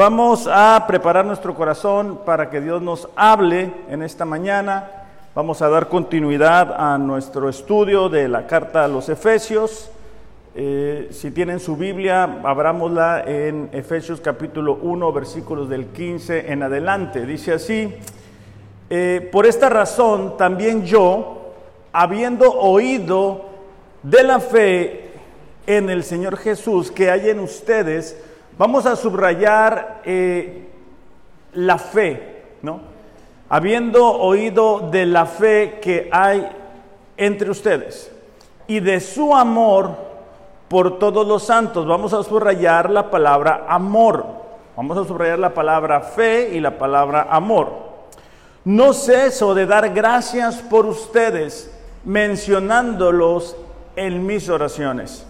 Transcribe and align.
Vamos 0.00 0.48
a 0.50 0.82
preparar 0.86 1.26
nuestro 1.26 1.54
corazón 1.54 2.20
para 2.24 2.48
que 2.48 2.62
Dios 2.62 2.80
nos 2.80 3.10
hable 3.16 3.70
en 3.90 4.02
esta 4.02 4.24
mañana. 4.24 4.88
Vamos 5.34 5.60
a 5.60 5.68
dar 5.68 5.88
continuidad 5.88 6.72
a 6.74 6.96
nuestro 6.96 7.50
estudio 7.50 8.08
de 8.08 8.26
la 8.26 8.46
carta 8.46 8.82
a 8.82 8.88
los 8.88 9.10
Efesios. 9.10 9.90
Eh, 10.54 11.08
si 11.10 11.30
tienen 11.32 11.60
su 11.60 11.76
Biblia, 11.76 12.40
abrámosla 12.42 13.24
en 13.26 13.68
Efesios 13.72 14.22
capítulo 14.22 14.78
1, 14.80 15.12
versículos 15.12 15.68
del 15.68 15.88
15 15.88 16.50
en 16.50 16.62
adelante. 16.62 17.26
Dice 17.26 17.52
así, 17.52 17.94
eh, 18.88 19.28
por 19.30 19.44
esta 19.44 19.68
razón 19.68 20.38
también 20.38 20.86
yo, 20.86 21.52
habiendo 21.92 22.50
oído 22.50 23.50
de 24.02 24.22
la 24.22 24.40
fe 24.40 25.10
en 25.66 25.90
el 25.90 26.04
Señor 26.04 26.38
Jesús 26.38 26.90
que 26.90 27.10
hay 27.10 27.28
en 27.28 27.40
ustedes, 27.40 28.16
Vamos 28.60 28.84
a 28.84 28.94
subrayar 28.94 30.02
eh, 30.04 30.68
la 31.54 31.78
fe, 31.78 32.42
¿no? 32.60 32.82
Habiendo 33.48 34.06
oído 34.06 34.90
de 34.90 35.06
la 35.06 35.24
fe 35.24 35.78
que 35.80 36.10
hay 36.12 36.46
entre 37.16 37.50
ustedes 37.50 38.12
y 38.66 38.80
de 38.80 39.00
su 39.00 39.34
amor 39.34 39.92
por 40.68 40.98
todos 40.98 41.26
los 41.26 41.42
santos. 41.42 41.86
Vamos 41.86 42.12
a 42.12 42.22
subrayar 42.22 42.90
la 42.90 43.10
palabra 43.10 43.64
amor. 43.66 44.26
Vamos 44.76 44.98
a 44.98 45.04
subrayar 45.06 45.38
la 45.38 45.54
palabra 45.54 46.02
fe 46.02 46.50
y 46.52 46.60
la 46.60 46.76
palabra 46.76 47.28
amor. 47.30 47.70
No 48.66 48.92
ceso 48.92 49.54
de 49.54 49.64
dar 49.64 49.88
gracias 49.94 50.56
por 50.56 50.84
ustedes, 50.84 51.74
mencionándolos 52.04 53.56
en 53.96 54.26
mis 54.26 54.50
oraciones 54.50 55.26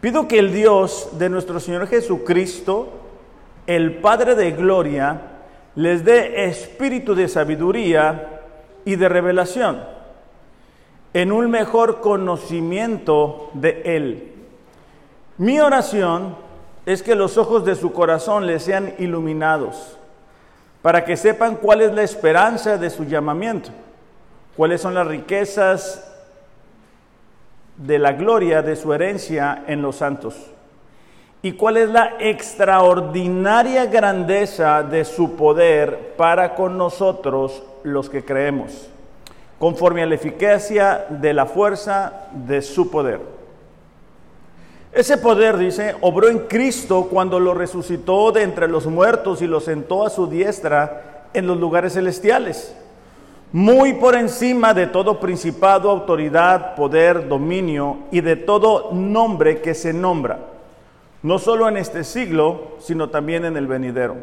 Pido 0.00 0.28
que 0.28 0.38
el 0.38 0.52
Dios 0.52 1.08
de 1.18 1.28
nuestro 1.28 1.58
Señor 1.58 1.88
Jesucristo, 1.88 2.88
el 3.66 3.96
Padre 3.96 4.36
de 4.36 4.52
Gloria, 4.52 5.20
les 5.74 6.04
dé 6.04 6.44
espíritu 6.44 7.16
de 7.16 7.26
sabiduría 7.26 8.42
y 8.84 8.94
de 8.94 9.08
revelación 9.08 9.82
en 11.12 11.32
un 11.32 11.50
mejor 11.50 12.00
conocimiento 12.00 13.50
de 13.54 13.82
Él. 13.84 14.32
Mi 15.36 15.58
oración 15.58 16.36
es 16.86 17.02
que 17.02 17.16
los 17.16 17.36
ojos 17.36 17.64
de 17.64 17.74
su 17.74 17.92
corazón 17.92 18.46
les 18.46 18.62
sean 18.62 18.94
iluminados, 18.98 19.98
para 20.80 21.04
que 21.04 21.16
sepan 21.16 21.56
cuál 21.56 21.80
es 21.80 21.92
la 21.92 22.02
esperanza 22.02 22.78
de 22.78 22.88
su 22.90 23.04
llamamiento, 23.04 23.70
cuáles 24.56 24.80
son 24.80 24.94
las 24.94 25.08
riquezas 25.08 26.07
de 27.78 27.98
la 27.98 28.12
gloria 28.12 28.60
de 28.60 28.76
su 28.76 28.92
herencia 28.92 29.64
en 29.66 29.80
los 29.82 29.96
santos. 29.96 30.34
¿Y 31.40 31.52
cuál 31.52 31.76
es 31.76 31.88
la 31.88 32.16
extraordinaria 32.18 33.86
grandeza 33.86 34.82
de 34.82 35.04
su 35.04 35.36
poder 35.36 36.14
para 36.16 36.56
con 36.56 36.76
nosotros 36.76 37.62
los 37.84 38.10
que 38.10 38.24
creemos? 38.24 38.88
Conforme 39.58 40.02
a 40.02 40.06
la 40.06 40.16
eficacia 40.16 41.06
de 41.08 41.32
la 41.32 41.46
fuerza 41.46 42.28
de 42.32 42.60
su 42.60 42.90
poder. 42.90 43.20
Ese 44.92 45.18
poder, 45.18 45.56
dice, 45.56 45.94
obró 46.00 46.28
en 46.28 46.40
Cristo 46.40 47.08
cuando 47.08 47.38
lo 47.38 47.54
resucitó 47.54 48.32
de 48.32 48.42
entre 48.42 48.66
los 48.66 48.86
muertos 48.86 49.40
y 49.40 49.46
lo 49.46 49.60
sentó 49.60 50.04
a 50.04 50.10
su 50.10 50.26
diestra 50.26 51.28
en 51.34 51.46
los 51.46 51.58
lugares 51.58 51.92
celestiales 51.92 52.74
muy 53.52 53.94
por 53.94 54.14
encima 54.14 54.74
de 54.74 54.86
todo 54.86 55.20
principado, 55.20 55.90
autoridad, 55.90 56.74
poder, 56.74 57.28
dominio 57.28 57.98
y 58.10 58.20
de 58.20 58.36
todo 58.36 58.90
nombre 58.92 59.60
que 59.62 59.74
se 59.74 59.92
nombra, 59.92 60.38
no 61.22 61.38
solo 61.38 61.68
en 61.68 61.76
este 61.76 62.04
siglo, 62.04 62.72
sino 62.78 63.08
también 63.08 63.44
en 63.44 63.56
el 63.56 63.66
venidero. 63.66 64.16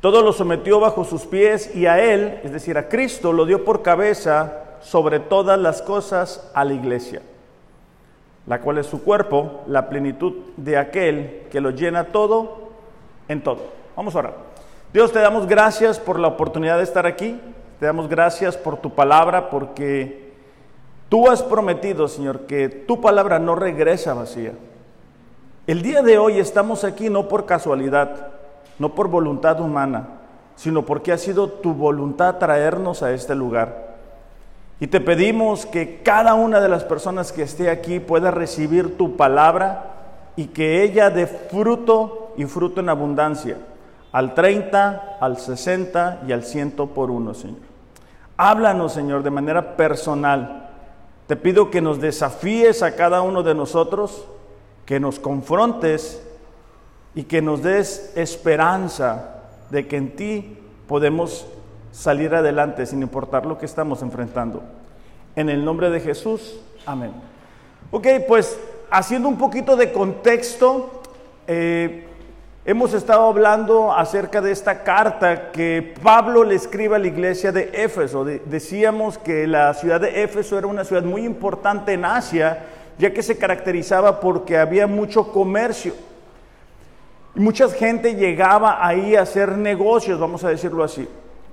Todo 0.00 0.22
lo 0.22 0.32
sometió 0.32 0.80
bajo 0.80 1.04
sus 1.04 1.26
pies 1.26 1.74
y 1.74 1.86
a 1.86 2.02
él, 2.02 2.40
es 2.42 2.52
decir, 2.52 2.78
a 2.78 2.88
Cristo, 2.88 3.32
lo 3.32 3.44
dio 3.44 3.64
por 3.64 3.82
cabeza 3.82 4.64
sobre 4.80 5.20
todas 5.20 5.58
las 5.58 5.82
cosas 5.82 6.50
a 6.54 6.64
la 6.64 6.72
iglesia, 6.72 7.20
la 8.46 8.60
cual 8.60 8.78
es 8.78 8.86
su 8.86 9.02
cuerpo, 9.02 9.60
la 9.66 9.90
plenitud 9.90 10.32
de 10.56 10.78
aquel 10.78 11.42
que 11.50 11.60
lo 11.60 11.70
llena 11.70 12.04
todo 12.04 12.70
en 13.28 13.42
todo. 13.42 13.60
Vamos 13.94 14.14
a 14.14 14.20
orar. 14.20 14.34
Dios, 14.92 15.12
te 15.12 15.18
damos 15.18 15.46
gracias 15.46 16.00
por 16.00 16.18
la 16.18 16.28
oportunidad 16.28 16.78
de 16.78 16.84
estar 16.84 17.06
aquí. 17.06 17.38
Te 17.80 17.86
damos 17.86 18.10
gracias 18.10 18.58
por 18.58 18.76
tu 18.76 18.90
palabra 18.90 19.48
porque 19.48 20.34
tú 21.08 21.30
has 21.30 21.42
prometido, 21.42 22.08
Señor, 22.08 22.40
que 22.40 22.68
tu 22.68 23.00
palabra 23.00 23.38
no 23.38 23.54
regresa 23.54 24.12
vacía. 24.12 24.52
El 25.66 25.80
día 25.80 26.02
de 26.02 26.18
hoy 26.18 26.38
estamos 26.38 26.84
aquí 26.84 27.08
no 27.08 27.26
por 27.26 27.46
casualidad, 27.46 28.32
no 28.78 28.94
por 28.94 29.08
voluntad 29.08 29.62
humana, 29.62 30.08
sino 30.56 30.84
porque 30.84 31.10
ha 31.10 31.16
sido 31.16 31.48
tu 31.48 31.72
voluntad 31.72 32.36
traernos 32.36 33.02
a 33.02 33.12
este 33.12 33.34
lugar. 33.34 33.96
Y 34.78 34.88
te 34.88 35.00
pedimos 35.00 35.64
que 35.64 36.02
cada 36.02 36.34
una 36.34 36.60
de 36.60 36.68
las 36.68 36.84
personas 36.84 37.32
que 37.32 37.44
esté 37.44 37.70
aquí 37.70 37.98
pueda 37.98 38.30
recibir 38.30 38.98
tu 38.98 39.16
palabra 39.16 39.84
y 40.36 40.48
que 40.48 40.82
ella 40.82 41.08
dé 41.08 41.26
fruto 41.26 42.34
y 42.36 42.44
fruto 42.44 42.80
en 42.80 42.90
abundancia, 42.90 43.56
al 44.12 44.34
30, 44.34 45.16
al 45.18 45.38
60 45.38 46.24
y 46.28 46.32
al 46.32 46.44
100 46.44 46.72
por 46.72 47.10
uno, 47.10 47.32
Señor. 47.32 47.69
Háblanos, 48.42 48.94
Señor, 48.94 49.22
de 49.22 49.30
manera 49.30 49.76
personal. 49.76 50.70
Te 51.26 51.36
pido 51.36 51.70
que 51.70 51.82
nos 51.82 52.00
desafíes 52.00 52.82
a 52.82 52.96
cada 52.96 53.20
uno 53.20 53.42
de 53.42 53.54
nosotros, 53.54 54.24
que 54.86 54.98
nos 54.98 55.18
confrontes 55.18 56.26
y 57.14 57.24
que 57.24 57.42
nos 57.42 57.62
des 57.62 58.16
esperanza 58.16 59.42
de 59.68 59.86
que 59.86 59.98
en 59.98 60.16
ti 60.16 60.56
podemos 60.88 61.46
salir 61.92 62.34
adelante 62.34 62.86
sin 62.86 63.02
importar 63.02 63.44
lo 63.44 63.58
que 63.58 63.66
estamos 63.66 64.00
enfrentando. 64.00 64.62
En 65.36 65.50
el 65.50 65.62
nombre 65.62 65.90
de 65.90 66.00
Jesús, 66.00 66.62
amén. 66.86 67.12
Ok, 67.90 68.06
pues 68.26 68.58
haciendo 68.90 69.28
un 69.28 69.36
poquito 69.36 69.76
de 69.76 69.92
contexto, 69.92 71.02
eh, 71.46 72.08
Hemos 72.62 72.92
estado 72.92 73.26
hablando 73.26 73.90
acerca 73.90 74.42
de 74.42 74.52
esta 74.52 74.82
carta 74.84 75.50
que 75.50 75.94
Pablo 76.02 76.44
le 76.44 76.56
escribe 76.56 76.96
a 76.96 76.98
la 76.98 77.06
iglesia 77.06 77.52
de 77.52 77.70
Éfeso. 77.72 78.22
decíamos 78.22 79.16
que 79.16 79.46
la 79.46 79.72
ciudad 79.72 79.98
de 79.98 80.22
Éfeso 80.22 80.58
era 80.58 80.66
una 80.66 80.84
ciudad 80.84 81.02
muy 81.02 81.24
importante 81.24 81.94
en 81.94 82.04
Asia, 82.04 82.66
ya 82.98 83.14
que 83.14 83.22
se 83.22 83.38
caracterizaba 83.38 84.20
porque 84.20 84.58
había 84.58 84.86
mucho 84.86 85.32
comercio. 85.32 85.94
Y 87.34 87.40
mucha 87.40 87.66
gente 87.70 88.14
llegaba 88.14 88.86
ahí 88.86 89.16
a 89.16 89.22
hacer 89.22 89.56
negocios, 89.56 90.20
vamos 90.20 90.44
a 90.44 90.50
decirlo 90.50 90.84
así. 90.84 91.08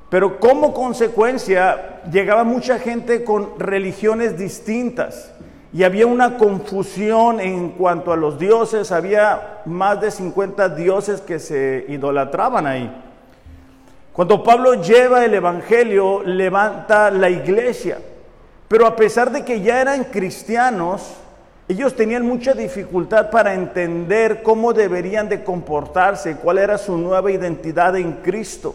Pero 0.09 0.41
como 0.41 0.73
consecuencia 0.73 2.01
llegaba 2.12 2.44
mucha 2.44 2.79
gente 2.79 3.23
con 3.23 3.57
religiones 3.57 4.38
distintas 4.38 5.31
y 5.77 5.83
había 5.83 6.07
una 6.07 6.39
confusión 6.39 7.39
en 7.39 7.69
cuanto 7.69 8.11
a 8.11 8.15
los 8.15 8.39
dioses, 8.39 8.91
había 8.91 9.59
más 9.65 10.01
de 10.01 10.09
50 10.09 10.69
dioses 10.69 11.21
que 11.21 11.38
se 11.38 11.85
idolatraban 11.88 12.65
ahí. 12.65 12.91
Cuando 14.11 14.43
Pablo 14.43 14.81
lleva 14.81 15.23
el 15.23 15.35
Evangelio, 15.35 16.23
levanta 16.23 17.11
la 17.11 17.29
iglesia, 17.29 17.99
pero 18.67 18.87
a 18.87 18.95
pesar 18.95 19.31
de 19.31 19.45
que 19.45 19.61
ya 19.61 19.79
eran 19.79 20.05
cristianos, 20.05 21.13
ellos 21.67 21.95
tenían 21.95 22.25
mucha 22.25 22.53
dificultad 22.53 23.29
para 23.29 23.53
entender 23.53 24.41
cómo 24.41 24.73
deberían 24.73 25.29
de 25.29 25.43
comportarse, 25.43 26.37
cuál 26.37 26.57
era 26.57 26.79
su 26.79 26.97
nueva 26.97 27.31
identidad 27.31 27.96
en 27.96 28.13
Cristo. 28.13 28.73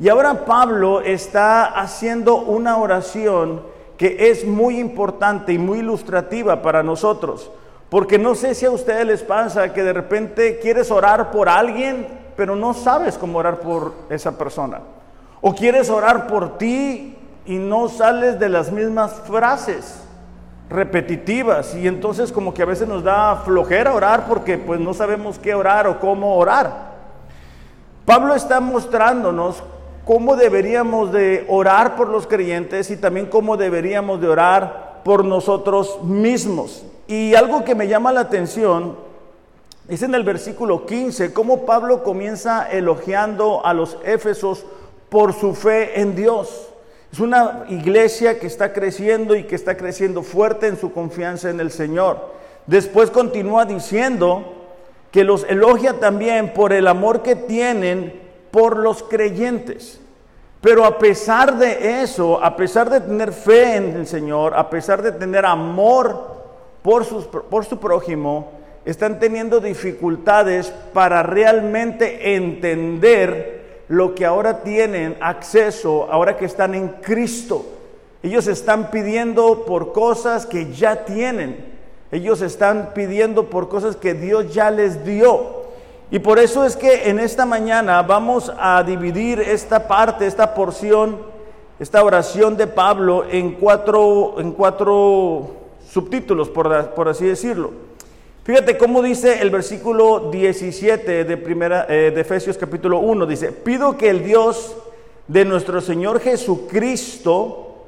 Y 0.00 0.08
ahora 0.08 0.46
Pablo 0.46 1.02
está 1.02 1.66
haciendo 1.66 2.36
una 2.36 2.78
oración 2.78 3.73
que 3.96 4.30
es 4.30 4.46
muy 4.46 4.78
importante 4.78 5.52
y 5.52 5.58
muy 5.58 5.78
ilustrativa 5.78 6.62
para 6.62 6.82
nosotros. 6.82 7.50
Porque 7.88 8.18
no 8.18 8.34
sé 8.34 8.54
si 8.54 8.66
a 8.66 8.70
ustedes 8.70 9.06
les 9.06 9.22
pasa 9.22 9.72
que 9.72 9.82
de 9.82 9.92
repente 9.92 10.58
quieres 10.58 10.90
orar 10.90 11.30
por 11.30 11.48
alguien, 11.48 12.06
pero 12.36 12.56
no 12.56 12.74
sabes 12.74 13.16
cómo 13.16 13.38
orar 13.38 13.60
por 13.60 13.92
esa 14.10 14.36
persona. 14.36 14.80
O 15.40 15.54
quieres 15.54 15.90
orar 15.90 16.26
por 16.26 16.58
ti 16.58 17.16
y 17.46 17.56
no 17.56 17.88
sales 17.88 18.38
de 18.40 18.48
las 18.48 18.72
mismas 18.72 19.12
frases 19.26 20.00
repetitivas 20.70 21.74
y 21.74 21.86
entonces 21.86 22.32
como 22.32 22.54
que 22.54 22.62
a 22.62 22.66
veces 22.66 22.88
nos 22.88 23.04
da 23.04 23.36
flojera 23.44 23.92
orar 23.92 24.26
porque 24.26 24.56
pues 24.56 24.80
no 24.80 24.94
sabemos 24.94 25.38
qué 25.38 25.54
orar 25.54 25.86
o 25.86 26.00
cómo 26.00 26.36
orar. 26.36 26.94
Pablo 28.06 28.34
está 28.34 28.60
mostrándonos 28.60 29.62
cómo 30.04 30.36
deberíamos 30.36 31.12
de 31.12 31.44
orar 31.48 31.96
por 31.96 32.08
los 32.08 32.26
creyentes 32.26 32.90
y 32.90 32.96
también 32.96 33.26
cómo 33.26 33.56
deberíamos 33.56 34.20
de 34.20 34.28
orar 34.28 35.00
por 35.04 35.24
nosotros 35.24 36.02
mismos. 36.02 36.84
Y 37.06 37.34
algo 37.34 37.64
que 37.64 37.74
me 37.74 37.88
llama 37.88 38.12
la 38.12 38.20
atención 38.20 38.96
es 39.88 40.02
en 40.02 40.14
el 40.14 40.24
versículo 40.24 40.86
15, 40.86 41.32
cómo 41.32 41.66
Pablo 41.66 42.02
comienza 42.02 42.70
elogiando 42.70 43.64
a 43.64 43.74
los 43.74 43.98
éfesos 44.04 44.64
por 45.10 45.34
su 45.34 45.54
fe 45.54 46.00
en 46.00 46.16
Dios. 46.16 46.68
Es 47.12 47.20
una 47.20 47.64
iglesia 47.68 48.40
que 48.40 48.46
está 48.46 48.72
creciendo 48.72 49.36
y 49.36 49.44
que 49.44 49.54
está 49.54 49.76
creciendo 49.76 50.22
fuerte 50.22 50.66
en 50.66 50.78
su 50.78 50.92
confianza 50.92 51.50
en 51.50 51.60
el 51.60 51.70
Señor. 51.70 52.32
Después 52.66 53.10
continúa 53.10 53.66
diciendo 53.66 54.52
que 55.12 55.22
los 55.22 55.44
elogia 55.44 56.00
también 56.00 56.52
por 56.54 56.72
el 56.72 56.88
amor 56.88 57.22
que 57.22 57.36
tienen 57.36 58.23
por 58.54 58.76
los 58.76 59.02
creyentes. 59.02 59.98
Pero 60.60 60.84
a 60.84 60.96
pesar 60.96 61.58
de 61.58 62.02
eso, 62.02 62.40
a 62.40 62.54
pesar 62.56 62.88
de 62.88 63.00
tener 63.00 63.32
fe 63.32 63.74
en 63.74 63.96
el 63.96 64.06
Señor, 64.06 64.54
a 64.54 64.70
pesar 64.70 65.02
de 65.02 65.10
tener 65.10 65.44
amor 65.44 66.36
por, 66.80 67.04
por 67.48 67.64
su 67.64 67.80
prójimo, 67.80 68.52
están 68.84 69.18
teniendo 69.18 69.58
dificultades 69.58 70.72
para 70.92 71.24
realmente 71.24 72.36
entender 72.36 73.82
lo 73.88 74.14
que 74.14 74.24
ahora 74.24 74.62
tienen 74.62 75.16
acceso, 75.20 76.06
ahora 76.08 76.36
que 76.36 76.44
están 76.44 76.76
en 76.76 76.90
Cristo. 77.02 77.66
Ellos 78.22 78.46
están 78.46 78.92
pidiendo 78.92 79.64
por 79.64 79.92
cosas 79.92 80.46
que 80.46 80.72
ya 80.72 81.04
tienen. 81.04 81.56
Ellos 82.12 82.40
están 82.40 82.92
pidiendo 82.94 83.50
por 83.50 83.68
cosas 83.68 83.96
que 83.96 84.14
Dios 84.14 84.54
ya 84.54 84.70
les 84.70 85.04
dio. 85.04 85.63
Y 86.10 86.18
por 86.18 86.38
eso 86.38 86.64
es 86.64 86.76
que 86.76 87.08
en 87.08 87.18
esta 87.18 87.46
mañana 87.46 88.02
vamos 88.02 88.52
a 88.58 88.82
dividir 88.82 89.40
esta 89.40 89.88
parte, 89.88 90.26
esta 90.26 90.54
porción, 90.54 91.18
esta 91.80 92.04
oración 92.04 92.56
de 92.56 92.66
Pablo 92.66 93.24
en 93.30 93.52
cuatro, 93.52 94.36
en 94.38 94.52
cuatro 94.52 95.50
subtítulos, 95.90 96.50
por, 96.50 97.08
así 97.08 97.26
decirlo. 97.26 97.72
Fíjate 98.44 98.76
cómo 98.76 99.02
dice 99.02 99.40
el 99.40 99.50
versículo 99.50 100.30
17 100.30 101.24
de, 101.24 101.36
primera, 101.38 101.86
eh, 101.88 102.12
de 102.14 102.20
Efesios 102.20 102.58
capítulo 102.58 102.98
1. 102.98 103.24
Dice, 103.24 103.52
pido 103.52 103.96
que 103.96 104.10
el 104.10 104.22
Dios 104.22 104.76
de 105.26 105.46
nuestro 105.46 105.80
Señor 105.80 106.20
Jesucristo, 106.20 107.86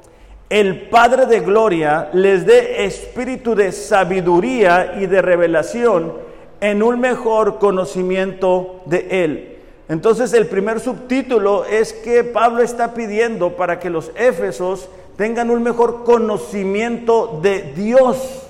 el 0.49 0.89
Padre 0.89 1.27
de 1.27 1.41
Gloria, 1.41 2.09
les 2.13 2.45
dé 2.47 2.85
espíritu 2.85 3.53
de 3.53 3.71
sabiduría 3.71 4.95
y 4.99 5.05
de 5.05 5.21
revelación 5.21 6.26
en 6.61 6.83
un 6.83 6.99
mejor 6.99 7.59
conocimiento 7.59 8.81
de 8.85 9.07
Él. 9.23 9.57
Entonces 9.89 10.33
el 10.33 10.47
primer 10.47 10.79
subtítulo 10.79 11.65
es 11.65 11.93
que 11.93 12.23
Pablo 12.23 12.61
está 12.61 12.93
pidiendo 12.93 13.55
para 13.55 13.79
que 13.79 13.89
los 13.89 14.11
éfesos 14.15 14.89
tengan 15.15 15.49
un 15.49 15.63
mejor 15.63 16.03
conocimiento 16.03 17.39
de 17.41 17.73
Dios. 17.73 18.43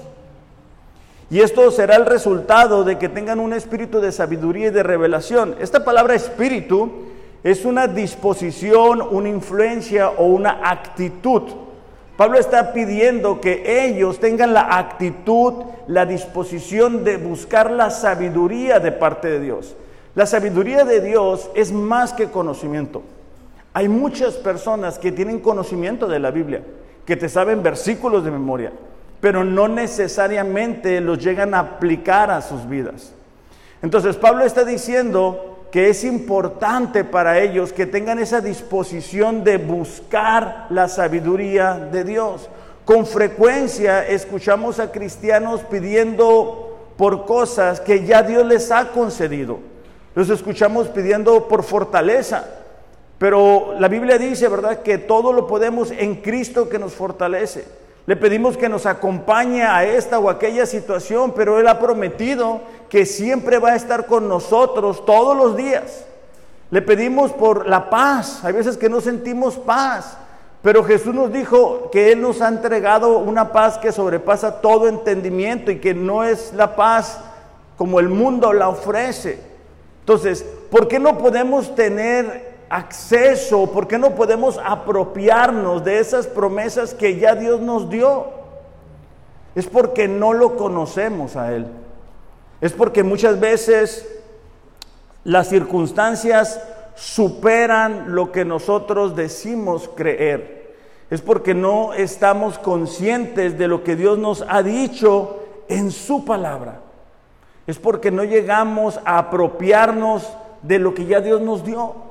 Y 1.29 1.41
esto 1.41 1.69
será 1.71 1.97
el 1.97 2.05
resultado 2.05 2.83
de 2.83 2.97
que 2.97 3.09
tengan 3.09 3.39
un 3.39 3.53
espíritu 3.53 3.99
de 3.99 4.11
sabiduría 4.11 4.67
y 4.67 4.71
de 4.71 4.83
revelación. 4.83 5.55
Esta 5.59 5.83
palabra 5.83 6.15
espíritu 6.15 6.89
es 7.43 7.65
una 7.65 7.87
disposición, 7.87 9.01
una 9.01 9.29
influencia 9.29 10.09
o 10.09 10.25
una 10.25 10.59
actitud. 10.63 11.43
Pablo 12.17 12.39
está 12.39 12.73
pidiendo 12.73 13.39
que 13.39 13.85
ellos 13.85 14.19
tengan 14.19 14.51
la 14.51 14.79
actitud, 14.79 15.53
la 15.87 16.07
disposición 16.07 17.03
de 17.03 17.17
buscar 17.17 17.69
la 17.69 17.91
sabiduría 17.91 18.79
de 18.79 18.91
parte 18.91 19.27
de 19.29 19.39
Dios. 19.39 19.75
La 20.15 20.25
sabiduría 20.25 20.83
de 20.83 20.99
Dios 20.99 21.51
es 21.53 21.71
más 21.71 22.13
que 22.13 22.25
conocimiento. 22.25 23.03
Hay 23.71 23.87
muchas 23.87 24.33
personas 24.33 24.97
que 24.97 25.11
tienen 25.11 25.39
conocimiento 25.39 26.07
de 26.07 26.17
la 26.17 26.31
Biblia, 26.31 26.63
que 27.05 27.15
te 27.15 27.29
saben 27.29 27.61
versículos 27.61 28.25
de 28.25 28.31
memoria, 28.31 28.71
pero 29.21 29.43
no 29.43 29.67
necesariamente 29.67 30.99
los 31.01 31.23
llegan 31.23 31.53
a 31.53 31.59
aplicar 31.59 32.31
a 32.31 32.41
sus 32.41 32.67
vidas. 32.67 33.13
Entonces 33.83 34.15
Pablo 34.15 34.43
está 34.43 34.65
diciendo 34.65 35.56
que 35.71 35.89
es 35.89 36.03
importante 36.03 37.03
para 37.03 37.39
ellos 37.39 37.73
que 37.73 37.85
tengan 37.85 38.19
esa 38.19 38.41
disposición 38.41 39.43
de 39.43 39.57
buscar 39.57 40.67
la 40.69 40.87
sabiduría 40.87 41.73
de 41.73 42.03
Dios. 42.03 42.49
Con 42.85 43.05
frecuencia 43.05 44.07
escuchamos 44.07 44.79
a 44.79 44.91
cristianos 44.91 45.61
pidiendo 45.61 46.93
por 46.97 47.25
cosas 47.25 47.81
que 47.81 48.05
ya 48.05 48.23
Dios 48.23 48.45
les 48.45 48.71
ha 48.71 48.89
concedido. 48.91 49.59
Los 50.15 50.29
escuchamos 50.29 50.87
pidiendo 50.87 51.47
por 51.47 51.63
fortaleza. 51.63 52.45
Pero 53.17 53.75
la 53.79 53.87
Biblia 53.87 54.17
dice, 54.17 54.47
¿verdad?, 54.47 54.83
que 54.83 54.97
todo 54.97 55.33
lo 55.33 55.47
podemos 55.47 55.91
en 55.91 56.17
Cristo 56.17 56.69
que 56.69 56.79
nos 56.79 56.93
fortalece. 56.93 57.65
Le 58.07 58.15
pedimos 58.15 58.55
que 58.55 58.69
nos 58.69 58.85
acompañe 58.85 59.63
a 59.63 59.83
esta 59.83 60.17
o 60.17 60.29
aquella 60.29 60.65
situación, 60.65 61.33
pero 61.35 61.59
Él 61.59 61.67
ha 61.67 61.77
prometido 61.77 62.61
que 62.89 63.05
siempre 63.05 63.59
va 63.59 63.71
a 63.71 63.75
estar 63.75 64.05
con 64.05 64.29
nosotros 64.29 65.05
todos 65.05 65.35
los 65.35 65.57
días. 65.57 66.05
Le 66.71 66.81
pedimos 66.81 67.33
por 67.33 67.67
la 67.67 67.89
paz. 67.89 68.45
Hay 68.45 68.53
veces 68.53 68.77
que 68.77 68.87
no 68.87 69.01
sentimos 69.01 69.55
paz, 69.55 70.17
pero 70.61 70.85
Jesús 70.85 71.13
nos 71.13 71.33
dijo 71.33 71.89
que 71.91 72.13
Él 72.13 72.21
nos 72.21 72.41
ha 72.41 72.47
entregado 72.47 73.17
una 73.17 73.51
paz 73.51 73.77
que 73.77 73.91
sobrepasa 73.91 74.61
todo 74.61 74.87
entendimiento 74.87 75.69
y 75.69 75.79
que 75.79 75.93
no 75.93 76.23
es 76.23 76.53
la 76.53 76.77
paz 76.77 77.19
como 77.77 77.99
el 77.99 78.07
mundo 78.07 78.53
la 78.53 78.69
ofrece. 78.69 79.41
Entonces, 79.99 80.45
¿por 80.71 80.87
qué 80.87 80.97
no 80.97 81.17
podemos 81.17 81.75
tener 81.75 82.46
acceso, 82.69 83.71
por 83.71 83.87
qué 83.87 83.97
no 83.97 84.15
podemos 84.15 84.59
apropiarnos 84.63 85.83
de 85.83 85.99
esas 85.99 86.27
promesas 86.27 86.93
que 86.93 87.17
ya 87.17 87.35
Dios 87.35 87.61
nos 87.61 87.89
dio? 87.89 88.27
Es 89.55 89.67
porque 89.67 90.07
no 90.07 90.33
lo 90.33 90.55
conocemos 90.55 91.35
a 91.35 91.53
Él. 91.53 91.67
Es 92.61 92.73
porque 92.73 93.03
muchas 93.03 93.39
veces 93.39 94.07
las 95.23 95.47
circunstancias 95.47 96.61
superan 96.95 98.15
lo 98.15 98.31
que 98.31 98.45
nosotros 98.45 99.15
decimos 99.15 99.89
creer. 99.95 100.75
Es 101.09 101.21
porque 101.21 101.53
no 101.53 101.93
estamos 101.93 102.57
conscientes 102.59 103.57
de 103.57 103.67
lo 103.67 103.83
que 103.83 103.95
Dios 103.95 104.17
nos 104.17 104.43
ha 104.47 104.63
dicho 104.63 105.39
en 105.69 105.91
su 105.91 106.25
palabra. 106.25 106.81
Es 107.65 107.77
porque 107.77 108.11
no 108.11 108.23
llegamos 108.23 108.99
a 109.05 109.19
apropiarnos 109.19 110.27
de 110.61 110.79
lo 110.79 110.93
que 110.93 111.05
ya 111.05 111.21
Dios 111.21 111.41
nos 111.41 111.63
dio. 111.63 112.06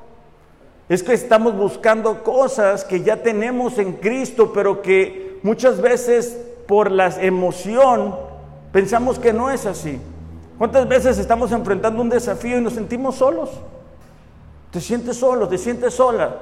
Es 0.89 1.03
que 1.03 1.15
estamos 1.15 1.57
buscando 1.57 2.23
cosas 2.23 2.85
que 2.85 3.03
ya 3.03 3.23
tenemos 3.23 3.79
en 3.79 3.95
Cristo, 3.95 4.53
pero 4.53 4.83
que 4.83 5.41
muchas 5.43 5.81
veces 5.81 6.39
por 6.69 6.91
la 6.91 7.09
emoción 7.21 8.15
pensamos 8.73 9.19
que 9.19 9.33
no 9.33 9.51
es 9.51 9.67
así. 9.67 10.01
¿Cuántas 10.59 10.89
veces 10.89 11.19
estamos 11.19 11.53
enfrentando 11.53 12.01
un 12.01 12.09
desafío 12.09 12.59
y 12.59 12.61
nos 12.61 12.75
sentimos 12.75 13.17
solos? 13.17 13.51
Te 14.71 14.81
sientes 14.81 15.17
solo, 15.17 15.49
te 15.49 15.59
sientes 15.59 15.95
sola. 15.95 16.37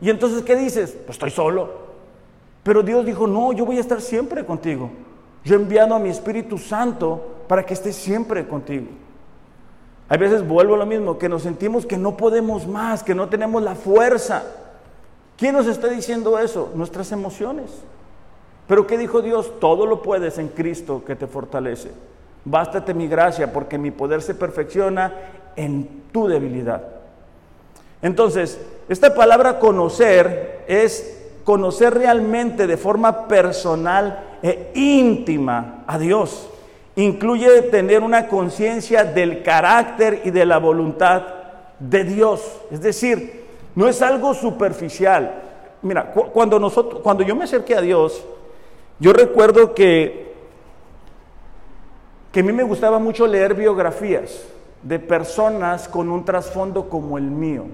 Y 0.00 0.10
entonces, 0.10 0.42
¿qué 0.42 0.56
dices? 0.56 0.90
Pues 1.04 1.16
estoy 1.16 1.30
solo. 1.30 1.86
Pero 2.62 2.82
Dios 2.82 3.04
dijo, 3.06 3.26
no, 3.26 3.52
yo 3.52 3.64
voy 3.64 3.78
a 3.78 3.80
estar 3.80 4.00
siempre 4.00 4.44
contigo. 4.44 4.90
Yo 5.44 5.54
he 5.54 5.58
enviado 5.58 5.94
a 5.94 5.98
mi 5.98 6.10
Espíritu 6.10 6.58
Santo 6.58 7.44
para 7.48 7.64
que 7.64 7.74
esté 7.74 7.92
siempre 7.92 8.46
contigo. 8.46 8.86
Hay 10.08 10.18
veces 10.18 10.46
vuelvo 10.46 10.74
a 10.74 10.78
lo 10.78 10.86
mismo, 10.86 11.18
que 11.18 11.28
nos 11.28 11.42
sentimos 11.42 11.84
que 11.84 11.96
no 11.96 12.16
podemos 12.16 12.66
más, 12.66 13.02
que 13.02 13.14
no 13.14 13.28
tenemos 13.28 13.62
la 13.62 13.74
fuerza. 13.74 14.44
¿Quién 15.36 15.54
nos 15.54 15.66
está 15.66 15.88
diciendo 15.88 16.38
eso? 16.38 16.70
Nuestras 16.74 17.10
emociones. 17.10 17.70
Pero 18.68 18.86
¿qué 18.86 18.98
dijo 18.98 19.20
Dios? 19.20 19.58
Todo 19.60 19.84
lo 19.84 20.02
puedes 20.02 20.38
en 20.38 20.48
Cristo 20.48 21.02
que 21.04 21.16
te 21.16 21.26
fortalece. 21.26 21.90
Bástate 22.44 22.94
mi 22.94 23.08
gracia 23.08 23.52
porque 23.52 23.78
mi 23.78 23.90
poder 23.90 24.22
se 24.22 24.34
perfecciona 24.34 25.12
en 25.56 26.04
tu 26.12 26.28
debilidad. 26.28 26.82
Entonces, 28.00 28.60
esta 28.88 29.14
palabra 29.14 29.58
conocer 29.58 30.64
es 30.68 31.24
conocer 31.44 31.94
realmente 31.94 32.66
de 32.68 32.76
forma 32.76 33.26
personal 33.26 34.38
e 34.42 34.70
íntima 34.74 35.84
a 35.86 35.98
Dios 35.98 36.48
incluye 36.96 37.62
tener 37.62 38.02
una 38.02 38.26
conciencia 38.26 39.04
del 39.04 39.42
carácter 39.42 40.22
y 40.24 40.30
de 40.30 40.46
la 40.46 40.58
voluntad 40.58 41.22
de 41.78 42.04
Dios. 42.04 42.60
Es 42.70 42.80
decir, 42.80 43.44
no 43.74 43.86
es 43.86 44.00
algo 44.02 44.34
superficial. 44.34 45.42
Mira, 45.82 46.10
cuando, 46.12 46.58
nosotros, 46.58 47.02
cuando 47.02 47.22
yo 47.22 47.36
me 47.36 47.44
acerqué 47.44 47.74
a 47.74 47.82
Dios, 47.82 48.24
yo 48.98 49.12
recuerdo 49.12 49.74
que, 49.74 50.34
que 52.32 52.40
a 52.40 52.42
mí 52.42 52.52
me 52.52 52.62
gustaba 52.62 52.98
mucho 52.98 53.26
leer 53.26 53.54
biografías 53.54 54.42
de 54.82 54.98
personas 54.98 55.88
con 55.88 56.10
un 56.10 56.24
trasfondo 56.24 56.88
como 56.88 57.18
el 57.18 57.24
mío. 57.24 57.64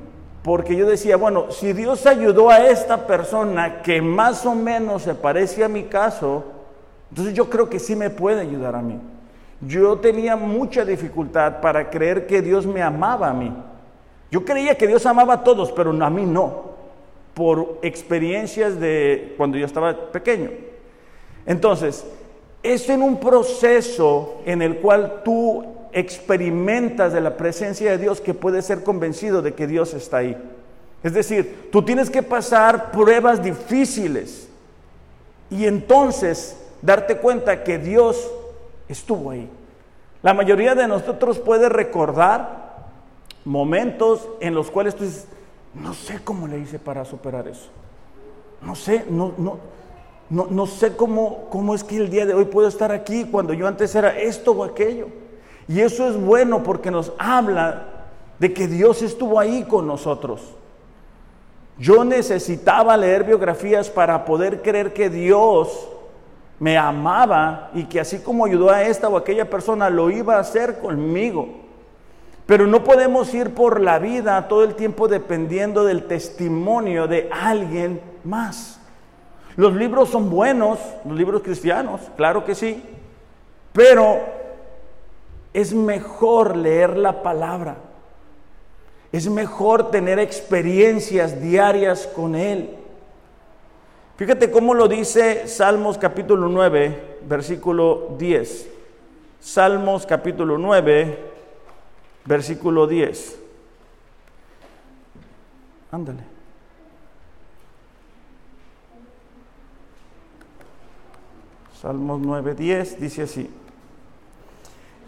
Porque 0.42 0.74
yo 0.74 0.88
decía, 0.88 1.16
bueno, 1.16 1.52
si 1.52 1.72
Dios 1.72 2.04
ayudó 2.06 2.50
a 2.50 2.66
esta 2.66 3.06
persona 3.06 3.82
que 3.82 4.02
más 4.02 4.44
o 4.44 4.56
menos 4.56 5.02
se 5.02 5.14
parece 5.14 5.62
a 5.62 5.68
mi 5.68 5.84
caso, 5.84 6.44
entonces 7.12 7.34
yo 7.34 7.50
creo 7.50 7.68
que 7.68 7.78
sí 7.78 7.94
me 7.94 8.08
puede 8.08 8.40
ayudar 8.40 8.74
a 8.74 8.80
mí. 8.80 8.98
Yo 9.60 9.98
tenía 9.98 10.34
mucha 10.34 10.82
dificultad 10.82 11.60
para 11.60 11.90
creer 11.90 12.26
que 12.26 12.40
Dios 12.40 12.66
me 12.66 12.80
amaba 12.80 13.28
a 13.28 13.34
mí. 13.34 13.52
Yo 14.30 14.46
creía 14.46 14.78
que 14.78 14.86
Dios 14.86 15.04
amaba 15.04 15.34
a 15.34 15.44
todos, 15.44 15.70
pero 15.72 15.90
a 15.90 16.08
mí 16.08 16.24
no, 16.24 16.70
por 17.34 17.80
experiencias 17.82 18.80
de 18.80 19.34
cuando 19.36 19.58
yo 19.58 19.66
estaba 19.66 20.10
pequeño. 20.10 20.52
Entonces, 21.44 22.06
es 22.62 22.88
en 22.88 23.02
un 23.02 23.20
proceso 23.20 24.40
en 24.46 24.62
el 24.62 24.76
cual 24.78 25.20
tú 25.22 25.66
experimentas 25.92 27.12
de 27.12 27.20
la 27.20 27.36
presencia 27.36 27.90
de 27.90 27.98
Dios 27.98 28.22
que 28.22 28.32
puedes 28.32 28.64
ser 28.64 28.82
convencido 28.82 29.42
de 29.42 29.52
que 29.52 29.66
Dios 29.66 29.92
está 29.92 30.16
ahí. 30.16 30.34
Es 31.02 31.12
decir, 31.12 31.68
tú 31.70 31.82
tienes 31.82 32.08
que 32.08 32.22
pasar 32.22 32.90
pruebas 32.90 33.42
difíciles 33.42 34.48
y 35.50 35.66
entonces 35.66 36.56
darte 36.82 37.16
cuenta 37.16 37.64
que 37.64 37.78
Dios 37.78 38.30
estuvo 38.88 39.30
ahí. 39.30 39.48
La 40.22 40.34
mayoría 40.34 40.74
de 40.74 40.86
nosotros 40.86 41.38
puede 41.38 41.68
recordar 41.68 42.72
momentos 43.44 44.28
en 44.40 44.54
los 44.54 44.70
cuales 44.70 44.94
tú 44.94 45.04
dices, 45.04 45.26
no 45.74 45.94
sé 45.94 46.20
cómo 46.22 46.46
le 46.46 46.58
hice 46.58 46.78
para 46.78 47.04
superar 47.04 47.48
eso. 47.48 47.68
No 48.60 48.74
sé, 48.76 49.04
no, 49.08 49.32
no, 49.38 49.58
no, 50.30 50.46
no 50.48 50.66
sé 50.66 50.96
cómo, 50.96 51.48
cómo 51.50 51.74
es 51.74 51.82
que 51.82 51.96
el 51.96 52.10
día 52.10 52.26
de 52.26 52.34
hoy 52.34 52.44
puedo 52.44 52.68
estar 52.68 52.92
aquí 52.92 53.24
cuando 53.24 53.52
yo 53.52 53.66
antes 53.66 53.94
era 53.94 54.16
esto 54.18 54.52
o 54.52 54.64
aquello. 54.64 55.08
Y 55.66 55.80
eso 55.80 56.08
es 56.08 56.16
bueno 56.16 56.62
porque 56.62 56.90
nos 56.90 57.12
habla 57.18 57.86
de 58.38 58.52
que 58.52 58.66
Dios 58.66 59.02
estuvo 59.02 59.38
ahí 59.38 59.64
con 59.64 59.86
nosotros. 59.86 60.54
Yo 61.78 62.04
necesitaba 62.04 62.96
leer 62.96 63.24
biografías 63.24 63.88
para 63.88 64.24
poder 64.24 64.62
creer 64.62 64.92
que 64.92 65.10
Dios 65.10 65.88
me 66.58 66.78
amaba 66.78 67.70
y 67.74 67.84
que 67.84 68.00
así 68.00 68.20
como 68.20 68.44
ayudó 68.44 68.70
a 68.70 68.82
esta 68.82 69.08
o 69.08 69.16
aquella 69.16 69.48
persona, 69.50 69.90
lo 69.90 70.10
iba 70.10 70.36
a 70.36 70.40
hacer 70.40 70.78
conmigo. 70.78 71.48
Pero 72.46 72.66
no 72.66 72.84
podemos 72.84 73.32
ir 73.34 73.54
por 73.54 73.80
la 73.80 73.98
vida 73.98 74.48
todo 74.48 74.64
el 74.64 74.74
tiempo 74.74 75.08
dependiendo 75.08 75.84
del 75.84 76.04
testimonio 76.04 77.06
de 77.06 77.28
alguien 77.32 78.00
más. 78.24 78.80
Los 79.56 79.74
libros 79.74 80.08
son 80.08 80.30
buenos, 80.30 80.78
los 81.04 81.16
libros 81.16 81.42
cristianos, 81.42 82.00
claro 82.16 82.44
que 82.44 82.54
sí, 82.54 82.82
pero 83.72 84.20
es 85.52 85.74
mejor 85.74 86.56
leer 86.56 86.96
la 86.96 87.22
palabra. 87.22 87.76
Es 89.12 89.28
mejor 89.28 89.90
tener 89.90 90.18
experiencias 90.18 91.40
diarias 91.40 92.06
con 92.06 92.34
Él. 92.34 92.78
Fíjate 94.22 94.52
cómo 94.52 94.72
lo 94.72 94.86
dice 94.86 95.48
Salmos 95.48 95.98
capítulo 95.98 96.48
9, 96.48 97.18
versículo 97.28 98.14
10. 98.16 98.68
Salmos 99.40 100.06
capítulo 100.06 100.58
9, 100.58 101.18
versículo 102.24 102.86
10. 102.86 103.40
Ándale. 105.90 106.22
Salmos 111.80 112.20
9, 112.20 112.54
10 112.54 113.00
dice 113.00 113.22
así. 113.22 113.50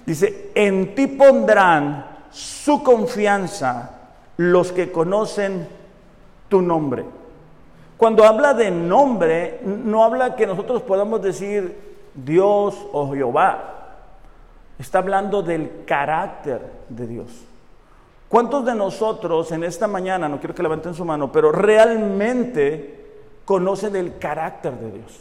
Dice, 0.04 0.50
en 0.56 0.96
ti 0.96 1.06
pondrán 1.06 2.04
su 2.32 2.82
confianza 2.82 4.08
los 4.38 4.72
que 4.72 4.90
conocen 4.90 5.68
tu 6.48 6.60
nombre. 6.60 7.04
Cuando 8.04 8.24
habla 8.24 8.52
de 8.52 8.70
nombre, 8.70 9.60
no 9.64 10.04
habla 10.04 10.36
que 10.36 10.46
nosotros 10.46 10.82
podamos 10.82 11.22
decir 11.22 11.74
Dios 12.12 12.76
o 12.92 13.10
Jehová. 13.14 13.96
Está 14.78 14.98
hablando 14.98 15.42
del 15.42 15.86
carácter 15.86 16.60
de 16.90 17.06
Dios. 17.06 17.28
¿Cuántos 18.28 18.66
de 18.66 18.74
nosotros 18.74 19.50
en 19.52 19.64
esta 19.64 19.88
mañana, 19.88 20.28
no 20.28 20.38
quiero 20.38 20.54
que 20.54 20.62
levanten 20.62 20.92
su 20.92 21.02
mano, 21.02 21.32
pero 21.32 21.50
realmente 21.50 23.06
conocen 23.46 23.96
el 23.96 24.18
carácter 24.18 24.74
de 24.74 24.90
Dios? 24.98 25.20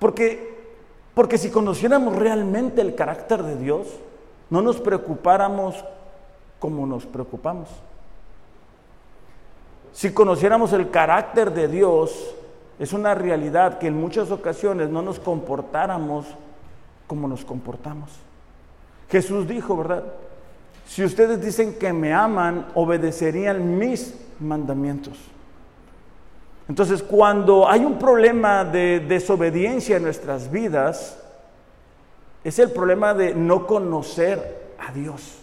Porque, 0.00 0.58
porque 1.14 1.38
si 1.38 1.52
conociéramos 1.52 2.16
realmente 2.16 2.80
el 2.80 2.96
carácter 2.96 3.44
de 3.44 3.54
Dios, 3.54 3.86
no 4.50 4.60
nos 4.60 4.80
preocupáramos 4.80 5.84
como 6.58 6.84
nos 6.84 7.06
preocupamos. 7.06 7.68
Si 9.92 10.12
conociéramos 10.12 10.72
el 10.72 10.90
carácter 10.90 11.52
de 11.52 11.68
Dios, 11.68 12.34
es 12.78 12.92
una 12.92 13.14
realidad 13.14 13.78
que 13.78 13.88
en 13.88 14.00
muchas 14.00 14.30
ocasiones 14.30 14.88
no 14.88 15.02
nos 15.02 15.18
comportáramos 15.18 16.26
como 17.06 17.28
nos 17.28 17.44
comportamos. 17.44 18.10
Jesús 19.10 19.46
dijo, 19.46 19.76
¿verdad? 19.76 20.04
Si 20.86 21.04
ustedes 21.04 21.40
dicen 21.40 21.74
que 21.74 21.92
me 21.92 22.12
aman, 22.12 22.68
obedecerían 22.74 23.78
mis 23.78 24.14
mandamientos. 24.38 25.18
Entonces, 26.68 27.02
cuando 27.02 27.68
hay 27.68 27.84
un 27.84 27.98
problema 27.98 28.64
de 28.64 29.00
desobediencia 29.00 29.96
en 29.96 30.04
nuestras 30.04 30.50
vidas, 30.50 31.18
es 32.44 32.58
el 32.58 32.70
problema 32.70 33.12
de 33.12 33.34
no 33.34 33.66
conocer 33.66 34.74
a 34.78 34.92
Dios, 34.92 35.38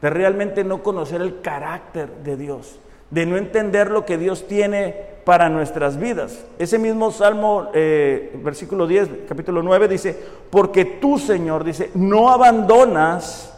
de 0.00 0.10
realmente 0.10 0.64
no 0.64 0.82
conocer 0.82 1.20
el 1.20 1.40
carácter 1.42 2.10
de 2.24 2.36
Dios, 2.36 2.78
de 3.10 3.26
no 3.26 3.36
entender 3.36 3.90
lo 3.90 4.04
que 4.04 4.18
Dios 4.18 4.46
tiene 4.46 4.94
para 5.24 5.48
nuestras 5.48 5.98
vidas. 5.98 6.44
Ese 6.58 6.78
mismo 6.78 7.10
Salmo, 7.10 7.68
eh, 7.74 8.38
versículo 8.42 8.86
10, 8.86 9.08
capítulo 9.28 9.62
9, 9.62 9.88
dice, 9.88 10.16
porque 10.50 10.84
tú, 10.84 11.18
Señor, 11.18 11.64
dice, 11.64 11.90
no 11.94 12.30
abandonas 12.30 13.52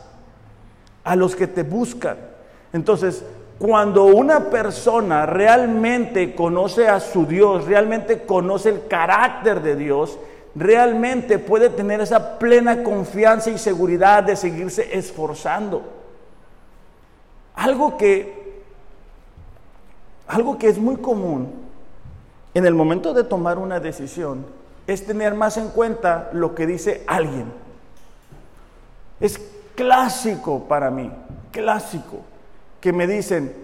a 1.05 1.17
los 1.17 1.37
que 1.37 1.47
te 1.47 1.63
buscan. 1.63 2.17
Entonces, 2.73 3.25
cuando 3.59 4.05
una 4.05 4.51
persona 4.51 5.27
realmente 5.27 6.35
conoce 6.35 6.89
a 6.89 7.01
su 7.01 7.27
Dios, 7.27 7.67
realmente 7.67 8.23
conoce 8.23 8.69
el 8.69 8.87
carácter 8.87 9.61
de 9.63 9.75
Dios, 9.75 10.19
realmente 10.55 11.39
puede 11.39 11.69
tener 11.69 12.01
esa 12.01 12.39
plena 12.39 12.83
confianza 12.83 13.51
y 13.51 13.59
seguridad 13.59 14.23
de 14.23 14.37
seguirse 14.37 14.97
esforzando. 14.97 15.83
Algo 17.55 17.97
que, 17.97 18.38
algo 20.29 20.59
que 20.59 20.69
es 20.69 20.79
muy 20.79 20.97
común 20.97 21.51
en 22.55 22.67
el 22.67 22.75
momento 22.75 23.15
de 23.15 23.25
tomar 23.25 23.59
una 23.59 23.81
decisión 23.81 24.45
es 24.87 25.05
tener 25.05 25.35
más 25.35 25.57
en 25.57 25.69
cuenta 25.69 26.31
lo 26.33 26.55
que 26.55 26.67
dice 26.67 27.03
alguien. 27.07 27.47
Es 29.21 29.41
clásico 29.75 30.65
para 30.65 30.91
mí, 30.91 31.11
clásico, 31.51 32.21
que 32.81 32.93
me 32.93 33.07
dicen, 33.07 33.55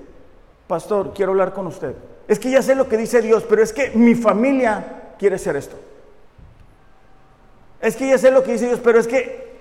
pastor, 0.66 1.12
quiero 1.14 1.32
hablar 1.32 1.52
con 1.52 1.66
usted. 1.66 1.94
Es 2.28 2.38
que 2.38 2.50
ya 2.50 2.62
sé 2.62 2.74
lo 2.74 2.88
que 2.88 2.96
dice 2.96 3.20
Dios, 3.20 3.44
pero 3.48 3.62
es 3.62 3.72
que 3.72 3.90
mi 3.90 4.14
familia 4.14 5.14
quiere 5.18 5.38
ser 5.38 5.56
esto. 5.56 5.76
Es 7.80 7.96
que 7.96 8.08
ya 8.08 8.18
sé 8.18 8.30
lo 8.30 8.42
que 8.42 8.52
dice 8.52 8.66
Dios, 8.66 8.80
pero 8.82 8.98
es 8.98 9.06
que 9.06 9.54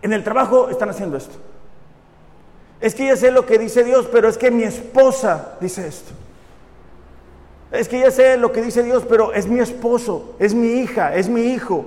en 0.00 0.12
el 0.12 0.24
trabajo 0.24 0.70
están 0.70 0.88
haciendo 0.88 1.16
esto. 1.16 1.36
Es 2.80 2.94
que 2.94 3.06
ya 3.06 3.16
sé 3.16 3.30
lo 3.30 3.44
que 3.44 3.58
dice 3.58 3.84
Dios, 3.84 4.08
pero 4.10 4.28
es 4.28 4.38
que 4.38 4.50
mi 4.50 4.62
esposa 4.62 5.56
dice 5.60 5.86
esto. 5.86 6.12
Es 7.70 7.88
que 7.88 8.00
ya 8.00 8.10
sé 8.10 8.36
lo 8.38 8.52
que 8.52 8.62
dice 8.62 8.82
Dios, 8.82 9.04
pero 9.08 9.32
es 9.32 9.46
mi 9.46 9.60
esposo, 9.60 10.34
es 10.38 10.54
mi 10.54 10.68
hija, 10.68 11.14
es 11.14 11.28
mi 11.28 11.42
hijo. 11.42 11.84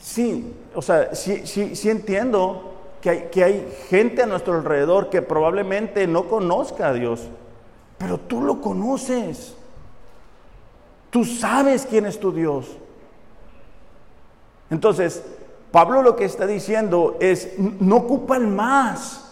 Sí, 0.00 0.52
o 0.74 0.82
sea, 0.82 1.14
sí, 1.14 1.46
sí, 1.46 1.76
sí 1.76 1.90
entiendo 1.90 2.74
que 3.00 3.10
hay, 3.10 3.28
que 3.30 3.44
hay 3.44 3.78
gente 3.88 4.22
a 4.22 4.26
nuestro 4.26 4.54
alrededor 4.54 5.10
que 5.10 5.22
probablemente 5.22 6.06
no 6.06 6.28
conozca 6.28 6.88
a 6.88 6.92
Dios, 6.92 7.28
pero 7.98 8.18
tú 8.18 8.42
lo 8.42 8.60
conoces. 8.60 9.54
Tú 11.10 11.24
sabes 11.24 11.86
quién 11.86 12.06
es 12.06 12.18
tu 12.18 12.32
Dios. 12.32 12.66
Entonces, 14.70 15.24
Pablo 15.70 16.02
lo 16.02 16.16
que 16.16 16.24
está 16.24 16.46
diciendo 16.46 17.16
es, 17.20 17.58
no 17.58 17.96
ocupan 17.96 18.54
más. 18.54 19.29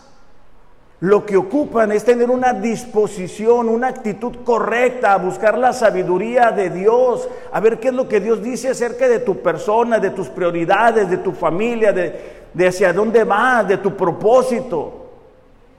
Lo 1.00 1.24
que 1.24 1.36
ocupan 1.36 1.92
es 1.92 2.04
tener 2.04 2.28
una 2.28 2.52
disposición, 2.52 3.68
una 3.68 3.86
actitud 3.86 4.38
correcta, 4.44 5.12
a 5.12 5.18
buscar 5.18 5.56
la 5.56 5.72
sabiduría 5.72 6.50
de 6.50 6.70
Dios, 6.70 7.28
a 7.52 7.60
ver 7.60 7.78
qué 7.78 7.88
es 7.88 7.94
lo 7.94 8.08
que 8.08 8.18
Dios 8.18 8.42
dice 8.42 8.70
acerca 8.70 9.06
de 9.06 9.20
tu 9.20 9.40
persona, 9.40 10.00
de 10.00 10.10
tus 10.10 10.28
prioridades, 10.28 11.08
de 11.08 11.18
tu 11.18 11.30
familia, 11.30 11.92
de, 11.92 12.66
hacia 12.66 12.92
dónde 12.92 13.22
vas, 13.22 13.68
de 13.68 13.76
tu 13.76 13.96
propósito, 13.96 15.06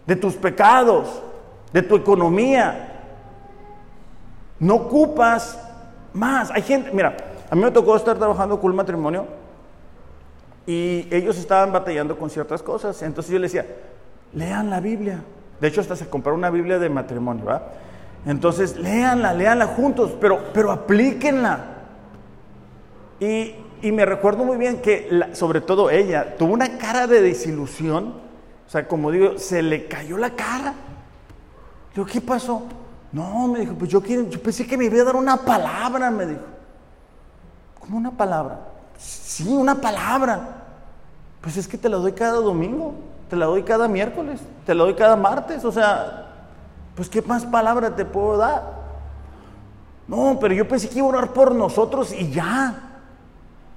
de 0.08 0.16
tus 0.16 0.36
pecados, 0.36 1.22
de 1.74 1.82
tu 1.82 1.98
economía. 1.98 3.02
No 4.58 4.76
ocupas 4.76 5.60
más. 6.14 6.50
Hay 6.52 6.62
gente, 6.62 6.92
mira, 6.94 7.18
a 7.50 7.56
mí 7.56 7.62
me 7.62 7.72
tocó 7.72 7.98
estar 7.98 8.18
trabajando 8.18 8.58
con 8.58 8.72
un 8.72 8.78
matrimonio 8.78 9.26
y 10.66 11.08
ellos 11.12 11.38
estaban 11.38 11.74
batallando 11.74 12.18
con 12.18 12.30
ciertas 12.30 12.64
cosas. 12.64 13.02
Entonces 13.02 13.34
yo 13.34 13.40
les 13.40 13.52
decía, 13.52 13.70
lean 14.34 14.70
la 14.70 14.80
Biblia. 14.80 15.24
De 15.60 15.68
hecho, 15.68 15.82
hasta 15.82 15.96
se 15.96 16.10
compró 16.10 16.34
una 16.34 16.50
Biblia 16.50 16.80
de 16.80 16.90
matrimonio. 16.90 17.46
Entonces, 18.26 18.78
léanla, 18.78 19.34
léanla 19.34 19.68
juntos, 19.68 20.14
pero, 20.20 20.52
pero 20.54 20.72
aplíquenla. 20.72 21.60
Y, 23.20 23.56
y 23.82 23.92
me 23.92 24.06
recuerdo 24.06 24.44
muy 24.44 24.58
bien 24.58 24.82
que, 24.82 25.10
sobre 25.34 25.62
todo 25.62 25.90
ella, 25.90 26.36
tuvo 26.38 26.54
una 26.54 26.78
cara 26.78 27.08
de 27.08 27.22
desilusión. 27.22 28.14
O 28.68 28.70
sea, 28.70 28.88
como 28.88 29.12
digo, 29.12 29.38
se 29.38 29.62
le 29.62 29.88
cayó 29.88 30.18
la 30.18 30.32
cara. 30.32 30.74
Digo, 31.94 32.06
¿qué 32.06 32.22
pasó? 32.22 32.64
No, 33.12 33.48
me 33.48 33.60
dijo, 33.60 33.74
pues 33.74 33.90
yo, 33.90 34.02
quiero, 34.02 34.30
yo 34.30 34.42
pensé 34.42 34.68
que 34.68 34.78
me 34.78 34.86
iba 34.86 35.02
a 35.02 35.06
dar 35.06 35.16
una 35.16 35.38
palabra, 35.38 36.12
me 36.12 36.26
dijo. 36.26 36.42
¿Cómo 37.80 37.98
una 37.98 38.12
palabra? 38.12 38.60
Sí, 38.98 39.48
una 39.50 39.76
palabra. 39.76 40.58
Pues 41.42 41.58
es 41.58 41.68
que 41.68 41.78
te 41.78 41.90
la 41.90 41.98
doy 41.98 42.12
cada 42.12 42.34
domingo, 42.34 42.94
te 43.30 43.36
la 43.36 43.46
doy 43.46 43.64
cada 43.64 43.88
miércoles, 43.88 44.42
te 44.66 44.74
la 44.74 44.84
doy 44.84 44.96
cada 44.96 45.16
martes, 45.16 45.64
o 45.64 45.72
sea, 45.72 46.26
pues 46.96 47.10
¿qué 47.10 47.22
más 47.22 47.46
palabra 47.46 47.96
te 47.96 48.04
puedo 48.04 48.38
dar? 48.38 48.80
No, 50.08 50.38
pero 50.42 50.56
yo 50.56 50.68
pensé 50.68 50.90
que 50.90 50.98
iba 50.98 51.08
a 51.08 51.10
orar 51.12 51.34
por 51.34 51.54
nosotros 51.54 52.12
y 52.12 52.32
ya. 52.32 52.90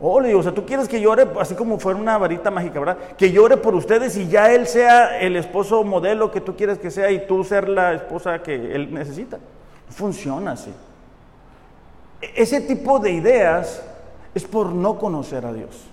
Oh, 0.00 0.20
o 0.20 0.42
sea, 0.42 0.52
tú 0.52 0.66
quieres 0.66 0.88
que 0.88 1.00
llore 1.00 1.28
así 1.38 1.54
como 1.54 1.78
fuera 1.78 1.96
una 2.00 2.18
varita 2.18 2.50
mágica, 2.50 2.80
¿verdad? 2.80 2.98
Que 3.16 3.30
llore 3.30 3.56
por 3.56 3.74
ustedes 3.74 4.16
y 4.16 4.26
ya 4.26 4.50
él 4.50 4.66
sea 4.66 5.20
el 5.20 5.36
esposo 5.36 5.84
modelo 5.84 6.32
que 6.32 6.40
tú 6.40 6.56
quieres 6.56 6.78
que 6.78 6.90
sea 6.90 7.10
y 7.12 7.26
tú 7.26 7.44
ser 7.44 7.68
la 7.68 7.92
esposa 7.92 8.42
que 8.42 8.74
él 8.74 8.92
necesita. 8.92 9.38
Funciona 9.90 10.52
así. 10.52 10.72
E-, 12.20 12.42
ese 12.42 12.62
tipo 12.62 12.98
de 12.98 13.12
ideas 13.12 13.82
es 14.34 14.44
por 14.44 14.72
no 14.72 14.98
conocer 14.98 15.46
a 15.46 15.52
Dios. 15.52 15.91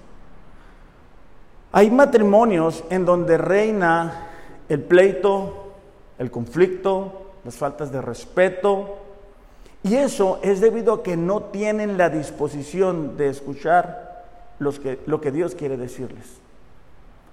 Hay 1.71 1.91
matrimonios 1.91 2.83
en 2.89 3.05
donde 3.05 3.37
reina 3.37 4.27
el 4.69 4.81
pleito, 4.81 5.73
el 6.17 6.31
conflicto, 6.31 7.33
las 7.43 7.55
faltas 7.55 7.91
de 7.91 8.01
respeto, 8.01 8.97
y 9.83 9.95
eso 9.95 10.39
es 10.41 10.59
debido 10.59 10.93
a 10.93 11.03
que 11.03 11.15
no 11.15 11.43
tienen 11.43 11.97
la 11.97 12.09
disposición 12.09 13.15
de 13.17 13.29
escuchar 13.29 14.09
que, 14.81 14.99
lo 15.05 15.21
que 15.21 15.31
Dios 15.31 15.55
quiere 15.55 15.77
decirles. 15.77 16.25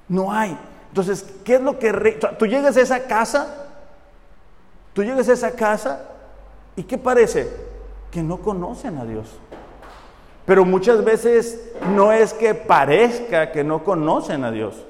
No 0.08 0.32
hay. 0.32 0.56
Entonces, 0.88 1.26
¿qué 1.44 1.56
es 1.56 1.60
lo 1.60 1.78
que... 1.78 1.92
tú 2.38 2.46
llegas 2.46 2.76
a 2.76 2.80
esa 2.80 3.06
casa, 3.06 3.66
tú 4.92 5.02
llegas 5.02 5.28
a 5.28 5.32
esa 5.32 5.50
casa 5.52 6.04
y 6.76 6.84
¿qué 6.84 6.96
parece? 6.98 7.50
Que 8.10 8.22
no 8.22 8.38
conocen 8.38 8.96
a 8.98 9.04
Dios. 9.04 9.26
Pero 10.46 10.64
muchas 10.64 11.04
veces 11.04 11.60
no 11.94 12.12
es 12.12 12.32
que 12.32 12.54
parezca 12.54 13.52
que 13.52 13.64
no 13.64 13.84
conocen 13.84 14.44
a 14.44 14.50
Dios, 14.50 14.84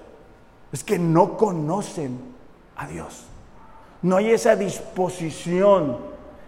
es 0.70 0.84
que 0.84 0.98
no 0.98 1.36
conocen 1.36 2.20
a 2.76 2.86
Dios. 2.86 3.26
No 4.02 4.16
hay 4.16 4.30
esa 4.30 4.54
disposición 4.54 5.96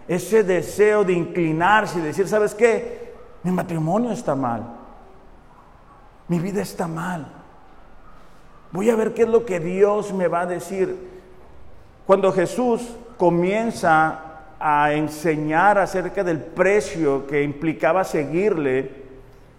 ese 0.09 0.43
deseo 0.43 1.03
de 1.03 1.13
inclinarse 1.13 1.99
y 1.99 2.01
decir, 2.01 2.27
¿sabes 2.27 2.55
qué? 2.55 3.13
Mi 3.43 3.51
matrimonio 3.51 4.11
está 4.11 4.33
mal. 4.33 4.63
Mi 6.27 6.39
vida 6.39 6.63
está 6.63 6.87
mal. 6.87 7.27
Voy 8.71 8.89
a 8.89 8.95
ver 8.95 9.13
qué 9.13 9.21
es 9.21 9.29
lo 9.29 9.45
que 9.45 9.59
Dios 9.59 10.11
me 10.11 10.27
va 10.27 10.41
a 10.41 10.45
decir. 10.47 10.97
Cuando 12.07 12.31
Jesús 12.31 12.89
comienza 13.17 14.28
a 14.59 14.93
enseñar 14.93 15.77
acerca 15.77 16.23
del 16.23 16.39
precio 16.39 17.25
que 17.25 17.43
implicaba 17.43 18.03
seguirle, 18.03 18.91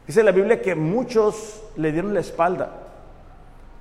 dice 0.06 0.22
la 0.22 0.32
Biblia 0.32 0.60
que 0.60 0.74
muchos 0.74 1.62
le 1.76 1.90
dieron 1.90 2.12
la 2.12 2.20
espalda. 2.20 2.70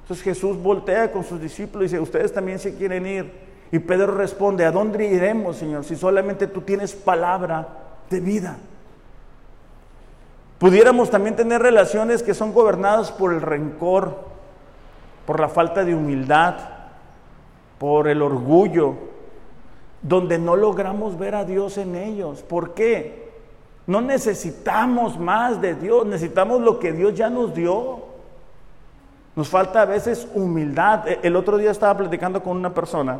Entonces 0.01 0.23
Jesús 0.23 0.57
voltea 0.57 1.11
con 1.11 1.23
sus 1.23 1.39
discípulos 1.39 1.83
y 1.83 1.85
dice, 1.88 1.99
ustedes 1.99 2.33
también 2.33 2.57
se 2.57 2.75
quieren 2.75 3.05
ir. 3.05 3.31
Y 3.71 3.79
Pedro 3.79 4.15
responde, 4.15 4.65
¿a 4.65 4.71
dónde 4.71 5.05
iremos, 5.05 5.57
Señor, 5.57 5.83
si 5.83 5.95
solamente 5.95 6.47
tú 6.47 6.61
tienes 6.61 6.95
palabra 6.95 7.67
de 8.09 8.19
vida? 8.19 8.57
Pudiéramos 10.57 11.09
también 11.09 11.35
tener 11.35 11.61
relaciones 11.61 12.23
que 12.23 12.33
son 12.33 12.53
gobernadas 12.53 13.11
por 13.11 13.33
el 13.33 13.41
rencor, 13.41 14.17
por 15.25 15.39
la 15.39 15.47
falta 15.47 15.85
de 15.85 15.93
humildad, 15.93 16.55
por 17.77 18.07
el 18.07 18.21
orgullo, 18.21 19.09
donde 20.01 20.38
no 20.38 20.56
logramos 20.56 21.18
ver 21.18 21.36
a 21.36 21.46
Dios 21.46 21.77
en 21.77 21.96
ellos. 21.96 22.41
¿Por 22.41 22.74
qué? 22.74 23.29
No 23.88 24.01
necesitamos 24.01 25.18
más 25.20 25.62
de 25.62 25.75
Dios, 25.75 26.06
necesitamos 26.06 26.62
lo 26.62 26.79
que 26.79 26.91
Dios 26.94 27.15
ya 27.15 27.29
nos 27.29 27.53
dio. 27.53 28.08
Nos 29.36 29.48
falta 29.48 29.82
a 29.82 29.86
veces 29.86 30.27
humildad. 30.34 31.08
E, 31.08 31.20
el 31.24 31.36
otro 31.36 31.58
día 31.58 31.72
estaba 31.72 31.98
platicando 31.98 32.41
con 32.41 32.58
una 32.58 32.74
persona 32.74 33.20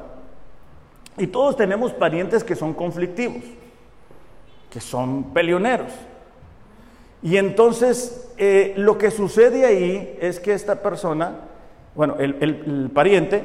y 1.20 1.28
todos 1.28 1.58
tenemos 1.58 1.92
parientes 1.92 2.44
que 2.44 2.56
son 2.56 2.74
conflictivos, 2.74 3.44
que 4.70 4.80
son 4.80 5.34
peleoneros. 5.34 5.92
Y 7.22 7.36
entonces 7.36 8.32
eh, 8.38 8.74
lo 8.78 8.98
que 8.98 9.12
sucede 9.12 9.66
ahí 9.66 10.18
es 10.22 10.40
que 10.40 10.54
esta 10.54 10.82
persona, 10.82 11.36
bueno, 11.94 12.16
el, 12.18 12.90
pariente, 12.94 13.44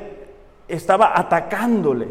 estaba 0.69 1.19
atacándole. 1.19 2.07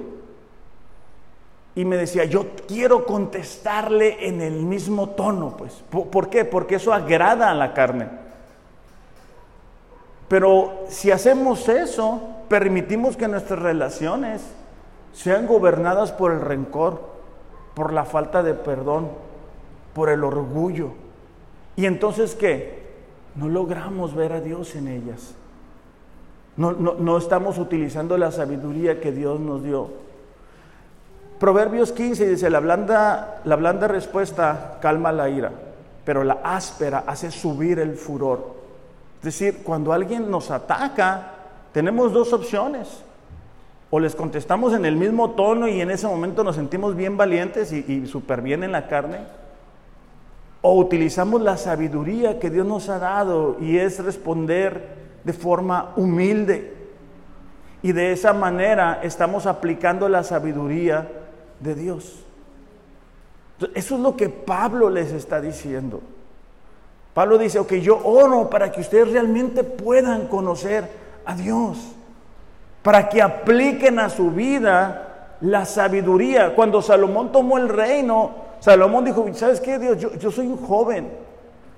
Y 1.76 1.86
me 1.86 1.98
decía, 1.98 2.26
yo 2.26 2.48
quiero 2.68 3.06
contestarle 3.06 4.28
en 4.28 4.42
el 4.42 4.64
mismo 4.64 5.10
tono, 5.10 5.58
pues. 5.58 5.84
¿Por 5.90 6.30
qué? 6.30 6.46
Porque 6.46 6.76
eso 6.76 6.94
agrada 6.94 7.50
a 7.50 7.56
la 7.56 7.74
carne. 7.74 8.10
Pero 10.28 10.86
si 10.88 11.12
hacemos 11.12 11.68
eso, 11.70 12.22
permitimos 12.48 13.18
que 13.18 13.28
nuestras 13.28 13.60
relaciones 13.60 14.42
sean 15.14 15.48
gobernadas 15.48 16.12
por 16.12 16.32
el 16.32 16.42
rencor, 16.42 17.02
por 17.74 17.94
la 17.94 18.06
falta 18.06 18.44
de 18.44 18.54
perdón, 18.54 19.10
por 19.94 20.10
el 20.10 20.24
orgullo. 20.24 20.90
Y 21.76 21.86
entonces, 21.86 22.36
¿qué? 22.36 22.84
No 23.36 23.50
logramos 23.50 24.16
ver 24.16 24.34
a 24.34 24.42
Dios 24.42 24.76
en 24.76 24.88
ellas. 24.88 25.36
No, 26.56 26.72
no, 26.72 27.18
estamos 27.18 27.58
utilizando 27.58 28.16
la 28.18 28.32
sabiduría 28.32 29.02
que 29.02 29.12
Dios 29.12 29.40
nos 29.40 29.64
dio. 29.64 29.90
Proverbios 31.44 31.92
15 31.92 32.30
dice, 32.30 32.50
la 32.50 32.62
blanda, 32.62 33.42
la 33.44 33.58
blanda 33.58 33.90
respuesta 33.90 34.78
calma 34.80 35.12
la 35.12 35.28
ira, 35.28 35.52
pero 36.06 36.24
la 36.24 36.38
áspera 36.42 37.04
hace 37.06 37.32
subir 37.32 37.80
el 37.80 37.96
furor. 37.96 38.56
Es 39.18 39.26
decir, 39.26 39.58
cuando 39.62 39.92
alguien 39.92 40.32
nos 40.32 40.52
ataca, 40.52 41.32
tenemos 41.74 42.14
dos 42.14 42.32
opciones 42.32 43.04
o 43.90 44.00
les 44.00 44.16
contestamos 44.16 44.74
en 44.74 44.86
el 44.86 44.96
mismo 44.96 45.32
tono 45.32 45.68
y 45.68 45.82
en 45.82 45.92
ese 45.92 46.08
momento 46.08 46.46
nos 46.46 46.56
sentimos 46.56 46.96
bien 46.96 47.18
valientes 47.18 47.74
y, 47.74 47.84
y 47.90 48.08
súper 48.08 48.42
bien 48.42 48.64
en 48.64 48.72
la 48.72 48.88
carne, 48.88 49.18
o 50.62 50.78
utilizamos 50.78 51.42
la 51.42 51.58
sabiduría 51.58 52.40
que 52.40 52.52
Dios 52.52 52.66
nos 52.66 52.88
ha 52.88 53.00
dado 53.00 53.58
y 53.60 53.80
es 53.80 54.02
responder 54.02 54.96
de 55.26 55.34
forma 55.34 55.92
humilde. 55.98 56.74
Y 57.82 57.92
de 57.92 58.14
esa 58.14 58.32
manera 58.32 59.02
estamos 59.04 59.46
aplicando 59.46 60.08
la 60.08 60.24
sabiduría 60.24 61.20
de 61.64 61.76
Dios. 61.76 62.24
Eso 63.74 63.96
es 63.96 64.02
lo 64.02 64.16
que 64.18 64.30
Pablo 64.30 64.90
les 64.90 65.12
está 65.12 65.40
diciendo. 65.40 66.02
Pablo 67.14 67.38
dice, 67.38 67.60
ok, 67.60 67.74
yo 67.76 68.00
oro 68.04 68.50
para 68.50 68.72
que 68.72 68.82
ustedes 68.82 69.12
realmente 69.12 69.64
puedan 69.64 70.28
conocer 70.28 70.90
a 71.26 71.36
Dios 71.36 71.78
para 72.84 73.08
que 73.08 73.22
apliquen 73.22 73.98
a 73.98 74.10
su 74.10 74.30
vida 74.30 75.36
la 75.42 75.66
sabiduría. 75.66 76.54
Cuando 76.54 76.82
Salomón 76.82 77.32
tomó 77.32 77.58
el 77.58 77.70
reino, 77.70 78.32
Salomón 78.60 79.06
dijo, 79.06 79.26
¿sabes 79.34 79.60
qué, 79.62 79.80
Dios? 79.80 79.98
Yo, 79.98 80.30
soy 80.30 80.48
un 80.48 80.58
joven, 80.58 81.10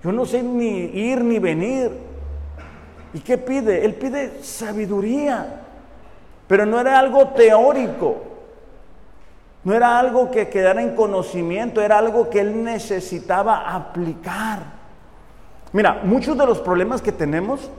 yo 0.04 0.12
no 0.12 0.26
sé 0.26 0.43
ni 0.43 0.67
ir 0.67 1.24
ni 1.24 1.39
venir. 1.39 1.91
¿Y 3.13 3.19
qué 3.19 3.38
pide? 3.38 3.86
Él 3.86 3.93
pide 3.93 4.43
sabiduría, 4.43 5.62
pero 6.48 6.65
no 6.65 6.82
era 6.82 7.00
algo 7.00 7.30
teórico, 7.30 8.17
no 9.65 9.73
era 9.73 9.97
algo 9.97 10.30
que 10.30 10.47
quedara 10.47 10.82
en 10.82 10.95
conocimiento, 10.95 11.82
era 11.82 11.97
algo 11.97 12.30
que 12.30 12.39
él 12.39 12.63
necesitaba 12.63 13.73
aplicar. 13.73 14.60
Mira, 15.73 16.01
muchos 16.04 16.38
de 16.38 16.45
los 16.45 16.60
problemas 16.60 17.01
que 17.01 17.12
tenemos 17.12 17.69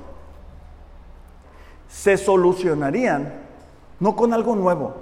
se 1.89 2.17
solucionarían 2.17 3.33
no 4.01 4.17
con 4.17 4.35
algo 4.35 4.57
nuevo, 4.57 4.97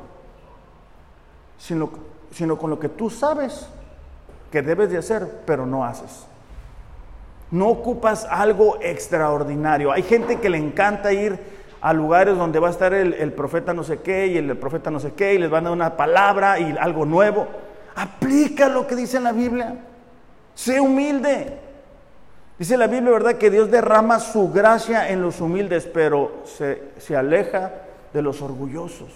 sino, 1.57 1.88
sino 2.31 2.59
con 2.59 2.68
lo 2.68 2.79
que 2.79 2.90
tú 2.90 3.09
sabes 3.09 3.66
que 4.53 4.61
debes 4.61 4.90
de 4.90 4.99
hacer, 4.99 5.40
pero 5.47 5.64
no 5.64 5.87
haces. 5.87 6.27
No 7.51 7.68
ocupas 7.68 8.27
algo 8.31 8.77
extraordinario. 8.83 9.90
Hay 9.90 10.03
gente 10.03 10.38
que 10.38 10.51
le 10.51 10.59
encanta 10.59 11.14
ir 11.14 11.63
a 11.85 11.92
lugares 11.92 12.38
donde 12.38 12.59
va 12.59 12.68
a 12.68 12.70
estar 12.70 12.94
el, 12.94 13.33
profeta 13.35 13.75
no 13.75 13.85
sé 13.85 14.01
qué 14.01 14.29
y 14.29 14.38
el 14.38 14.57
profeta 14.57 14.90
no 14.90 14.99
sé 14.99 15.12
qué 15.12 15.35
y 15.35 15.38
les 15.38 15.51
van 15.51 15.66
a 15.66 15.68
dar 15.68 15.77
una 15.77 15.97
palabra 15.99 16.59
y 16.59 16.75
algo 16.81 17.05
nuevo. 17.05 17.47
Aplica 17.94 18.70
lo 18.70 18.87
que 18.87 18.97
dice 18.97 19.18
en 19.18 19.25
la 19.25 19.33
Biblia. 19.33 19.77
Sé 20.55 20.81
humilde. 20.81 21.59
Dice 22.59 22.79
la 22.79 22.87
Biblia, 22.87 23.12
¿verdad? 23.12 23.35
Que 23.35 23.51
Dios 23.51 23.70
derrama 23.70 24.18
su 24.18 24.51
gracia 24.51 25.11
en 25.11 25.20
los 25.20 25.42
humildes, 25.42 25.85
pero 25.85 26.44
se, 26.44 27.14
aleja 27.14 27.73
de 28.14 28.23
los 28.23 28.40
orgullosos. 28.40 29.11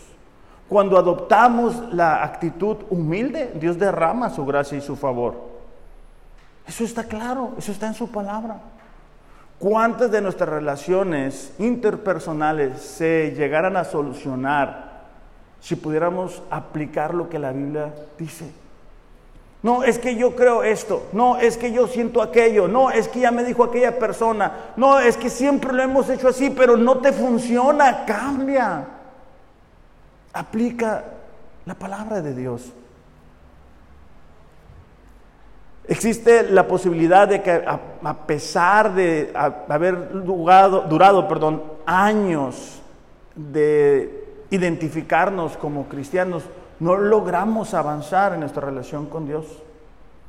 Cuando 0.69 0.99
adoptamos 0.99 1.95
la 1.95 2.23
actitud 2.23 2.77
humilde, 2.91 3.53
Dios 3.55 3.79
derrama 3.79 4.29
su 4.29 4.45
gracia 4.45 4.77
y 4.77 4.83
su 4.83 4.95
favor. 4.95 5.37
Eso 6.67 6.85
está 6.85 7.05
claro, 7.05 7.55
eso 7.57 7.73
está 7.73 7.87
en 7.87 7.95
su 7.95 8.11
palabra. 8.11 8.61
¿Cuántas 9.59 10.11
de 10.13 10.21
nuestras 10.21 10.49
relaciones 10.49 11.53
interpersonales 11.59 12.81
se 12.81 13.35
llegaran 13.37 13.77
a 13.77 13.85
solucionar 13.85 15.07
si 15.61 15.75
pudiéramos 15.75 16.43
aplicar 16.49 17.13
lo 17.13 17.29
que 17.29 17.41
la 17.41 17.51
Biblia 17.51 17.93
dice? 18.17 18.53
No, 19.61 19.83
es 19.83 19.99
que 19.99 20.15
yo 20.15 20.37
creo 20.37 20.63
esto. 20.63 21.09
No, 21.13 21.39
es 21.39 21.57
que 21.57 21.73
yo 21.73 21.89
siento 21.89 22.23
aquello. 22.23 22.69
No, 22.69 22.91
es 22.91 23.09
que 23.09 23.19
ya 23.21 23.33
me 23.33 23.43
dijo 23.43 23.65
aquella 23.65 23.99
persona. 23.99 24.53
No, 24.77 25.01
es 25.01 25.17
que 25.17 25.29
siempre 25.29 25.73
lo 25.73 25.83
hemos 25.83 26.09
hecho 26.09 26.29
así, 26.29 26.51
pero 26.51 26.77
no 26.77 26.99
te 26.99 27.13
funciona. 27.13 28.05
Cambia. 28.05 28.85
Aplica 30.33 31.05
la 31.67 31.75
palabra 31.75 32.23
de 32.23 32.35
Dios. 32.35 32.73
Existe 35.89 36.43
la 36.43 36.69
posibilidad 36.69 37.27
de 37.27 37.43
que 37.43 37.65
a, 37.67 38.15
pesar 38.27 38.95
de 38.95 39.33
haber 39.35 40.23
durado, 40.23 40.83
durado 40.83 41.27
perdón, 41.27 41.63
años 41.87 42.83
de 43.35 44.45
identificarnos 44.51 45.57
como 45.57 45.89
cristianos, 45.89 46.45
no 46.79 46.95
logramos 46.99 47.73
avanzar 47.73 48.35
en 48.35 48.41
nuestra 48.41 48.67
relación 48.67 49.07
con 49.07 49.27
Dios. 49.27 49.47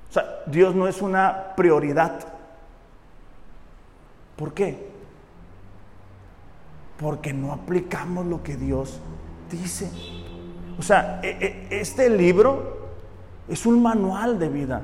O 0.09 0.13
sea, 0.13 0.23
Dios 0.45 0.73
no 0.75 0.87
es 0.87 1.01
una 1.01 1.53
prioridad. 1.57 2.21
¿Por 4.37 4.53
qué? 4.53 4.87
Porque 6.97 7.33
no 7.33 7.51
aplicamos 7.51 8.25
lo 8.25 8.41
que 8.43 8.55
Dios 8.55 8.97
dice. 9.51 9.91
O 10.79 10.81
sea, 10.81 11.19
e, 11.21 11.67
e, 11.69 11.81
este 11.81 12.09
libro 12.09 12.77
es 13.49 13.65
un 13.65 13.81
manual 13.81 14.39
de 14.39 14.47
vida. 14.47 14.81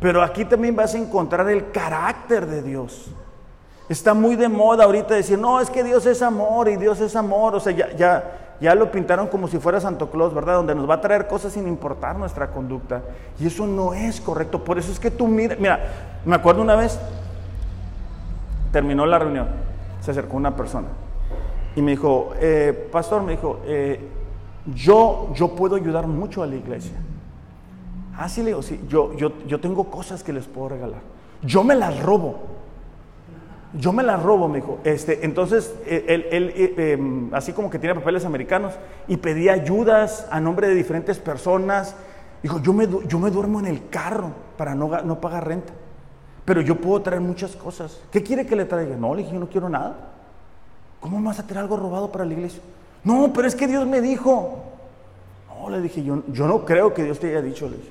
Pero 0.00 0.22
aquí 0.22 0.44
también 0.44 0.76
vas 0.76 0.94
a 0.94 0.98
encontrar 0.98 1.48
el 1.48 1.70
carácter 1.70 2.46
de 2.46 2.62
Dios. 2.62 3.10
Está 3.88 4.14
muy 4.14 4.36
de 4.36 4.48
moda 4.48 4.84
ahorita 4.84 5.14
decir, 5.14 5.38
no, 5.38 5.60
es 5.60 5.70
que 5.70 5.84
Dios 5.84 6.06
es 6.06 6.22
amor 6.22 6.68
y 6.68 6.76
Dios 6.76 7.00
es 7.00 7.16
amor. 7.16 7.54
O 7.54 7.60
sea, 7.60 7.72
ya, 7.72 7.92
ya, 7.92 8.56
ya 8.60 8.74
lo 8.74 8.90
pintaron 8.90 9.28
como 9.28 9.48
si 9.48 9.58
fuera 9.58 9.80
Santo 9.80 10.10
Claus, 10.10 10.34
¿verdad? 10.34 10.54
Donde 10.54 10.74
nos 10.74 10.88
va 10.88 10.94
a 10.94 11.00
traer 11.00 11.26
cosas 11.26 11.52
sin 11.52 11.68
importar 11.68 12.16
nuestra 12.16 12.50
conducta. 12.50 13.02
Y 13.38 13.46
eso 13.46 13.66
no 13.66 13.94
es 13.94 14.20
correcto. 14.20 14.64
Por 14.64 14.78
eso 14.78 14.90
es 14.90 14.98
que 14.98 15.10
tú 15.10 15.26
mira, 15.26 15.56
mira, 15.58 15.80
me 16.24 16.34
acuerdo 16.34 16.62
una 16.62 16.76
vez, 16.76 16.98
terminó 18.72 19.06
la 19.06 19.18
reunión, 19.18 19.48
se 20.00 20.10
acercó 20.10 20.36
una 20.36 20.56
persona 20.56 20.88
y 21.76 21.82
me 21.82 21.92
dijo, 21.92 22.32
eh, 22.40 22.88
pastor, 22.92 23.22
me 23.22 23.32
dijo, 23.32 23.60
eh, 23.66 24.00
yo, 24.74 25.30
yo 25.34 25.54
puedo 25.54 25.76
ayudar 25.76 26.06
mucho 26.06 26.42
a 26.42 26.46
la 26.46 26.54
iglesia. 26.54 26.96
Ah, 28.16 28.28
sí, 28.28 28.42
le 28.42 28.48
digo, 28.48 28.62
sí, 28.62 28.80
yo, 28.88 29.14
yo, 29.16 29.32
yo 29.46 29.60
tengo 29.60 29.90
cosas 29.90 30.22
que 30.22 30.32
les 30.32 30.46
puedo 30.46 30.68
regalar. 30.70 31.00
Yo 31.42 31.64
me 31.64 31.74
las 31.74 32.00
robo. 32.02 32.38
Yo 33.74 33.92
me 33.92 34.04
la 34.04 34.16
robo, 34.16 34.48
me 34.48 34.60
dijo. 34.60 34.78
Este, 34.84 35.24
entonces, 35.24 35.74
eh, 35.84 36.04
él, 36.30 36.52
eh, 36.54 36.92
em, 36.92 37.34
así 37.34 37.52
como 37.52 37.70
que 37.70 37.78
tiene 37.80 37.94
papeles 37.94 38.24
americanos, 38.24 38.74
y 39.08 39.16
pedía 39.16 39.52
ayudas 39.52 40.28
a 40.30 40.40
nombre 40.40 40.68
de 40.68 40.74
diferentes 40.74 41.18
personas. 41.18 41.96
Dijo, 42.42 42.60
yo 42.60 42.72
me, 42.72 42.86
yo 43.08 43.18
me 43.18 43.30
duermo 43.30 43.58
en 43.58 43.66
el 43.66 43.88
carro 43.88 44.30
para 44.56 44.74
no, 44.74 44.88
no 45.02 45.20
pagar 45.20 45.48
renta. 45.48 45.72
Pero 46.44 46.60
yo 46.60 46.76
puedo 46.76 47.02
traer 47.02 47.20
muchas 47.20 47.56
cosas. 47.56 48.00
¿Qué 48.12 48.22
quiere 48.22 48.46
que 48.46 48.54
le 48.54 48.64
traiga? 48.64 48.96
No, 48.96 49.14
le 49.14 49.22
dije, 49.22 49.34
yo 49.34 49.40
no 49.40 49.48
quiero 49.48 49.68
nada. 49.68 49.96
¿Cómo 51.00 51.20
vas 51.22 51.40
a 51.40 51.46
traer 51.46 51.62
algo 51.62 51.76
robado 51.76 52.12
para 52.12 52.24
la 52.24 52.32
iglesia? 52.32 52.62
No, 53.02 53.32
pero 53.32 53.48
es 53.48 53.56
que 53.56 53.66
Dios 53.66 53.86
me 53.86 54.00
dijo. 54.00 54.73
No, 55.64 55.70
le 55.70 55.80
dije, 55.80 56.04
yo, 56.04 56.22
yo 56.28 56.46
no 56.46 56.64
creo 56.64 56.92
que 56.92 57.04
Dios 57.04 57.18
te 57.18 57.28
haya 57.28 57.40
dicho. 57.40 57.68
Le 57.68 57.76
dije. 57.76 57.90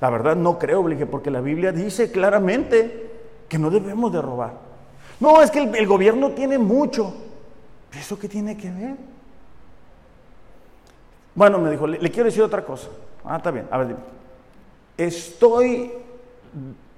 La 0.00 0.08
verdad 0.10 0.34
no 0.34 0.58
creo, 0.58 0.86
le 0.88 0.94
dije, 0.94 1.06
porque 1.06 1.30
la 1.30 1.40
Biblia 1.40 1.72
dice 1.72 2.10
claramente 2.10 3.10
que 3.48 3.58
no 3.58 3.70
debemos 3.70 4.12
de 4.12 4.22
robar. 4.22 4.54
No, 5.20 5.42
es 5.42 5.50
que 5.50 5.62
el, 5.62 5.86
gobierno 5.86 6.30
tiene 6.30 6.58
mucho. 6.58 7.14
¿Eso 7.92 8.18
qué 8.18 8.28
tiene 8.28 8.56
que 8.56 8.70
ver? 8.70 8.96
Bueno, 11.34 11.58
me 11.58 11.70
dijo, 11.70 11.86
le, 11.86 12.10
quiero 12.10 12.24
decir 12.24 12.42
otra 12.42 12.64
cosa. 12.64 12.88
Ah, 13.24 13.36
está 13.36 13.50
bien. 13.50 13.68
A 13.70 13.78
ver, 13.78 13.88
dime. 13.88 14.00
Estoy 14.96 15.92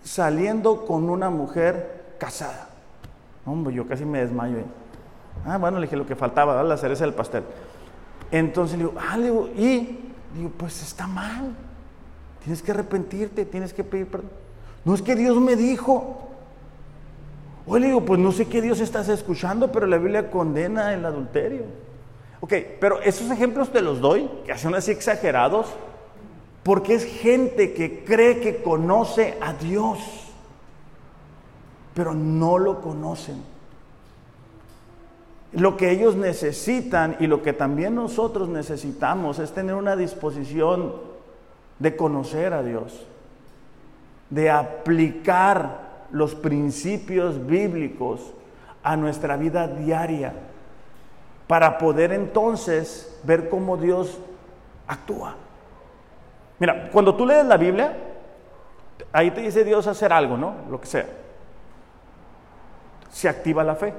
saliendo 0.02 0.86
con 0.86 1.10
una 1.10 1.28
mujer 1.28 2.14
casada. 2.18 2.68
Hombre, 3.44 3.74
yo 3.74 3.86
casi 3.86 4.04
me 4.04 4.20
desmayo. 4.20 4.58
Ah, 5.44 5.58
bueno, 5.58 5.78
le 5.78 5.86
dije 5.86 5.96
lo 5.96 6.06
que 6.06 6.14
faltaba, 6.14 6.62
la 6.62 6.76
cereza 6.76 7.04
del 7.04 7.14
pastel. 7.14 7.42
Entonces 8.30 8.78
le 8.78 8.84
digo, 8.84 8.94
ah, 8.98 9.16
le 9.16 9.24
digo, 9.24 9.48
y 9.56 9.98
digo, 10.36 10.50
pues 10.56 10.82
está 10.82 11.06
mal. 11.06 11.54
Tienes 12.42 12.62
que 12.62 12.72
arrepentirte, 12.72 13.44
tienes 13.44 13.72
que 13.72 13.84
pedir 13.84 14.06
perdón. 14.06 14.30
No 14.84 14.94
es 14.94 15.02
que 15.02 15.14
Dios 15.14 15.40
me 15.40 15.56
dijo, 15.56 16.24
Oye, 17.66 17.80
le 17.80 17.86
digo, 17.88 18.04
pues 18.04 18.20
no 18.20 18.30
sé 18.30 18.46
qué 18.46 18.60
Dios 18.60 18.80
estás 18.80 19.08
escuchando, 19.08 19.72
pero 19.72 19.86
la 19.86 19.96
Biblia 19.96 20.30
condena 20.30 20.92
el 20.92 21.04
adulterio. 21.04 21.62
Ok, 22.40 22.52
pero 22.78 23.00
esos 23.00 23.30
ejemplos 23.30 23.72
te 23.72 23.80
los 23.80 24.00
doy, 24.00 24.28
que 24.44 24.56
son 24.58 24.74
así 24.74 24.90
exagerados, 24.90 25.68
porque 26.62 26.94
es 26.94 27.04
gente 27.04 27.72
que 27.72 28.04
cree 28.04 28.40
que 28.40 28.62
conoce 28.62 29.38
a 29.40 29.54
Dios, 29.54 29.98
pero 31.94 32.12
no 32.12 32.58
lo 32.58 32.82
conocen. 32.82 33.42
Lo 35.56 35.76
que 35.76 35.90
ellos 35.90 36.16
necesitan 36.16 37.16
y 37.20 37.26
lo 37.26 37.42
que 37.42 37.52
también 37.52 37.94
nosotros 37.94 38.48
necesitamos 38.48 39.38
es 39.38 39.52
tener 39.52 39.74
una 39.74 39.94
disposición 39.94 40.94
de 41.78 41.96
conocer 41.96 42.52
a 42.52 42.62
Dios, 42.62 43.06
de 44.30 44.50
aplicar 44.50 46.06
los 46.10 46.34
principios 46.34 47.46
bíblicos 47.46 48.32
a 48.82 48.96
nuestra 48.96 49.36
vida 49.36 49.68
diaria 49.68 50.32
para 51.46 51.78
poder 51.78 52.12
entonces 52.12 53.20
ver 53.22 53.48
cómo 53.48 53.76
Dios 53.76 54.18
actúa. 54.86 55.34
Mira, 56.58 56.90
cuando 56.90 57.14
tú 57.14 57.26
lees 57.26 57.44
la 57.46 57.56
Biblia, 57.56 57.96
ahí 59.12 59.30
te 59.30 59.40
dice 59.40 59.64
Dios 59.64 59.86
hacer 59.86 60.12
algo, 60.12 60.36
¿no? 60.36 60.54
Lo 60.70 60.80
que 60.80 60.86
sea. 60.86 61.06
Se 63.10 63.28
activa 63.28 63.62
la 63.62 63.76
fe. 63.76 63.92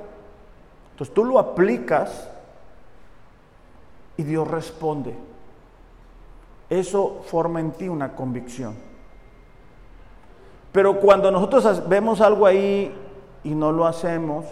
Entonces 0.95 1.13
tú 1.13 1.25
lo 1.25 1.39
aplicas 1.39 2.29
y 4.15 4.23
Dios 4.23 4.47
responde. 4.47 5.13
Eso 6.69 7.21
forma 7.25 7.59
en 7.59 7.71
ti 7.71 7.89
una 7.89 8.13
convicción. 8.13 8.75
Pero 10.71 11.01
cuando 11.01 11.31
nosotros 11.31 11.87
vemos 11.89 12.21
algo 12.21 12.45
ahí 12.45 12.95
y 13.43 13.49
no 13.53 13.73
lo 13.73 13.85
hacemos, 13.85 14.45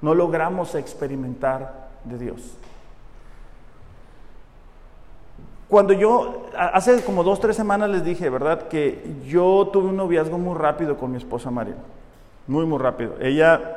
no 0.00 0.14
logramos 0.14 0.74
experimentar 0.74 1.90
de 2.04 2.16
Dios. 2.16 2.56
Cuando 5.68 5.92
yo, 5.92 6.46
hace 6.56 7.04
como 7.04 7.22
dos, 7.22 7.38
tres 7.38 7.54
semanas 7.54 7.90
les 7.90 8.02
dije, 8.02 8.30
¿verdad? 8.30 8.68
Que 8.68 9.14
yo 9.26 9.68
tuve 9.70 9.90
un 9.90 9.96
noviazgo 9.96 10.38
muy 10.38 10.54
rápido 10.54 10.96
con 10.96 11.10
mi 11.10 11.18
esposa 11.18 11.50
María. 11.50 11.76
Muy, 12.46 12.64
muy 12.64 12.78
rápido. 12.78 13.16
Ella, 13.20 13.76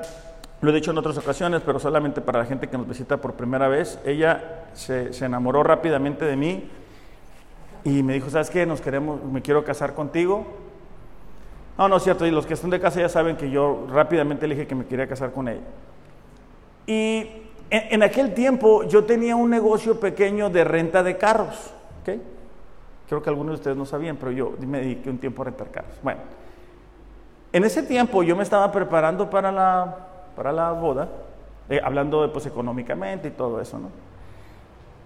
lo 0.61 0.71
he 0.71 0.73
dicho 0.73 0.91
en 0.91 0.97
otras 0.97 1.17
ocasiones, 1.17 1.61
pero 1.65 1.79
solamente 1.79 2.21
para 2.21 2.39
la 2.39 2.45
gente 2.45 2.67
que 2.67 2.77
nos 2.77 2.87
visita 2.87 3.17
por 3.17 3.33
primera 3.33 3.67
vez, 3.67 3.99
ella 4.05 4.65
se, 4.73 5.13
se 5.13 5.25
enamoró 5.25 5.63
rápidamente 5.63 6.25
de 6.25 6.35
mí 6.35 6.69
y 7.83 8.03
me 8.03 8.13
dijo, 8.13 8.29
¿sabes 8.29 8.49
qué? 8.49 8.65
Nos 8.65 8.81
queremos, 8.81 9.23
me 9.23 9.41
quiero 9.41 9.63
casar 9.63 9.93
contigo. 9.93 10.45
No, 11.77 11.87
no 11.87 11.95
es 11.95 12.03
cierto. 12.03 12.25
Y 12.25 12.31
los 12.31 12.45
que 12.45 12.55
están 12.55 12.69
de 12.69 12.79
casa 12.79 12.99
ya 12.99 13.07
saben 13.07 13.37
que 13.37 13.49
yo 13.49 13.87
rápidamente 13.89 14.47
le 14.47 14.55
dije 14.55 14.67
que 14.67 14.75
me 14.75 14.85
quería 14.85 15.07
casar 15.07 15.31
con 15.31 15.47
ella. 15.47 15.61
Y 16.85 17.25
en, 17.69 18.03
aquel 18.03 18.33
tiempo 18.33 18.83
yo 18.83 19.05
tenía 19.05 19.35
un 19.35 19.49
negocio 19.49 19.97
pequeño 19.97 20.49
de 20.49 20.65
renta 20.65 21.03
de 21.03 21.17
carros. 21.17 21.71
¿okay? 22.01 22.21
Creo 23.07 23.21
que 23.21 23.29
algunos 23.29 23.53
de 23.53 23.55
ustedes 23.55 23.77
no 23.77 23.85
sabían, 23.85 24.17
pero 24.17 24.31
yo 24.31 24.55
me 24.59 24.81
dediqué 24.81 25.09
un 25.09 25.19
tiempo 25.19 25.41
a 25.41 25.45
rentar 25.45 25.71
carros. 25.71 25.93
Bueno, 26.03 26.19
en 27.53 27.63
ese 27.63 27.81
tiempo 27.83 28.23
yo 28.23 28.35
me 28.35 28.43
estaba 28.43 28.69
preparando 28.71 29.29
para 29.29 29.51
la, 29.51 30.08
para 30.39 30.53
la 30.53 30.71
boda, 30.71 31.09
eh, 31.67 31.81
hablando 31.83 32.31
pues 32.31 32.45
económicamente 32.45 33.27
y 33.27 33.31
todo 33.31 33.59
eso, 33.59 33.77
¿no? 33.77 33.89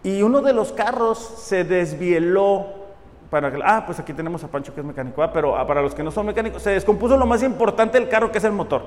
Y 0.04 0.22
uno 0.22 0.42
de 0.42 0.54
los 0.54 0.72
carros 0.72 1.18
se 1.18 1.64
desvieló 1.64 2.68
para 3.32 3.52
ah, 3.66 3.84
pues 3.84 4.00
aquí 4.00 4.14
tenemos 4.14 4.44
a 4.44 4.48
Pancho 4.48 4.76
que 4.76 4.82
es 4.82 4.86
mecánico, 4.86 5.24
ah, 5.24 5.34
pero 5.34 5.58
ah, 5.58 5.66
para 5.66 5.82
los 5.82 5.96
que 5.96 6.04
no 6.04 6.12
son 6.12 6.28
mecánicos, 6.28 6.62
se 6.62 6.70
descompuso 6.70 7.18
lo 7.18 7.26
más 7.26 7.42
importante 7.42 8.00
del 8.00 8.10
carro 8.10 8.32
que 8.32 8.38
es 8.38 8.44
el 8.44 8.52
motor. 8.52 8.84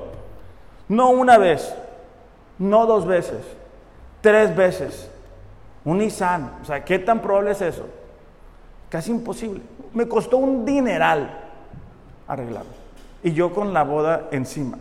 No 0.88 1.10
una 1.10 1.36
vez, 1.36 1.74
no 2.60 2.86
dos 2.86 3.06
veces, 3.06 3.44
tres 4.20 4.54
veces. 4.54 5.10
Un 5.84 5.98
Nissan, 5.98 6.58
o 6.62 6.64
sea, 6.64 6.84
¿qué 6.84 7.00
tan 7.00 7.20
probable 7.20 7.50
es 7.50 7.60
eso? 7.60 7.88
Casi 8.88 9.10
imposible. 9.10 9.62
Me 9.92 10.06
costó 10.06 10.36
un 10.36 10.64
dineral 10.64 11.28
arreglarlo. 12.28 12.70
Y 13.24 13.32
yo 13.32 13.52
con 13.52 13.74
la 13.74 13.82
boda 13.82 14.28
encima. 14.30 14.78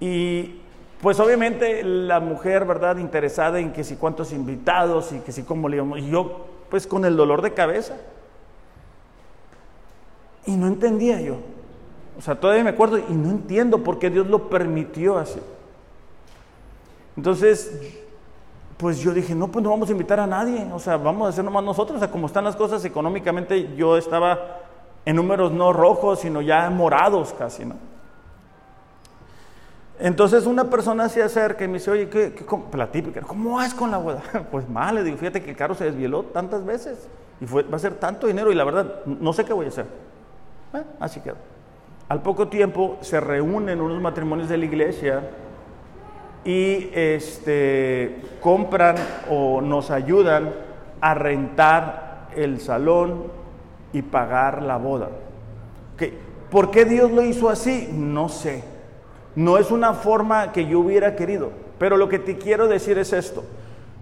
Y 0.00 0.60
pues 1.00 1.20
obviamente 1.20 1.82
la 1.84 2.20
mujer, 2.20 2.64
¿verdad? 2.64 2.98
Interesada 2.98 3.60
en 3.60 3.72
que 3.72 3.84
si 3.84 3.96
cuántos 3.96 4.32
invitados 4.32 5.12
y 5.12 5.20
que 5.20 5.32
si 5.32 5.42
cómo 5.42 5.68
le 5.68 5.76
íbamos. 5.76 6.00
Y 6.00 6.10
yo, 6.10 6.46
pues 6.70 6.86
con 6.86 7.04
el 7.04 7.16
dolor 7.16 7.42
de 7.42 7.54
cabeza. 7.54 7.96
Y 10.46 10.56
no 10.56 10.66
entendía 10.66 11.20
yo. 11.20 11.36
O 12.18 12.22
sea, 12.22 12.34
todavía 12.34 12.64
me 12.64 12.70
acuerdo 12.70 12.98
y 12.98 13.12
no 13.12 13.30
entiendo 13.30 13.84
por 13.84 13.98
qué 13.98 14.10
Dios 14.10 14.26
lo 14.26 14.48
permitió 14.48 15.18
así. 15.18 15.38
Entonces, 17.16 17.98
pues 18.76 18.98
yo 18.98 19.12
dije, 19.12 19.34
no, 19.34 19.48
pues 19.48 19.62
no 19.62 19.70
vamos 19.70 19.88
a 19.88 19.92
invitar 19.92 20.18
a 20.18 20.26
nadie. 20.26 20.66
O 20.72 20.78
sea, 20.78 20.96
vamos 20.96 21.26
a 21.26 21.28
hacer 21.30 21.44
nomás 21.44 21.62
nosotros. 21.62 21.96
O 21.96 21.98
sea, 22.00 22.10
como 22.10 22.26
están 22.26 22.44
las 22.44 22.56
cosas 22.56 22.84
económicamente, 22.84 23.74
yo 23.76 23.96
estaba 23.96 24.58
en 25.04 25.16
números 25.16 25.52
no 25.52 25.72
rojos, 25.72 26.20
sino 26.20 26.40
ya 26.42 26.68
morados 26.70 27.32
casi, 27.38 27.64
¿no? 27.64 27.87
Entonces 30.00 30.46
una 30.46 30.70
persona 30.70 31.08
se 31.08 31.22
acerca 31.22 31.64
y 31.64 31.68
me 31.68 31.74
dice, 31.74 31.90
oye, 31.90 32.08
¿qué, 32.08 32.32
qué 32.32 32.44
cómo? 32.44 32.66
típica, 32.92 33.20
¿cómo 33.22 33.56
vas 33.56 33.74
con 33.74 33.90
la 33.90 33.98
boda? 33.98 34.22
Pues 34.50 34.68
mal, 34.68 34.94
le 34.94 35.02
digo, 35.02 35.16
fíjate 35.16 35.42
que 35.42 35.50
el 35.50 35.56
carro 35.56 35.74
se 35.74 35.84
desvieló 35.84 36.22
tantas 36.24 36.64
veces 36.64 37.08
y 37.40 37.46
fue, 37.46 37.64
va 37.64 37.76
a 37.76 37.80
ser 37.80 37.94
tanto 37.94 38.26
dinero 38.26 38.52
y 38.52 38.54
la 38.54 38.64
verdad, 38.64 39.04
no 39.06 39.32
sé 39.32 39.44
qué 39.44 39.52
voy 39.52 39.66
a 39.66 39.68
hacer. 39.70 39.86
Así 41.00 41.20
quedó. 41.20 41.36
Al 42.08 42.22
poco 42.22 42.48
tiempo 42.48 42.98
se 43.00 43.20
reúnen 43.20 43.80
unos 43.80 44.00
matrimonios 44.00 44.48
de 44.48 44.58
la 44.58 44.64
iglesia 44.64 45.22
y 46.44 46.90
este, 46.94 48.22
compran 48.40 48.96
o 49.28 49.60
nos 49.60 49.90
ayudan 49.90 50.50
a 51.00 51.14
rentar 51.14 52.28
el 52.36 52.60
salón 52.60 53.24
y 53.92 54.02
pagar 54.02 54.62
la 54.62 54.76
boda. 54.76 55.08
¿Por 56.50 56.70
qué 56.70 56.84
Dios 56.84 57.10
lo 57.10 57.22
hizo 57.22 57.50
así? 57.50 57.90
No 57.92 58.28
sé. 58.28 58.77
No 59.38 59.56
es 59.56 59.70
una 59.70 59.94
forma 59.94 60.50
que 60.50 60.66
yo 60.66 60.80
hubiera 60.80 61.14
querido. 61.14 61.52
Pero 61.78 61.96
lo 61.96 62.08
que 62.08 62.18
te 62.18 62.38
quiero 62.38 62.66
decir 62.66 62.98
es 62.98 63.12
esto. 63.12 63.44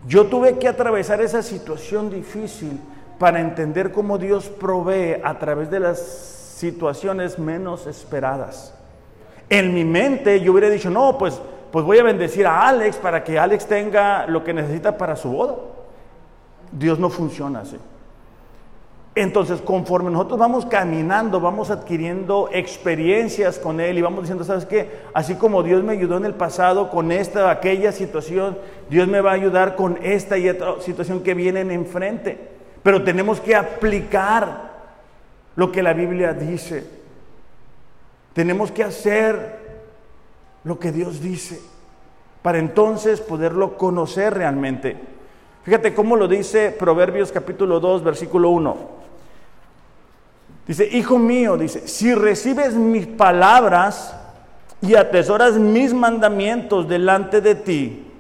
Yo 0.07 0.29
tuve 0.29 0.57
que 0.57 0.67
atravesar 0.67 1.21
esa 1.21 1.43
situación 1.43 2.09
difícil 2.09 2.81
para 3.19 3.43
entender 3.43 3.93
cómo 3.93 4.17
Dios 4.17 4.47
provee 4.47 5.21
a 5.23 5.39
través 5.39 5.71
de 5.71 5.81
las 5.81 5.99
situaciones 5.99 7.39
menos 7.39 7.87
esperadas. 7.87 8.75
En 9.51 9.75
mi 9.75 9.85
mente 9.85 10.41
yo 10.41 10.53
hubiera 10.53 10.71
dicho, 10.71 10.89
no, 10.89 11.19
pues, 11.19 11.39
pues 11.71 11.85
voy 11.85 11.99
a 11.99 12.03
bendecir 12.03 12.47
a 12.47 12.67
Alex 12.67 12.97
para 12.97 13.23
que 13.23 13.39
Alex 13.39 13.67
tenga 13.67 14.27
lo 14.27 14.43
que 14.43 14.55
necesita 14.55 14.97
para 14.97 15.17
su 15.17 15.31
boda. 15.33 15.57
Dios 16.73 16.99
no 16.99 17.11
funciona 17.11 17.61
así. 17.61 17.77
Entonces, 19.17 19.63
conforme 19.63 20.11
nosotros 20.11 20.39
vamos 20.39 20.67
caminando, 20.67 21.41
vamos 21.41 21.71
adquiriendo 21.71 22.51
experiencias 22.53 23.59
con 23.59 23.81
Él 23.81 23.97
y 23.97 24.03
vamos 24.03 24.21
diciendo, 24.21 24.45
¿sabes 24.45 24.67
qué? 24.67 24.91
Así 25.15 25.37
como 25.37 25.63
Dios 25.63 25.83
me 25.83 25.95
ayudó 25.95 26.19
en 26.19 26.27
el 26.27 26.35
pasado 26.35 26.91
con 26.91 27.11
esta, 27.11 27.51
aquella 27.51 27.93
situación, 27.93 28.59
Dios 28.91 29.09
me 29.09 29.23
va 29.23 29.31
a 29.31 29.35
ayudar 29.35 29.75
con 29.75 29.99
esta 30.03 30.37
y 30.37 30.51
otra 30.51 30.83
situación 30.83 31.23
que 31.23 31.33
vienen 31.33 31.71
enfrente. 31.71 32.39
Pero 32.83 33.05
tenemos 33.05 33.41
que 33.41 33.57
aplicar 33.57 34.75
lo 35.57 35.73
que 35.73 35.83
la 35.83 35.95
Biblia 35.95 36.35
dice. 36.35 36.85
Tenemos 38.35 38.71
que 38.71 38.85
hacer 38.85 39.61
lo 40.63 40.79
que 40.79 40.93
Dios 40.93 41.23
dice 41.23 41.59
para 42.43 42.59
entonces 42.59 43.23
poderlo 43.23 43.79
conocer 43.79 44.35
realmente. 44.35 44.99
Fíjate 45.63 45.95
cómo 45.95 46.17
lo 46.17 46.29
dice 46.29 46.71
Proverbios 46.71 47.33
capítulo 47.33 47.81
2, 47.81 48.05
versículo 48.05 48.51
1. 48.51 48.96
Dice, 50.67 50.89
hijo 50.91 51.19
mío, 51.19 51.57
dice, 51.57 51.87
si 51.87 52.15
recibes 52.15 52.75
mis 52.75 53.07
palabras 53.07 54.17
y 54.81 54.95
atesoras 54.97 55.55
mis 55.55 55.95
mandamientos 55.95 56.89
delante 56.89 57.41
de 57.41 57.55
ti, 57.55 58.13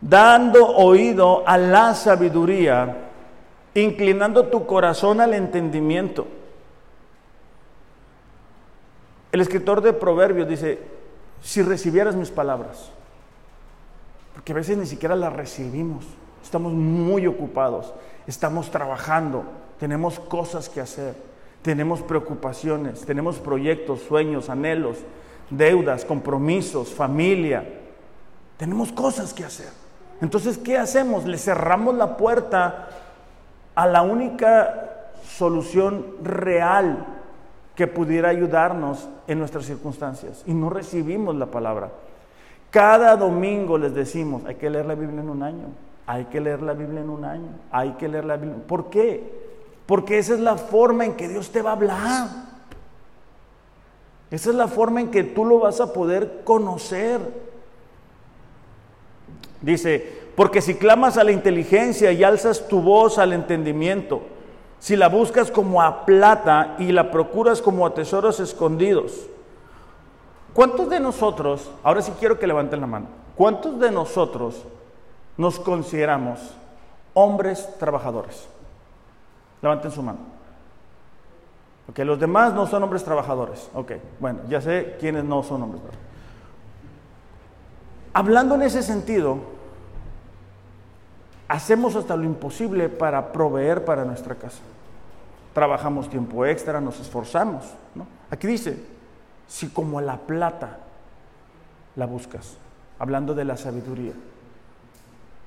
dando 0.00 0.66
oído 0.66 1.46
a 1.46 1.56
la 1.56 1.94
sabiduría, 1.94 2.96
inclinando 3.74 4.46
tu 4.46 4.66
corazón 4.66 5.20
al 5.20 5.34
entendimiento. 5.34 6.26
El 9.32 9.40
escritor 9.40 9.80
de 9.80 9.92
Proverbios 9.92 10.48
dice, 10.48 10.80
si 11.42 11.62
recibieras 11.62 12.16
mis 12.16 12.30
palabras, 12.30 12.90
porque 14.34 14.52
a 14.52 14.56
veces 14.56 14.76
ni 14.76 14.86
siquiera 14.86 15.14
las 15.14 15.32
recibimos, 15.32 16.04
estamos 16.42 16.72
muy 16.72 17.26
ocupados, 17.26 17.94
estamos 18.26 18.70
trabajando, 18.70 19.44
tenemos 19.84 20.18
cosas 20.18 20.70
que 20.70 20.80
hacer, 20.80 21.14
tenemos 21.60 22.00
preocupaciones, 22.00 23.02
tenemos 23.04 23.38
proyectos, 23.38 24.00
sueños, 24.00 24.48
anhelos, 24.48 24.96
deudas, 25.50 26.06
compromisos, 26.06 26.88
familia, 26.88 27.68
tenemos 28.56 28.92
cosas 28.92 29.34
que 29.34 29.44
hacer. 29.44 29.68
Entonces, 30.22 30.56
¿qué 30.56 30.78
hacemos? 30.78 31.26
Le 31.26 31.36
cerramos 31.36 31.96
la 31.96 32.16
puerta 32.16 32.88
a 33.74 33.86
la 33.86 34.00
única 34.00 35.10
solución 35.22 36.16
real 36.22 37.04
que 37.74 37.86
pudiera 37.86 38.30
ayudarnos 38.30 39.06
en 39.26 39.38
nuestras 39.38 39.66
circunstancias 39.66 40.44
y 40.46 40.54
no 40.54 40.70
recibimos 40.70 41.34
la 41.36 41.50
palabra. 41.50 41.90
Cada 42.70 43.16
domingo 43.16 43.76
les 43.76 43.94
decimos, 43.94 44.46
hay 44.46 44.54
que 44.54 44.70
leer 44.70 44.86
la 44.86 44.94
Biblia 44.94 45.20
en 45.20 45.28
un 45.28 45.42
año, 45.42 45.66
hay 46.06 46.24
que 46.24 46.40
leer 46.40 46.62
la 46.62 46.72
Biblia 46.72 47.02
en 47.02 47.10
un 47.10 47.26
año, 47.26 47.50
hay 47.70 47.90
que 47.98 48.08
leer 48.08 48.24
la 48.24 48.38
Biblia. 48.38 48.62
¿Por 48.66 48.88
qué? 48.88 49.43
Porque 49.86 50.18
esa 50.18 50.34
es 50.34 50.40
la 50.40 50.56
forma 50.56 51.04
en 51.04 51.14
que 51.14 51.28
Dios 51.28 51.50
te 51.50 51.62
va 51.62 51.70
a 51.70 51.74
hablar. 51.74 52.28
Esa 54.30 54.50
es 54.50 54.56
la 54.56 54.68
forma 54.68 55.00
en 55.00 55.10
que 55.10 55.22
tú 55.22 55.44
lo 55.44 55.60
vas 55.60 55.80
a 55.80 55.92
poder 55.92 56.42
conocer. 56.44 57.20
Dice, 59.60 60.24
porque 60.36 60.60
si 60.60 60.74
clamas 60.74 61.16
a 61.16 61.24
la 61.24 61.32
inteligencia 61.32 62.10
y 62.12 62.24
alzas 62.24 62.66
tu 62.66 62.80
voz 62.80 63.18
al 63.18 63.32
entendimiento, 63.32 64.22
si 64.80 64.96
la 64.96 65.08
buscas 65.08 65.50
como 65.50 65.80
a 65.80 66.04
plata 66.04 66.76
y 66.78 66.92
la 66.92 67.10
procuras 67.10 67.62
como 67.62 67.86
a 67.86 67.94
tesoros 67.94 68.40
escondidos, 68.40 69.26
¿cuántos 70.52 70.90
de 70.90 71.00
nosotros, 71.00 71.70
ahora 71.82 72.02
sí 72.02 72.12
quiero 72.18 72.38
que 72.38 72.46
levanten 72.46 72.80
la 72.80 72.86
mano, 72.86 73.06
cuántos 73.36 73.78
de 73.78 73.90
nosotros 73.90 74.56
nos 75.36 75.60
consideramos 75.60 76.40
hombres 77.14 77.68
trabajadores? 77.78 78.48
Levanten 79.64 79.90
su 79.90 80.02
mano. 80.02 80.18
Los 81.96 82.20
demás 82.20 82.52
no 82.52 82.66
son 82.66 82.82
hombres 82.82 83.02
trabajadores. 83.02 83.70
Ok, 83.72 83.92
bueno, 84.20 84.40
ya 84.46 84.60
sé 84.60 84.98
quiénes 85.00 85.24
no 85.24 85.42
son 85.42 85.62
hombres 85.62 85.80
trabajadores. 85.80 86.10
Hablando 88.12 88.56
en 88.56 88.62
ese 88.62 88.82
sentido, 88.82 89.38
hacemos 91.48 91.96
hasta 91.96 92.14
lo 92.14 92.24
imposible 92.24 92.90
para 92.90 93.32
proveer 93.32 93.86
para 93.86 94.04
nuestra 94.04 94.34
casa. 94.34 94.60
Trabajamos 95.54 96.10
tiempo 96.10 96.44
extra, 96.44 96.78
nos 96.78 97.00
esforzamos. 97.00 97.64
Aquí 98.30 98.46
dice, 98.46 98.84
si 99.48 99.70
como 99.70 100.02
la 100.02 100.18
plata 100.18 100.80
la 101.96 102.04
buscas, 102.04 102.58
hablando 102.98 103.34
de 103.34 103.46
la 103.46 103.56
sabiduría. 103.56 104.12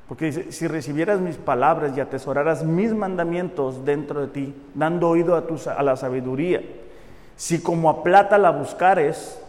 Porque 0.08 0.26
dice, 0.26 0.52
si 0.52 0.68
recibieras 0.68 1.20
mis 1.20 1.36
palabras 1.36 1.96
y 1.96 2.00
atesoraras 2.00 2.64
mis 2.64 2.94
mandamientos 2.94 3.84
dentro 3.84 4.22
de 4.22 4.28
ti, 4.28 4.56
dando 4.74 5.10
oído 5.10 5.36
a, 5.36 5.84
la 5.84 5.98
sabiduría, 5.98 6.62
si 7.36 7.62
como 7.62 7.90
a 7.90 8.04
plata 8.04 8.38
la 8.38 8.52
buscares, 8.52 9.40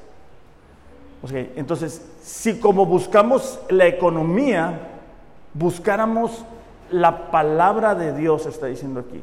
entonces, 1.56 2.04
si 2.22 2.58
como 2.58 2.86
buscamos 2.86 3.60
la 3.68 3.86
economía, 3.86 4.80
buscáramos 5.54 6.44
la 6.90 7.30
palabra 7.30 7.94
de 7.94 8.12
Dios, 8.12 8.46
está 8.46 8.66
diciendo 8.66 9.00
aquí, 9.00 9.22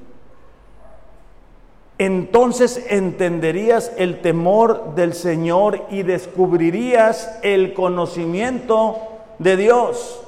entonces 1.97 2.85
entenderías 2.89 3.91
el 3.97 4.21
temor 4.21 4.95
del 4.95 5.13
Señor 5.13 5.85
y 5.89 6.03
descubrirías 6.03 7.39
el 7.41 7.73
conocimiento 7.73 8.99
de 9.39 9.55
Dios, 9.55 10.24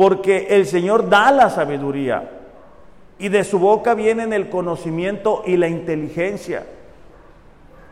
porque 0.00 0.46
el 0.48 0.64
Señor 0.64 1.10
da 1.10 1.30
la 1.30 1.50
sabiduría 1.50 2.30
y 3.18 3.28
de 3.28 3.44
su 3.44 3.58
boca 3.58 3.92
vienen 3.92 4.32
el 4.32 4.48
conocimiento 4.48 5.42
y 5.44 5.58
la 5.58 5.68
inteligencia. 5.68 6.64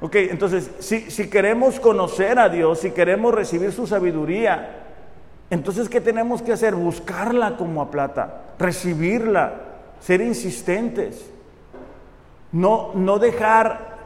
Ok, 0.01 0.15
entonces, 0.15 0.71
si, 0.79 1.11
si 1.11 1.29
queremos 1.29 1.79
conocer 1.79 2.39
a 2.39 2.49
Dios, 2.49 2.79
si 2.79 2.93
queremos 2.93 3.35
recibir 3.35 3.73
su 3.73 3.87
sabiduría, 3.87 4.87
entonces, 5.51 5.91
¿qué 5.91 6.01
tenemos 6.01 6.41
que 6.41 6.51
hacer? 6.51 6.75
Buscarla 6.75 7.59
como 7.59 7.83
a 7.83 7.91
plata, 7.91 8.55
recibirla, 8.59 9.53
ser 10.01 10.23
insistentes. 10.23 11.31
No, 12.53 12.93
no 12.95 13.19
dejar, 13.19 13.99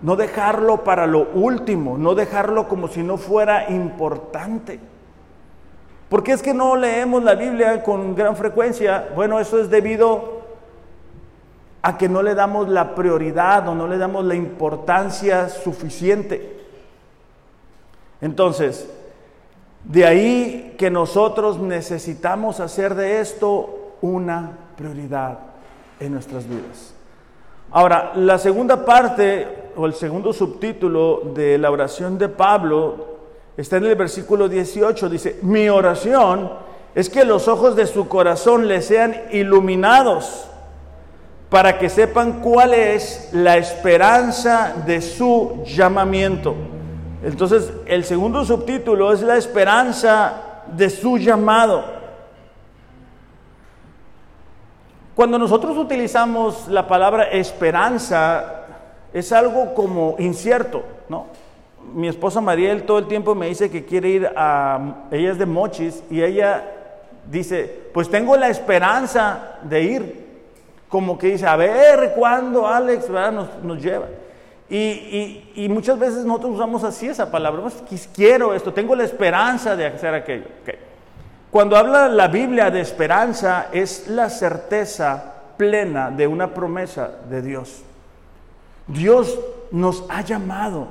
no 0.00 0.16
dejarlo 0.16 0.82
para 0.82 1.06
lo 1.06 1.28
último, 1.34 1.98
no 1.98 2.14
dejarlo 2.14 2.68
como 2.68 2.88
si 2.88 3.02
no 3.02 3.18
fuera 3.18 3.68
importante. 3.68 4.80
¿Por 6.08 6.22
qué 6.22 6.32
es 6.32 6.42
que 6.42 6.54
no 6.54 6.74
leemos 6.76 7.22
la 7.22 7.34
Biblia 7.34 7.82
con 7.82 8.14
gran 8.14 8.34
frecuencia? 8.34 9.08
Bueno, 9.14 9.40
eso 9.40 9.60
es 9.60 9.68
debido 9.68 10.38
a 11.82 11.98
que 11.98 12.08
no 12.08 12.22
le 12.22 12.34
damos 12.34 12.68
la 12.68 12.94
prioridad 12.94 13.68
o 13.68 13.74
no 13.74 13.86
le 13.86 13.98
damos 13.98 14.24
la 14.24 14.34
importancia 14.34 15.48
suficiente. 15.48 16.60
Entonces, 18.20 18.88
de 19.84 20.06
ahí 20.06 20.74
que 20.78 20.90
nosotros 20.90 21.58
necesitamos 21.58 22.60
hacer 22.60 22.94
de 22.94 23.20
esto 23.20 23.94
una 24.00 24.52
prioridad 24.76 25.38
en 26.00 26.12
nuestras 26.12 26.48
vidas. 26.48 26.94
Ahora, 27.70 28.12
la 28.16 28.38
segunda 28.38 28.84
parte 28.84 29.70
o 29.76 29.86
el 29.86 29.92
segundo 29.94 30.32
subtítulo 30.32 31.20
de 31.34 31.58
la 31.58 31.70
oración 31.70 32.18
de 32.18 32.28
Pablo 32.28 33.07
está 33.58 33.76
en 33.76 33.86
el 33.86 33.96
versículo 33.96 34.48
18. 34.48 35.08
Dice, 35.08 35.38
mi 35.42 35.68
oración 35.68 36.50
es 36.94 37.10
que 37.10 37.24
los 37.24 37.48
ojos 37.48 37.76
de 37.76 37.86
su 37.86 38.08
corazón 38.08 38.68
le 38.68 38.80
sean 38.80 39.14
iluminados 39.32 40.48
para 41.50 41.78
que 41.78 41.88
sepan 41.88 42.40
cuál 42.40 42.72
es 42.72 43.30
la 43.32 43.56
esperanza 43.56 44.74
de 44.86 45.00
su 45.00 45.62
llamamiento. 45.66 46.54
Entonces, 47.22 47.72
el 47.86 48.04
segundo 48.04 48.44
subtítulo 48.44 49.12
es 49.12 49.22
la 49.22 49.36
esperanza 49.36 50.62
de 50.76 50.88
su 50.88 51.18
llamado. 51.18 51.84
Cuando 55.16 55.36
nosotros 55.36 55.76
utilizamos 55.76 56.68
la 56.68 56.86
palabra 56.86 57.24
esperanza 57.24 58.66
es 59.12 59.32
algo 59.32 59.74
como 59.74 60.14
incierto, 60.20 60.84
¿no? 61.08 61.26
Mi 61.94 62.08
esposa 62.08 62.40
Mariel 62.40 62.84
todo 62.84 62.98
el 62.98 63.06
tiempo 63.06 63.34
me 63.34 63.48
dice 63.48 63.70
que 63.70 63.84
quiere 63.84 64.08
ir 64.08 64.30
a, 64.36 65.06
ella 65.10 65.32
es 65.32 65.38
de 65.38 65.46
Mochis 65.46 66.02
y 66.10 66.22
ella 66.22 66.64
dice, 67.30 67.90
pues 67.92 68.10
tengo 68.10 68.36
la 68.36 68.48
esperanza 68.48 69.58
de 69.62 69.82
ir. 69.82 70.28
Como 70.88 71.18
que 71.18 71.28
dice, 71.28 71.46
a 71.46 71.56
ver 71.56 72.14
cuándo 72.16 72.66
Alex 72.66 73.08
Nos, 73.62 73.82
lleva. 73.82 74.06
Y, 74.70 75.66
muchas 75.70 75.98
veces 75.98 76.24
nosotros 76.24 76.54
usamos 76.54 76.84
así 76.84 77.08
esa 77.08 77.30
palabra, 77.30 77.62
pues, 77.62 78.08
quiero 78.14 78.54
esto, 78.54 78.72
tengo 78.72 78.94
la 78.94 79.04
esperanza 79.04 79.76
de 79.76 79.86
hacer 79.86 80.14
aquello. 80.14 80.46
Cuando 81.50 81.76
habla 81.76 82.08
la 82.08 82.28
Biblia 82.28 82.70
de 82.70 82.80
esperanza 82.80 83.68
es 83.72 84.08
la 84.08 84.28
certeza 84.28 85.34
plena 85.56 86.10
de 86.10 86.26
una 86.26 86.52
promesa 86.52 87.10
de 87.28 87.42
Dios. 87.42 87.82
Dios 88.86 89.38
nos 89.70 90.04
ha 90.08 90.22
llamado 90.22 90.88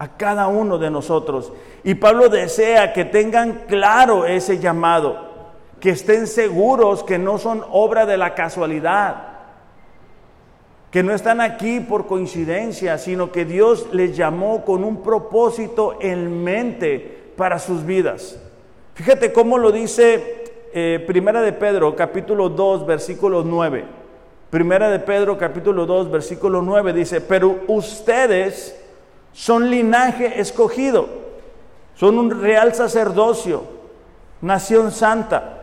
a 0.00 0.16
cada 0.16 0.48
uno 0.48 0.78
de 0.78 0.90
nosotros 0.90 1.52
y 1.84 1.94
Pablo 1.94 2.30
desea 2.30 2.94
que 2.94 3.04
tengan 3.04 3.66
claro 3.68 4.24
ese 4.24 4.58
llamado 4.58 5.28
que 5.78 5.90
estén 5.90 6.26
seguros 6.26 7.04
que 7.04 7.18
no 7.18 7.36
son 7.36 7.62
obra 7.70 8.06
de 8.06 8.16
la 8.16 8.34
casualidad, 8.34 9.28
que 10.90 11.02
no 11.02 11.12
están 11.12 11.42
aquí 11.42 11.80
por 11.80 12.06
coincidencia, 12.06 12.96
sino 12.96 13.30
que 13.30 13.44
Dios 13.44 13.88
les 13.92 14.16
llamó 14.16 14.64
con 14.64 14.84
un 14.84 15.02
propósito 15.02 15.98
en 16.00 16.42
mente 16.42 17.32
para 17.36 17.58
sus 17.58 17.84
vidas. 17.84 18.40
Fíjate 18.94 19.34
cómo 19.34 19.58
lo 19.58 19.70
dice 19.70 20.44
eh, 20.72 21.04
Primera 21.06 21.42
de 21.42 21.52
Pedro, 21.52 21.94
capítulo 21.94 22.48
2, 22.48 22.86
versículo 22.86 23.42
9. 23.44 23.84
Primera 24.48 24.88
de 24.88 24.98
Pedro, 24.98 25.36
capítulo 25.36 25.84
2, 25.84 26.10
versículo 26.10 26.62
9 26.62 26.94
dice, 26.94 27.20
pero 27.20 27.60
ustedes 27.68 28.79
son 29.32 29.70
linaje 29.70 30.40
escogido, 30.40 31.08
son 31.94 32.18
un 32.18 32.40
real 32.40 32.74
sacerdocio, 32.74 33.64
nación 34.40 34.90
santa 34.90 35.60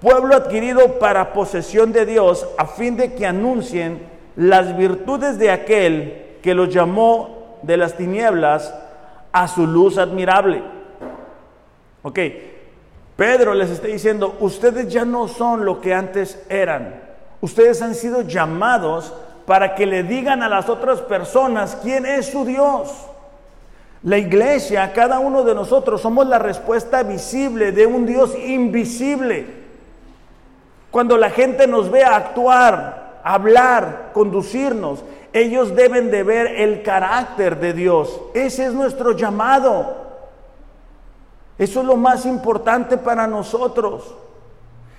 pueblo 0.00 0.34
adquirido 0.34 0.98
para 0.98 1.32
posesión 1.32 1.92
de 1.92 2.06
Dios, 2.06 2.46
a 2.56 2.66
fin 2.66 2.96
de 2.96 3.14
que 3.14 3.26
anuncien 3.26 4.00
las 4.36 4.76
virtudes 4.76 5.38
de 5.38 5.50
aquel 5.50 6.38
que 6.42 6.54
los 6.54 6.70
llamó 6.70 7.58
de 7.62 7.76
las 7.76 7.96
tinieblas 7.96 8.74
a 9.32 9.46
su 9.46 9.66
luz 9.66 9.98
admirable. 9.98 10.62
Ok, 12.02 12.18
Pedro 13.16 13.52
les 13.52 13.70
está 13.70 13.88
diciendo, 13.88 14.36
ustedes 14.40 14.88
ya 14.88 15.04
no 15.04 15.28
son 15.28 15.66
lo 15.66 15.80
que 15.80 15.92
antes 15.92 16.42
eran, 16.48 17.02
ustedes 17.42 17.82
han 17.82 17.94
sido 17.94 18.22
llamados 18.22 19.12
para 19.50 19.74
que 19.74 19.84
le 19.84 20.04
digan 20.04 20.44
a 20.44 20.48
las 20.48 20.68
otras 20.68 21.00
personas 21.00 21.76
quién 21.82 22.06
es 22.06 22.26
su 22.26 22.44
Dios. 22.44 22.94
La 24.04 24.16
iglesia, 24.16 24.92
cada 24.92 25.18
uno 25.18 25.42
de 25.42 25.56
nosotros, 25.56 26.00
somos 26.00 26.24
la 26.28 26.38
respuesta 26.38 27.02
visible 27.02 27.72
de 27.72 27.84
un 27.84 28.06
Dios 28.06 28.32
invisible. 28.46 29.48
Cuando 30.92 31.16
la 31.16 31.30
gente 31.30 31.66
nos 31.66 31.90
vea 31.90 32.14
actuar, 32.14 33.18
hablar, 33.24 34.10
conducirnos, 34.12 35.02
ellos 35.32 35.74
deben 35.74 36.12
de 36.12 36.22
ver 36.22 36.46
el 36.46 36.84
carácter 36.84 37.58
de 37.58 37.72
Dios. 37.72 38.20
Ese 38.34 38.66
es 38.66 38.72
nuestro 38.72 39.16
llamado. 39.16 39.96
Eso 41.58 41.80
es 41.80 41.86
lo 41.86 41.96
más 41.96 42.24
importante 42.24 42.96
para 42.96 43.26
nosotros. 43.26 44.14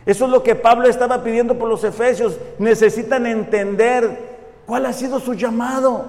Eso 0.05 0.25
es 0.25 0.31
lo 0.31 0.43
que 0.43 0.55
Pablo 0.55 0.89
estaba 0.89 1.23
pidiendo 1.23 1.57
por 1.57 1.69
los 1.69 1.85
efesios. 1.85 2.37
Necesitan 2.59 3.25
entender 3.25 4.30
cuál 4.71 4.85
ha 4.85 4.93
sido 4.93 5.19
su 5.19 5.33
llamado. 5.33 6.05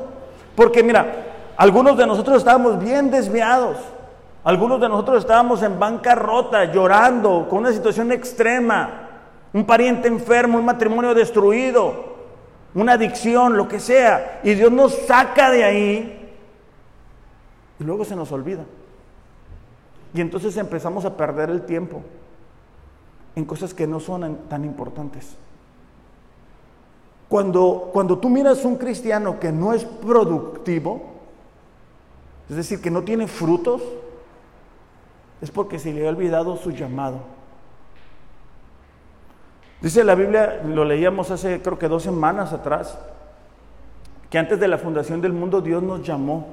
Porque 0.54 0.84
mira, 0.84 1.32
algunos 1.56 1.96
de 1.96 2.06
nosotros 2.06 2.36
estábamos 2.36 2.78
bien 2.78 3.10
desviados. 3.10 3.76
Algunos 4.44 4.80
de 4.80 4.88
nosotros 4.88 5.18
estábamos 5.18 5.64
en 5.64 5.80
bancarrota, 5.80 6.66
llorando, 6.66 7.48
con 7.50 7.58
una 7.58 7.72
situación 7.72 8.12
extrema 8.12 9.08
un 9.52 9.66
pariente 9.66 10.06
enfermo, 10.06 10.58
un 10.58 10.64
matrimonio 10.64 11.12
destruido, 11.12 12.04
una 12.72 12.92
adicción, 12.92 13.56
lo 13.56 13.66
que 13.66 13.80
sea, 13.80 14.38
y 14.44 14.54
Dios 14.54 14.70
nos 14.70 14.94
saca 14.94 15.50
de 15.50 15.64
ahí 15.64 16.32
y 17.80 17.82
luego 17.82 18.04
se 18.04 18.14
nos 18.14 18.30
olvida. 18.30 18.64
Y 20.14 20.20
entonces 20.20 20.56
empezamos 20.56 21.04
a 21.04 21.16
perder 21.16 21.50
el 21.50 21.62
tiempo 21.62 22.00
en 23.34 23.44
cosas 23.44 23.74
que 23.74 23.88
no 23.88 23.98
son 23.98 24.36
tan 24.48 24.64
importantes. 24.64 25.36
Cuando, 27.32 27.88
cuando 27.94 28.18
tú 28.18 28.28
miras 28.28 28.62
un 28.66 28.76
cristiano 28.76 29.40
que 29.40 29.50
no 29.50 29.72
es 29.72 29.86
productivo, 29.86 31.00
es 32.50 32.56
decir, 32.56 32.82
que 32.82 32.90
no 32.90 33.04
tiene 33.04 33.26
frutos, 33.26 33.80
es 35.40 35.50
porque 35.50 35.78
se 35.78 35.94
le 35.94 36.06
ha 36.06 36.10
olvidado 36.10 36.58
su 36.58 36.72
llamado. 36.72 37.20
Dice 39.80 40.04
la 40.04 40.14
Biblia, 40.14 40.60
lo 40.62 40.84
leíamos 40.84 41.30
hace 41.30 41.62
creo 41.62 41.78
que 41.78 41.88
dos 41.88 42.02
semanas 42.02 42.52
atrás, 42.52 42.98
que 44.28 44.36
antes 44.38 44.60
de 44.60 44.68
la 44.68 44.76
fundación 44.76 45.22
del 45.22 45.32
mundo 45.32 45.62
Dios 45.62 45.82
nos 45.82 46.02
llamó. 46.02 46.48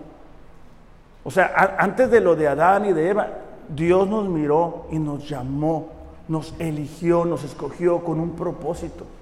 O 1.26 1.30
sea, 1.30 1.76
antes 1.78 2.10
de 2.10 2.22
lo 2.22 2.38
de 2.38 2.48
Adán 2.48 2.86
y 2.86 2.94
de 2.94 3.10
Eva, 3.10 3.28
Dios 3.68 4.08
nos 4.08 4.30
miró 4.30 4.86
y 4.92 4.98
nos 4.98 5.28
llamó, 5.28 5.90
nos 6.30 6.54
eligió, 6.58 7.26
nos 7.26 7.44
escogió 7.44 8.02
con 8.02 8.22
un 8.22 8.30
propósito. 8.30 9.19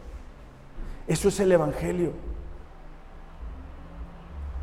Eso 1.08 1.30
es 1.30 1.40
el 1.40 1.52
Evangelio. 1.52 2.12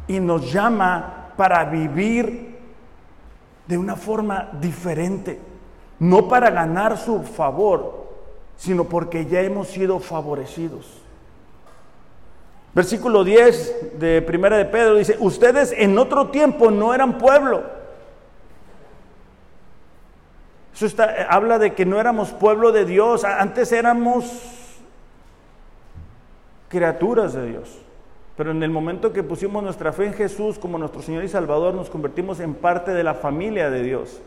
Y 0.07 0.21
nos 0.21 0.53
llama 0.53 1.33
para 1.37 1.65
vivir 1.65 2.55
de 3.67 3.79
una 3.79 3.97
forma 3.97 4.51
diferente, 4.61 5.41
no 5.99 6.29
para 6.29 6.51
ganar 6.51 6.99
su 6.99 7.23
favor, 7.23 8.05
sino 8.57 8.85
porque 8.85 9.25
ya 9.25 9.41
hemos 9.41 9.69
sido 9.69 9.99
favorecidos. 9.99 11.01
Versículo 12.75 13.25
10 13.25 13.99
de 13.99 14.21
Primera 14.21 14.57
de 14.57 14.65
Pedro 14.67 14.97
dice, 14.97 15.17
ustedes 15.21 15.73
en 15.77 15.97
otro 15.97 16.29
tiempo 16.29 16.71
no 16.71 16.93
eran 16.93 17.19
pueblo. 17.19 17.63
Eso 20.75 20.87
está, 20.87 21.29
habla 21.31 21.59
de 21.59 21.73
que 21.73 21.87
no 21.87 22.01
éramos 22.01 22.33
pueblo 22.33 22.73
de 22.73 22.85
Dios, 22.85 23.25
antes 23.25 23.71
éramos 23.71 24.25
criaturas 26.75 27.33
de 27.33 27.47
Dios. 27.47 27.79
Pero 28.37 28.51
en 28.51 28.63
el 28.63 28.71
momento 28.71 29.13
que 29.13 29.23
pusimos 29.23 29.63
nuestra 29.63 29.93
fe 29.93 30.07
en 30.07 30.15
Jesús 30.15 30.59
como 30.59 30.77
nuestro 30.77 31.03
Señor 31.03 31.23
y 31.23 31.29
Salvador, 31.29 31.73
nos 31.73 31.89
convertimos 31.89 32.41
en 32.41 32.55
parte 32.55 32.93
de 32.93 33.05
la 33.05 33.15
familia 33.15 33.71
de 33.71 33.83
Dios. 33.83 34.21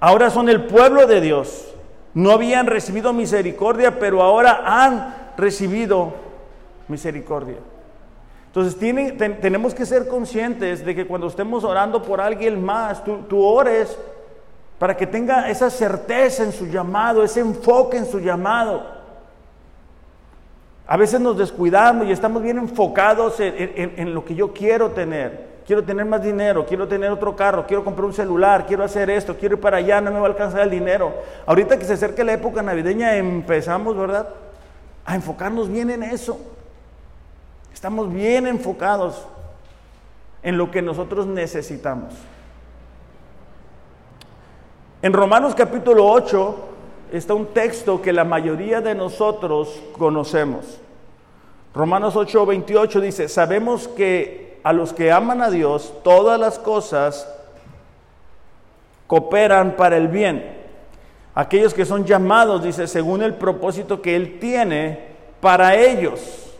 Ahora 0.00 0.30
son 0.30 0.48
el 0.48 0.64
pueblo 0.64 1.06
de 1.06 1.20
Dios. 1.20 1.66
No 2.14 2.30
habían 2.30 2.66
recibido 2.66 3.12
misericordia, 3.12 3.98
pero 3.98 4.22
ahora 4.22 4.62
han 4.64 5.32
recibido 5.36 6.14
misericordia. 6.88 7.56
Entonces 8.46 8.78
tenemos 9.40 9.74
que 9.74 9.84
ser 9.84 10.06
conscientes 10.06 10.84
de 10.84 10.94
que 10.94 11.06
cuando 11.06 11.26
estemos 11.26 11.64
orando 11.64 12.02
por 12.02 12.20
alguien 12.20 12.64
más, 12.64 13.02
tú, 13.04 13.42
ores 13.42 13.98
para 14.78 14.96
que 14.96 15.06
tenga 15.06 15.50
esa 15.50 15.70
certeza 15.70 16.44
en 16.44 16.52
su 16.52 16.66
llamado, 16.66 17.24
ese 17.24 17.40
enfoque 17.40 17.96
en 17.96 18.06
su 18.06 18.20
llamado. 18.20 18.93
A 20.86 20.96
veces 20.96 21.20
nos 21.20 21.38
descuidamos 21.38 22.06
y 22.06 22.12
estamos 22.12 22.42
bien 22.42 22.58
enfocados 22.58 23.36
en 23.38 24.14
lo 24.14 24.24
que 24.24 24.34
yo 24.34 24.52
quiero 24.52 24.90
tener 24.90 25.54
quiero 25.66 25.82
tener 25.82 26.04
más 26.04 26.22
dinero, 26.22 26.66
quiero 26.66 26.86
tener 26.86 27.10
otro 27.10 27.34
carro, 27.34 27.66
quiero 27.66 27.84
comprar 27.84 28.06
un 28.06 28.12
celular, 28.12 28.66
quiero 28.66 28.84
hacer 28.84 29.10
esto, 29.10 29.36
quiero 29.36 29.56
ir 29.56 29.60
para 29.60 29.78
allá, 29.78 30.00
no 30.00 30.10
me 30.10 30.18
va 30.18 30.26
a 30.26 30.30
alcanzar 30.30 30.62
el 30.62 30.70
dinero. 30.70 31.14
Ahorita 31.46 31.78
que 31.78 31.84
se 31.84 31.94
acerca 31.94 32.24
la 32.24 32.34
época 32.34 32.62
navideña 32.62 33.16
empezamos, 33.16 33.96
¿verdad? 33.96 34.28
A 35.04 35.14
enfocarnos 35.14 35.68
bien 35.68 35.90
en 35.90 36.02
eso. 36.02 36.38
Estamos 37.72 38.12
bien 38.12 38.46
enfocados 38.46 39.26
en 40.42 40.58
lo 40.58 40.70
que 40.70 40.82
nosotros 40.82 41.26
necesitamos. 41.26 42.14
En 45.02 45.12
Romanos 45.12 45.54
capítulo 45.54 46.06
8 46.06 46.68
está 47.12 47.34
un 47.34 47.46
texto 47.46 48.02
que 48.02 48.12
la 48.12 48.24
mayoría 48.24 48.80
de 48.80 48.94
nosotros 48.94 49.82
conocemos. 49.96 50.80
Romanos 51.74 52.14
8, 52.16 52.46
28 52.46 53.00
dice, 53.00 53.28
sabemos 53.28 53.88
que 53.88 54.60
a 54.62 54.72
los 54.72 54.92
que 54.92 55.12
aman 55.12 55.42
a 55.42 55.50
Dios, 55.50 55.92
todas 56.02 56.38
las 56.38 56.58
cosas 56.58 57.28
cooperan 59.06 59.76
para 59.76 59.96
el 59.96 60.08
bien. 60.08 60.56
Aquellos 61.34 61.74
que 61.74 61.84
son 61.84 62.04
llamados, 62.04 62.62
dice, 62.62 62.86
según 62.86 63.22
el 63.22 63.34
propósito 63.34 64.00
que 64.00 64.14
Él 64.14 64.38
tiene 64.38 65.08
para 65.40 65.74
ellos. 65.74 66.52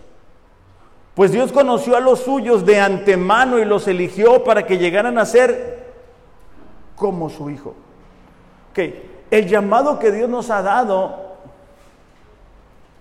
Pues 1.15 1.31
Dios 1.31 1.53
conoció 1.53 1.97
a 1.97 2.01
los 2.01 2.21
suyos 2.21 2.67
de 2.67 2.81
antemano 2.81 3.61
y 3.61 3.65
los 3.65 3.87
eligió 3.87 4.43
para 4.43 4.67
que 4.67 4.79
llegaran 4.79 5.17
a 5.17 5.25
ser 5.25 5.93
como 6.97 7.31
su 7.31 7.51
Hijo. 7.51 7.75
Okay. 8.73 9.14
El 9.35 9.49
llamado 9.49 9.99
que 9.99 10.13
Dios 10.13 10.31
nos 10.31 10.49
ha 10.49 10.63
dado 10.63 11.17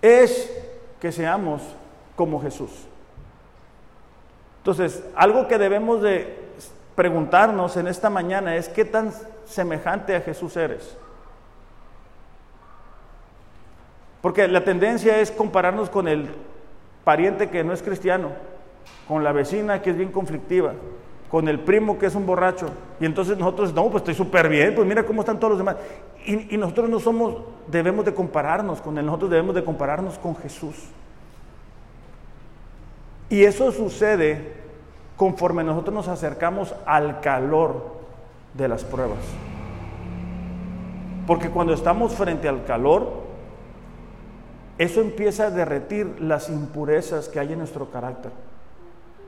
es 0.01 0.51
que 0.99 1.11
seamos 1.11 1.61
como 2.15 2.41
Jesús. 2.41 2.71
Entonces, 4.57 5.03
algo 5.15 5.47
que 5.47 5.59
debemos 5.59 6.01
de 6.01 6.35
preguntarnos 6.95 7.77
en 7.77 7.85
esta 7.85 8.09
mañana 8.09 8.55
es 8.55 8.67
qué 8.67 8.83
tan 8.83 9.11
semejante 9.45 10.15
a 10.15 10.21
Jesús 10.21 10.57
eres. 10.57 10.97
Porque 14.19 14.47
la 14.47 14.63
tendencia 14.63 15.19
es 15.19 15.29
compararnos 15.29 15.91
con 15.91 16.07
el 16.07 16.29
pariente 17.03 17.51
que 17.51 17.63
no 17.63 17.73
es 17.73 17.83
cristiano, 17.83 18.29
con 19.07 19.23
la 19.23 19.33
vecina 19.33 19.83
que 19.83 19.91
es 19.91 19.97
bien 19.97 20.11
conflictiva, 20.11 20.73
con 21.29 21.47
el 21.47 21.59
primo 21.59 21.99
que 21.99 22.07
es 22.07 22.15
un 22.15 22.25
borracho. 22.25 22.69
Y 22.99 23.05
entonces 23.05 23.37
nosotros, 23.37 23.71
no, 23.71 23.83
pues 23.91 24.01
estoy 24.01 24.15
súper 24.15 24.49
bien, 24.49 24.73
pues 24.73 24.87
mira 24.87 25.05
cómo 25.05 25.21
están 25.21 25.39
todos 25.39 25.51
los 25.51 25.59
demás. 25.59 25.75
Y, 26.25 26.57
nosotros 26.57 26.89
no 26.89 26.99
somos, 26.99 27.35
debemos 27.67 28.05
de 28.05 28.13
compararnos 28.13 28.81
con 28.81 28.97
él, 28.97 29.05
nosotros 29.05 29.31
debemos 29.31 29.55
de 29.55 29.63
compararnos 29.63 30.17
con 30.17 30.35
Jesús. 30.35 30.75
Y 33.29 33.43
eso 33.43 33.71
sucede 33.71 34.53
conforme 35.17 35.63
nosotros 35.63 35.93
nos 35.93 36.07
acercamos 36.07 36.75
al 36.85 37.19
calor 37.19 37.97
de 38.53 38.67
las 38.67 38.83
pruebas. 38.83 39.19
Porque 41.27 41.49
cuando 41.49 41.73
estamos 41.73 42.13
frente 42.13 42.47
al 42.47 42.65
calor, 42.65 43.23
eso 44.77 45.01
empieza 45.01 45.47
a 45.47 45.51
derretir 45.51 46.19
las 46.19 46.49
impurezas 46.49 47.29
que 47.29 47.39
hay 47.39 47.53
en 47.53 47.59
nuestro 47.59 47.89
carácter. 47.89 48.31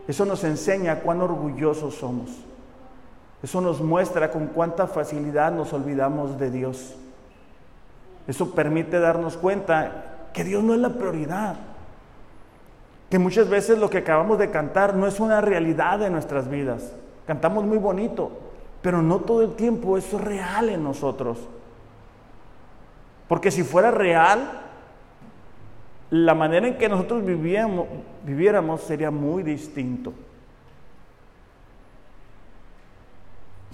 Eso 0.07 0.25
nos 0.25 0.43
enseña 0.43 0.99
cuán 1.01 1.21
orgullosos 1.21 1.95
somos. 1.95 2.29
Eso 3.45 3.61
nos 3.61 3.79
muestra 3.79 4.31
con 4.31 4.47
cuánta 4.47 4.87
facilidad 4.87 5.51
nos 5.51 5.71
olvidamos 5.71 6.39
de 6.39 6.49
Dios. 6.49 6.95
Eso 8.27 8.55
permite 8.55 8.99
darnos 8.99 9.37
cuenta 9.37 10.29
que 10.33 10.43
Dios 10.43 10.63
no 10.63 10.73
es 10.73 10.79
la 10.79 10.89
prioridad. 10.89 11.55
Que 13.07 13.19
muchas 13.19 13.47
veces 13.47 13.77
lo 13.77 13.87
que 13.87 13.99
acabamos 13.99 14.39
de 14.39 14.49
cantar 14.49 14.95
no 14.95 15.05
es 15.05 15.19
una 15.19 15.41
realidad 15.41 15.99
de 15.99 16.09
nuestras 16.09 16.49
vidas. 16.49 16.91
Cantamos 17.27 17.65
muy 17.65 17.77
bonito, 17.77 18.31
pero 18.81 19.03
no 19.03 19.19
todo 19.19 19.43
el 19.43 19.53
tiempo 19.53 19.95
eso 19.95 20.17
es 20.17 20.23
real 20.23 20.69
en 20.69 20.83
nosotros. 20.83 21.37
Porque 23.27 23.51
si 23.51 23.61
fuera 23.61 23.91
real, 23.91 24.59
la 26.09 26.33
manera 26.33 26.67
en 26.67 26.79
que 26.79 26.89
nosotros 26.89 27.23
viviéramos 27.23 28.81
sería 28.81 29.11
muy 29.11 29.43
distinto. 29.43 30.13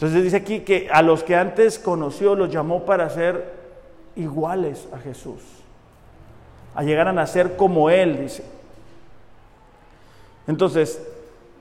Entonces 0.01 0.23
dice 0.23 0.37
aquí 0.37 0.61
que 0.61 0.89
a 0.91 1.03
los 1.03 1.23
que 1.23 1.35
antes 1.35 1.77
conoció 1.77 2.33
los 2.33 2.49
llamó 2.49 2.85
para 2.85 3.07
ser 3.11 3.53
iguales 4.15 4.89
a 4.91 4.97
Jesús, 4.97 5.43
a 6.73 6.81
llegar 6.81 7.07
a 7.07 7.13
nacer 7.13 7.55
como 7.55 7.87
Él, 7.87 8.19
dice. 8.19 8.43
Entonces, 10.47 11.07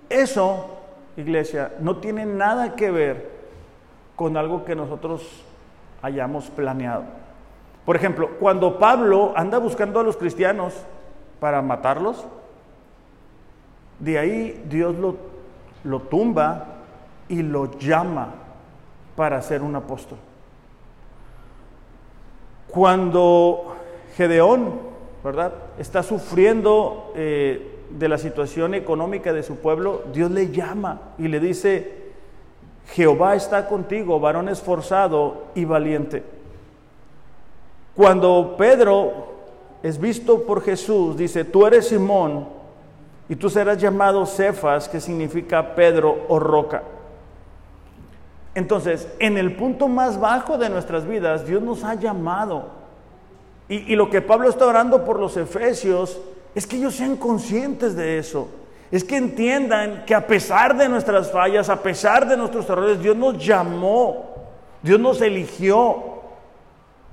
eso, 0.09 0.70
iglesia, 1.18 1.72
no 1.80 1.99
tiene 1.99 2.24
nada 2.24 2.76
que 2.76 2.91
ver 2.91 3.28
con 4.16 4.38
algo 4.38 4.64
que 4.64 4.74
nosotros 4.74 5.20
hayamos 6.01 6.49
planeado. 6.49 7.05
Por 7.84 7.95
ejemplo, 7.95 8.38
cuando 8.41 8.78
Pablo 8.78 9.34
anda 9.36 9.59
buscando 9.59 10.01
a 10.01 10.03
los 10.03 10.16
cristianos 10.16 10.72
para 11.41 11.61
matarlos, 11.61 12.24
de 13.99 14.18
ahí 14.18 14.64
Dios 14.66 14.97
lo, 14.97 15.16
lo 15.84 16.01
tumba 16.01 16.69
y 17.31 17.43
lo 17.43 17.78
llama 17.78 18.35
para 19.16 19.41
ser 19.41 19.62
un 19.62 19.76
apóstol. 19.76 20.18
Cuando 22.68 23.76
Gedeón, 24.16 24.72
¿verdad? 25.24 25.53
Está 25.78 26.03
sufriendo 26.03 27.12
eh, 27.14 27.78
de 27.91 28.09
la 28.09 28.18
situación 28.18 28.74
económica 28.74 29.33
de 29.33 29.43
su 29.43 29.57
pueblo, 29.57 30.03
Dios 30.12 30.31
le 30.31 30.51
llama 30.51 31.01
y 31.18 31.28
le 31.28 31.41
dice, 31.41 32.11
Jehová 32.89 33.37
está 33.37 33.68
contigo, 33.68 34.18
varón 34.18 34.49
esforzado 34.49 35.45
y 35.55 35.64
valiente. 35.64 36.24
Cuando 37.95 38.57
Pedro 38.59 39.28
es 39.83 40.01
visto 40.01 40.45
por 40.45 40.62
Jesús, 40.62 41.16
dice, 41.16 41.45
tú 41.45 41.66
eres 41.66 41.89
Simón 41.89 42.49
y 43.28 43.37
tú 43.37 43.49
serás 43.49 43.78
llamado 43.78 44.26
Cefas, 44.26 44.89
que 44.89 45.01
significa 45.01 45.76
Pedro 45.76 46.24
o 46.28 46.41
roca. 46.41 46.83
Entonces, 48.61 49.08
en 49.18 49.38
el 49.38 49.56
punto 49.56 49.88
más 49.88 50.20
bajo 50.20 50.58
de 50.58 50.68
nuestras 50.68 51.06
vidas, 51.06 51.46
Dios 51.46 51.62
nos 51.62 51.82
ha 51.82 51.94
llamado. 51.94 52.68
Y, 53.70 53.96
lo 53.96 54.11
que 54.11 54.20
Pablo 54.20 54.50
está 54.50 54.66
orando 54.66 55.02
por 55.02 55.18
los 55.18 55.34
efesios 55.38 56.20
es 56.54 56.66
que 56.66 56.76
ellos 56.76 56.94
sean 56.94 57.16
conscientes 57.16 57.96
de 57.96 58.18
eso. 58.18 58.48
Es 58.90 59.02
que 59.02 59.16
entiendan 59.16 60.04
que 60.04 60.14
a 60.14 60.26
pesar 60.26 60.76
de 60.76 60.90
nuestras 60.90 61.30
fallas, 61.32 61.70
a 61.70 61.82
pesar 61.82 62.28
de 62.28 62.36
nuestros 62.36 62.68
errores, 62.68 63.00
Dios 63.00 63.16
nos 63.16 63.42
llamó, 63.42 64.26
Dios 64.82 65.00
nos 65.00 65.22
eligió. 65.22 66.20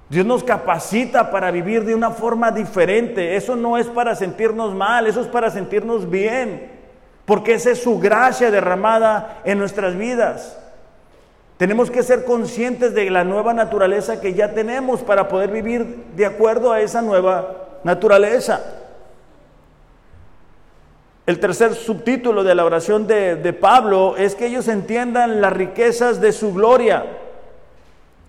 Dios 0.09 0.25
nos 0.25 0.43
capacita 0.43 1.31
para 1.31 1.49
vivir 1.49 1.85
de 1.85 1.95
una 1.95 2.11
forma 2.11 2.51
diferente. 2.51 3.37
Eso 3.37 3.55
no 3.55 3.77
es 3.77 3.87
para 3.87 4.15
sentirnos 4.15 4.75
mal, 4.75 5.07
eso 5.07 5.21
es 5.21 5.27
para 5.27 5.49
sentirnos 5.49 6.09
bien. 6.09 6.73
Porque 7.23 7.53
esa 7.53 7.71
es 7.71 7.81
su 7.81 7.99
gracia 7.99 8.51
derramada 8.51 9.41
en 9.45 9.57
nuestras 9.59 9.95
vidas. 9.95 10.57
Tenemos 11.57 11.89
que 11.89 12.03
ser 12.03 12.23
conscientes 12.23 12.93
de 12.93 13.09
la 13.09 13.23
nueva 13.23 13.51
naturaleza 13.53 14.21
que 14.21 14.35
ya 14.35 14.53
tenemos 14.53 15.01
para 15.01 15.27
poder 15.27 15.51
vivir 15.51 16.05
de 16.15 16.25
acuerdo 16.25 16.71
a 16.71 16.81
esa 16.81 17.01
nueva 17.01 17.79
naturaleza. 17.83 18.61
El 21.25 21.39
tercer 21.39 21.73
subtítulo 21.73 22.43
de 22.43 22.55
la 22.55 22.63
oración 22.63 23.07
de, 23.07 23.57
Pablo 23.59 24.15
es 24.17 24.35
que 24.35 24.45
ellos 24.45 24.67
entiendan 24.67 25.41
las 25.41 25.51
riquezas 25.51 26.21
de 26.21 26.31
su 26.31 26.53
gloria. 26.53 27.05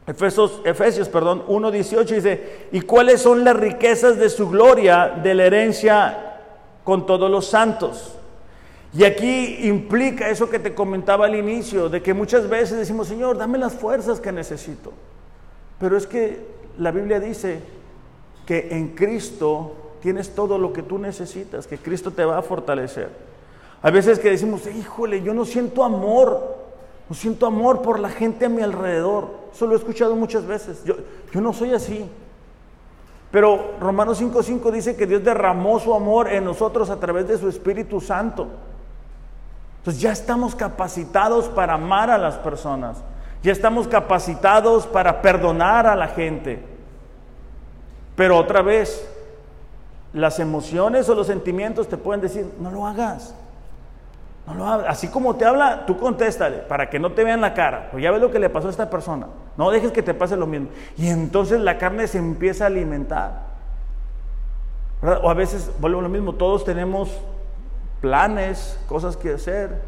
Efesios 0.06 1.08
perdón, 1.08 1.44
1.18 1.46 2.04
dice, 2.06 2.66
¿y 2.72 2.80
cuáles 2.80 3.20
son 3.20 3.44
las 3.44 3.56
riquezas 3.56 4.16
de 4.16 4.30
su 4.30 4.48
gloria 4.48 5.20
de 5.22 5.34
la 5.34 5.44
herencia 5.44 6.40
con 6.82 7.04
todos 7.04 7.30
los 7.30 7.46
santos? 7.46 8.17
Y 8.94 9.04
aquí 9.04 9.68
implica 9.68 10.30
eso 10.30 10.48
que 10.48 10.58
te 10.58 10.74
comentaba 10.74 11.26
al 11.26 11.34
inicio, 11.34 11.88
de 11.88 12.02
que 12.02 12.14
muchas 12.14 12.48
veces 12.48 12.78
decimos, 12.78 13.08
Señor, 13.08 13.36
dame 13.36 13.58
las 13.58 13.74
fuerzas 13.74 14.18
que 14.18 14.32
necesito. 14.32 14.92
Pero 15.78 15.96
es 15.96 16.06
que 16.06 16.40
la 16.78 16.90
Biblia 16.90 17.20
dice 17.20 17.60
que 18.46 18.68
en 18.70 18.94
Cristo 18.94 19.72
tienes 20.00 20.34
todo 20.34 20.58
lo 20.58 20.72
que 20.72 20.82
tú 20.82 20.98
necesitas, 20.98 21.66
que 21.66 21.76
Cristo 21.76 22.12
te 22.12 22.24
va 22.24 22.38
a 22.38 22.42
fortalecer. 22.42 23.10
Hay 23.82 23.92
veces 23.92 24.18
que 24.18 24.30
decimos, 24.30 24.66
híjole, 24.66 25.22
yo 25.22 25.34
no 25.34 25.44
siento 25.44 25.84
amor, 25.84 26.56
no 27.08 27.14
siento 27.14 27.46
amor 27.46 27.82
por 27.82 28.00
la 28.00 28.08
gente 28.08 28.46
a 28.46 28.48
mi 28.48 28.62
alrededor. 28.62 29.28
Eso 29.52 29.66
lo 29.66 29.74
he 29.74 29.76
escuchado 29.76 30.16
muchas 30.16 30.46
veces. 30.46 30.82
Yo, 30.84 30.96
yo 31.32 31.40
no 31.40 31.52
soy 31.52 31.74
así. 31.74 32.08
Pero 33.30 33.74
Romanos 33.78 34.20
5.5 34.20 34.70
dice 34.72 34.96
que 34.96 35.06
Dios 35.06 35.22
derramó 35.22 35.78
su 35.78 35.94
amor 35.94 36.28
en 36.28 36.44
nosotros 36.44 36.88
a 36.88 36.98
través 36.98 37.28
de 37.28 37.36
su 37.36 37.48
Espíritu 37.48 38.00
Santo. 38.00 38.48
Entonces 39.78 40.02
ya 40.02 40.12
estamos 40.12 40.54
capacitados 40.54 41.48
para 41.48 41.74
amar 41.74 42.10
a 42.10 42.18
las 42.18 42.36
personas. 42.36 42.98
Ya 43.42 43.52
estamos 43.52 43.88
capacitados 43.88 44.86
para 44.86 45.22
perdonar 45.22 45.86
a 45.86 45.96
la 45.96 46.08
gente. 46.08 46.64
Pero 48.16 48.36
otra 48.36 48.62
vez, 48.62 49.08
las 50.12 50.40
emociones 50.40 51.08
o 51.08 51.14
los 51.14 51.26
sentimientos 51.26 51.88
te 51.88 51.96
pueden 51.96 52.20
decir, 52.20 52.50
no 52.60 52.70
lo 52.70 52.86
hagas. 52.86 53.34
Así 54.86 55.08
como 55.08 55.36
te 55.36 55.44
habla, 55.44 55.84
tú 55.86 55.98
contéstale 55.98 56.58
para 56.58 56.88
que 56.88 56.98
no 56.98 57.12
te 57.12 57.22
vean 57.22 57.40
la 57.40 57.52
cara. 57.52 57.88
Pues 57.90 58.02
ya 58.02 58.10
ves 58.10 58.20
lo 58.20 58.30
que 58.30 58.38
le 58.38 58.48
pasó 58.48 58.68
a 58.68 58.70
esta 58.70 58.88
persona. 58.88 59.26
No 59.56 59.70
dejes 59.70 59.92
que 59.92 60.02
te 60.02 60.14
pase 60.14 60.36
lo 60.36 60.46
mismo. 60.46 60.68
Y 60.96 61.08
entonces 61.08 61.60
la 61.60 61.76
carne 61.76 62.06
se 62.06 62.18
empieza 62.18 62.64
a 62.64 62.68
alimentar. 62.68 63.48
O 65.22 65.30
a 65.30 65.34
veces, 65.34 65.70
vuelvo 65.78 66.00
a 66.00 66.02
lo 66.02 66.08
mismo, 66.08 66.34
todos 66.34 66.64
tenemos 66.64 67.10
planes, 68.00 68.78
cosas 68.88 69.16
que 69.16 69.34
hacer, 69.34 69.80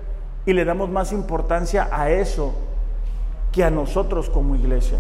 y 0.46 0.52
le 0.52 0.64
damos 0.64 0.88
más 0.88 1.12
importancia 1.12 1.88
a 1.92 2.10
eso 2.10 2.54
que 3.52 3.64
a 3.64 3.70
nosotros 3.70 4.30
como 4.30 4.56
iglesia. 4.56 4.98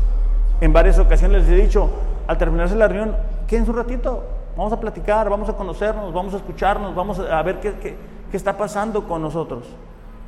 En 0.60 0.72
varias 0.72 0.98
ocasiones 0.98 1.48
les 1.48 1.58
he 1.58 1.62
dicho, 1.62 1.90
al 2.26 2.38
terminarse 2.38 2.76
la 2.76 2.88
reunión, 2.88 3.16
quédense 3.46 3.70
un 3.70 3.76
ratito, 3.76 4.24
vamos 4.56 4.72
a 4.72 4.80
platicar, 4.80 5.28
vamos 5.30 5.48
a 5.48 5.54
conocernos, 5.54 6.12
vamos 6.12 6.34
a 6.34 6.36
escucharnos, 6.36 6.94
vamos 6.94 7.18
a 7.18 7.42
ver 7.42 7.60
qué, 7.60 7.74
qué 7.74 7.96
qué 8.30 8.36
está 8.36 8.56
pasando 8.56 9.06
con 9.06 9.22
nosotros. 9.22 9.64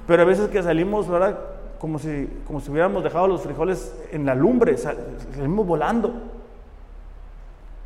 Pero 0.07 0.23
a 0.23 0.25
veces 0.25 0.49
que 0.49 0.63
salimos, 0.63 1.09
¿verdad? 1.09 1.39
Como 1.79 1.99
si, 1.99 2.29
como 2.47 2.61
si 2.61 2.71
hubiéramos 2.71 3.03
dejado 3.03 3.29
los 3.29 3.43
frijoles 3.43 3.95
en 4.11 4.27
la 4.27 4.35
lumbre, 4.35 4.77
salimos 4.77 5.67
volando. 5.67 6.13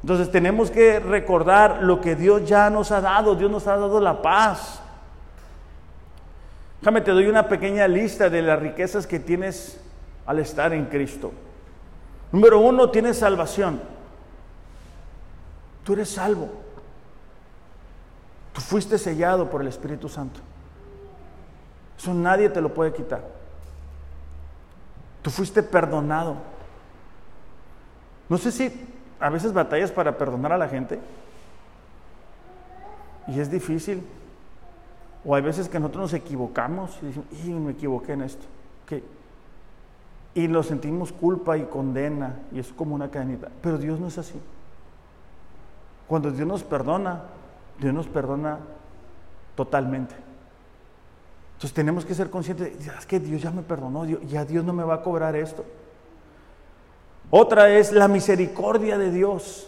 Entonces 0.03 0.31
tenemos 0.31 0.71
que 0.71 1.01
recordar 1.01 1.83
lo 1.83 2.01
que 2.01 2.15
Dios 2.15 2.47
ya 2.47 2.71
nos 2.71 2.93
ha 2.93 3.01
dado. 3.01 3.35
Dios 3.35 3.51
nos 3.51 3.67
ha 3.67 3.77
dado 3.77 4.01
la 4.01 4.23
paz. 4.23 4.83
Déjame, 6.81 7.01
te 7.01 7.11
doy 7.11 7.27
una 7.27 7.49
pequeña 7.49 7.89
lista 7.89 8.31
de 8.31 8.43
las 8.43 8.61
riquezas 8.61 9.07
que 9.07 9.19
tienes 9.19 9.81
al 10.27 10.39
estar 10.39 10.73
en 10.73 10.87
Cristo. 10.87 11.33
Número 12.33 12.59
uno, 12.59 12.91
tienes 12.91 13.19
salvación. 13.19 13.81
Tú 15.85 15.95
eres 15.95 16.11
salvo. 16.11 16.51
Tú 18.53 18.61
fuiste 18.61 18.99
sellado 18.99 19.49
por 19.51 19.61
el 19.61 19.69
Espíritu 19.69 20.09
Santo. 20.09 20.41
Eso 21.99 22.13
nadie 22.13 22.49
te 22.49 22.61
lo 22.61 22.75
puede 22.75 22.93
quitar. 22.93 23.23
Tú 25.23 25.31
fuiste 25.31 25.63
perdonado. 25.63 26.37
No 28.29 28.39
sé 28.39 28.53
si 28.53 28.89
a 29.21 29.31
veces 29.31 29.53
batallas 29.53 29.91
para 29.91 30.17
perdonar 30.19 30.53
a 30.53 30.59
la 30.59 30.69
gente 30.69 31.01
y 33.29 33.41
es 33.41 33.51
difícil. 33.51 34.07
O 35.27 35.35
hay 35.35 35.43
veces 35.43 35.69
que 35.69 35.81
nosotros 35.81 36.03
nos 36.03 36.15
equivocamos 36.15 36.97
y 37.03 37.07
decimos, 37.07 37.27
y 37.45 37.51
me 37.51 37.73
equivoqué 37.73 38.13
en 38.13 38.23
esto. 38.23 38.47
Y 40.35 40.49
nos 40.49 40.67
sentimos 40.67 41.13
culpa 41.13 41.57
y 41.57 41.65
condena 41.65 42.37
y 42.53 42.59
es 42.61 42.73
como 42.73 42.95
una 42.95 43.11
cadenita. 43.11 43.49
Pero 43.63 43.79
Dios 43.79 43.99
no 43.99 44.09
es 44.09 44.19
así. 44.19 44.39
Cuando 46.07 46.31
Dios 46.31 46.47
nos 46.47 46.63
perdona, 46.63 47.23
Dios 47.81 47.93
nos 47.93 48.07
perdona 48.07 48.59
totalmente. 49.57 50.15
Entonces 51.55 51.73
tenemos 51.73 52.05
que 52.05 52.15
ser 52.15 52.29
conscientes, 52.29 52.87
es 52.87 53.07
que 53.07 53.19
Dios 53.19 53.43
ya 53.43 53.51
me 53.51 53.63
perdonó, 53.63 54.05
ya 54.05 54.45
Dios 54.45 54.63
no 54.65 54.75
me 54.75 54.85
va 54.85 54.97
a 54.97 55.03
cobrar 55.03 55.35
esto. 55.35 55.65
Otra 57.31 57.71
es 57.71 57.93
la 57.93 58.07
misericordia 58.07 58.99
de 58.99 59.11
Dios. 59.11 59.67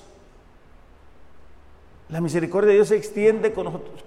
La 2.08 2.22
misericordia 2.22 2.68
de 2.68 2.76
Dios 2.76 2.88
se 2.88 2.96
extiende 2.96 3.54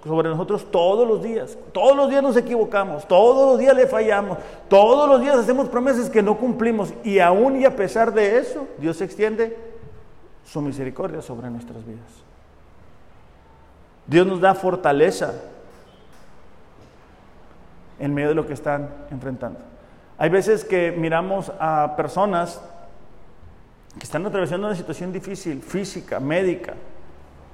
sobre 0.04 0.28
nosotros 0.28 0.68
todos 0.72 1.06
los 1.06 1.22
días. 1.22 1.56
Todos 1.72 1.96
los 1.96 2.10
días 2.10 2.22
nos 2.22 2.36
equivocamos, 2.36 3.06
todos 3.06 3.52
los 3.52 3.58
días 3.60 3.76
le 3.76 3.86
fallamos, 3.86 4.38
todos 4.68 5.08
los 5.08 5.20
días 5.20 5.36
hacemos 5.36 5.68
promesas 5.68 6.10
que 6.10 6.22
no 6.22 6.36
cumplimos 6.36 6.92
y 7.04 7.20
aún 7.20 7.60
y 7.60 7.64
a 7.64 7.76
pesar 7.76 8.12
de 8.12 8.38
eso, 8.38 8.66
Dios 8.78 9.00
extiende 9.00 9.56
su 10.44 10.60
misericordia 10.60 11.22
sobre 11.22 11.48
nuestras 11.48 11.86
vidas. 11.86 12.10
Dios 14.06 14.26
nos 14.26 14.40
da 14.40 14.54
fortaleza 14.54 15.34
en 18.00 18.12
medio 18.12 18.30
de 18.30 18.34
lo 18.34 18.46
que 18.48 18.54
están 18.54 18.90
enfrentando. 19.12 19.60
Hay 20.18 20.28
veces 20.28 20.64
que 20.64 20.90
miramos 20.90 21.52
a 21.60 21.94
personas 21.96 22.60
que 23.96 24.04
están 24.04 24.26
atravesando 24.26 24.66
una 24.66 24.76
situación 24.76 25.12
difícil, 25.12 25.62
física, 25.62 26.18
médica. 26.18 26.74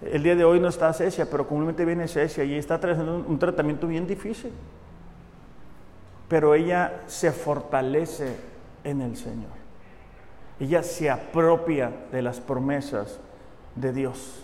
El 0.01 0.23
día 0.23 0.37
de 0.37 0.45
hoy 0.45 0.61
no 0.61 0.69
está 0.69 0.93
Cecia, 0.93 1.29
pero 1.29 1.47
comúnmente 1.47 1.85
viene 1.85 2.07
Cecia 2.07 2.45
y 2.45 2.55
está 2.55 2.75
atravesando 2.75 3.25
un 3.27 3.39
tratamiento 3.39 3.87
bien 3.87 4.07
difícil. 4.07 4.53
Pero 6.29 6.55
ella 6.55 7.03
se 7.07 7.33
fortalece 7.33 8.37
en 8.85 9.01
el 9.01 9.17
Señor. 9.17 9.59
Ella 10.61 10.83
se 10.83 11.11
apropia 11.11 11.91
de 12.13 12.23
las 12.23 12.41
promesas 12.41 13.19
de 13.75 13.93
Dios. 13.93 14.43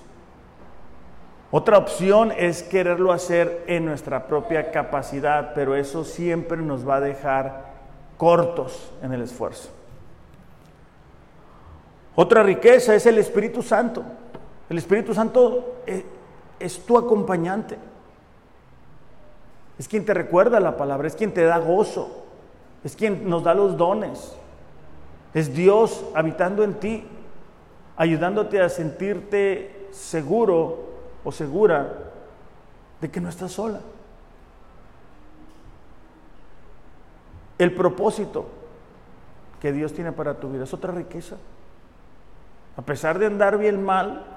Otra 1.51 1.79
opción 1.79 2.33
es 2.37 2.65
quererlo 2.65 3.13
hacer 3.13 3.63
en 3.69 3.85
nuestra 3.85 4.27
propia 4.27 4.73
capacidad, 4.73 5.55
pero 5.55 5.77
eso 5.77 6.05
siempre 6.05 6.59
nos 6.59 6.89
va 6.89 6.97
a 6.97 7.01
dejar 7.01 7.75
cortos 8.17 8.93
en 9.03 9.13
el 9.13 9.23
esfuerzo. 9.23 9.71
Otra 12.17 12.43
riqueza 12.43 12.95
es 12.95 13.07
el 13.07 13.19
Espíritu 13.19 13.63
Santo. 13.63 14.05
El 14.69 14.79
Espíritu 14.79 15.15
Santo 15.15 15.83
es, 16.59 16.87
tu 16.87 16.97
acompañante. 16.97 17.79
Es 19.79 19.89
quien 19.89 20.05
te 20.05 20.15
recuerda 20.15 20.61
la 20.61 20.77
palabra, 20.77 21.09
es 21.09 21.17
quien 21.17 21.35
te 21.35 21.45
da 21.45 21.59
gozo, 21.59 22.25
es 22.83 22.97
quien 22.97 23.29
nos 23.29 23.43
da 23.43 23.55
los 23.55 23.77
dones. 23.77 24.35
Es 25.35 25.55
Dios 25.55 26.05
habitando 26.15 26.63
en 26.63 26.75
ti, 26.75 27.05
ayudándote 27.97 28.61
a 28.61 28.69
sentirte 28.69 29.89
seguro 29.91 30.85
o 31.25 31.33
segura 31.33 31.93
de 33.01 33.11
que 33.11 33.21
no 33.21 33.29
estás 33.29 33.53
sola. 33.53 33.81
El 37.59 37.75
propósito 37.75 38.47
que 39.61 39.73
Dios 39.73 39.93
tiene 39.93 40.13
para 40.13 40.35
tu 40.35 40.51
vida 40.51 40.65
es 40.65 40.75
otra 40.75 40.93
riqueza. 40.93 41.37
A 42.77 42.83
pesar 42.83 43.19
de 43.19 43.27
andar 43.27 43.59
bien 43.59 43.85
mal, 43.85 44.34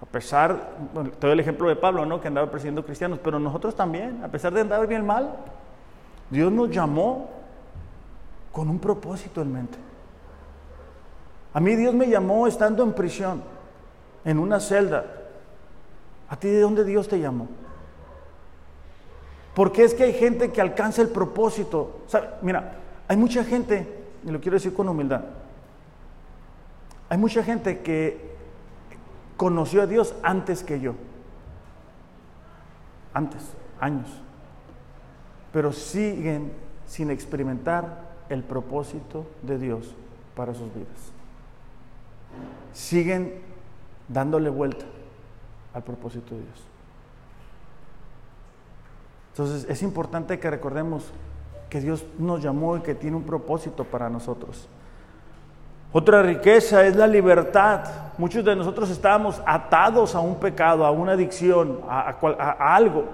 a 0.00 0.06
pesar, 0.06 0.76
bueno, 0.94 1.10
te 1.10 1.26
doy 1.26 1.32
el 1.32 1.40
ejemplo 1.40 1.68
de 1.68 1.76
Pablo, 1.76 2.06
¿no? 2.06 2.20
Que 2.20 2.28
andaba 2.28 2.50
persiguiendo 2.50 2.84
cristianos, 2.84 3.18
pero 3.22 3.38
nosotros 3.38 3.74
también, 3.74 4.22
a 4.22 4.28
pesar 4.28 4.52
de 4.52 4.60
andar 4.60 4.86
bien 4.86 5.04
mal, 5.04 5.34
Dios 6.30 6.52
nos 6.52 6.70
llamó 6.70 7.30
con 8.52 8.68
un 8.68 8.78
propósito 8.78 9.42
en 9.42 9.52
mente. 9.52 9.78
A 11.52 11.60
mí 11.60 11.74
Dios 11.74 11.94
me 11.94 12.08
llamó 12.08 12.46
estando 12.46 12.82
en 12.82 12.92
prisión, 12.92 13.42
en 14.24 14.38
una 14.38 14.60
celda, 14.60 15.04
¿A 16.28 16.36
ti 16.36 16.48
de 16.48 16.60
dónde 16.60 16.84
Dios 16.84 17.08
te 17.08 17.18
llamó? 17.18 17.48
Porque 19.54 19.82
es 19.82 19.94
que 19.94 20.04
hay 20.04 20.12
gente 20.12 20.52
que 20.52 20.60
alcanza 20.60 21.02
el 21.02 21.08
propósito. 21.08 22.02
Mira, 22.42 22.76
hay 23.08 23.16
mucha 23.16 23.44
gente, 23.44 24.06
y 24.24 24.30
lo 24.30 24.40
quiero 24.40 24.56
decir 24.56 24.74
con 24.74 24.88
humildad, 24.88 25.22
hay 27.08 27.16
mucha 27.16 27.42
gente 27.42 27.80
que 27.80 28.36
conoció 29.38 29.80
a 29.80 29.86
Dios 29.86 30.14
antes 30.22 30.62
que 30.62 30.80
yo. 30.80 30.94
Antes, 33.14 33.40
años. 33.80 34.08
Pero 35.52 35.72
siguen 35.72 36.52
sin 36.86 37.10
experimentar 37.10 38.08
el 38.28 38.42
propósito 38.42 39.26
de 39.42 39.58
Dios 39.58 39.94
para 40.36 40.52
sus 40.52 40.74
vidas. 40.74 41.12
Siguen 42.74 43.40
dándole 44.08 44.50
vuelta 44.50 44.84
al 45.72 45.84
propósito 45.84 46.34
de 46.34 46.42
Dios. 46.42 46.64
Entonces 49.32 49.66
es 49.70 49.82
importante 49.82 50.40
que 50.40 50.50
recordemos 50.50 51.12
que 51.70 51.80
Dios 51.80 52.04
nos 52.18 52.42
llamó 52.42 52.76
y 52.76 52.80
que 52.80 52.96
tiene 52.96 53.16
un 53.16 53.22
propósito 53.22 53.84
para 53.84 54.10
nosotros. 54.10 54.68
Otra 55.92 56.22
riqueza 56.22 56.86
es 56.86 56.96
la 56.96 57.06
libertad. 57.06 57.84
Muchos 58.18 58.44
de 58.44 58.54
nosotros 58.54 58.90
estábamos 58.90 59.40
atados 59.46 60.14
a 60.14 60.20
un 60.20 60.36
pecado, 60.36 60.84
a 60.84 60.90
una 60.90 61.12
adicción, 61.12 61.80
a, 61.88 62.14
a 62.20 62.74
algo. 62.74 63.04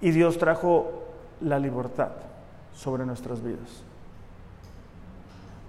Y 0.00 0.10
Dios 0.10 0.36
trajo 0.36 1.04
la 1.40 1.58
libertad 1.58 2.10
sobre 2.74 3.06
nuestras 3.06 3.42
vidas. 3.42 3.82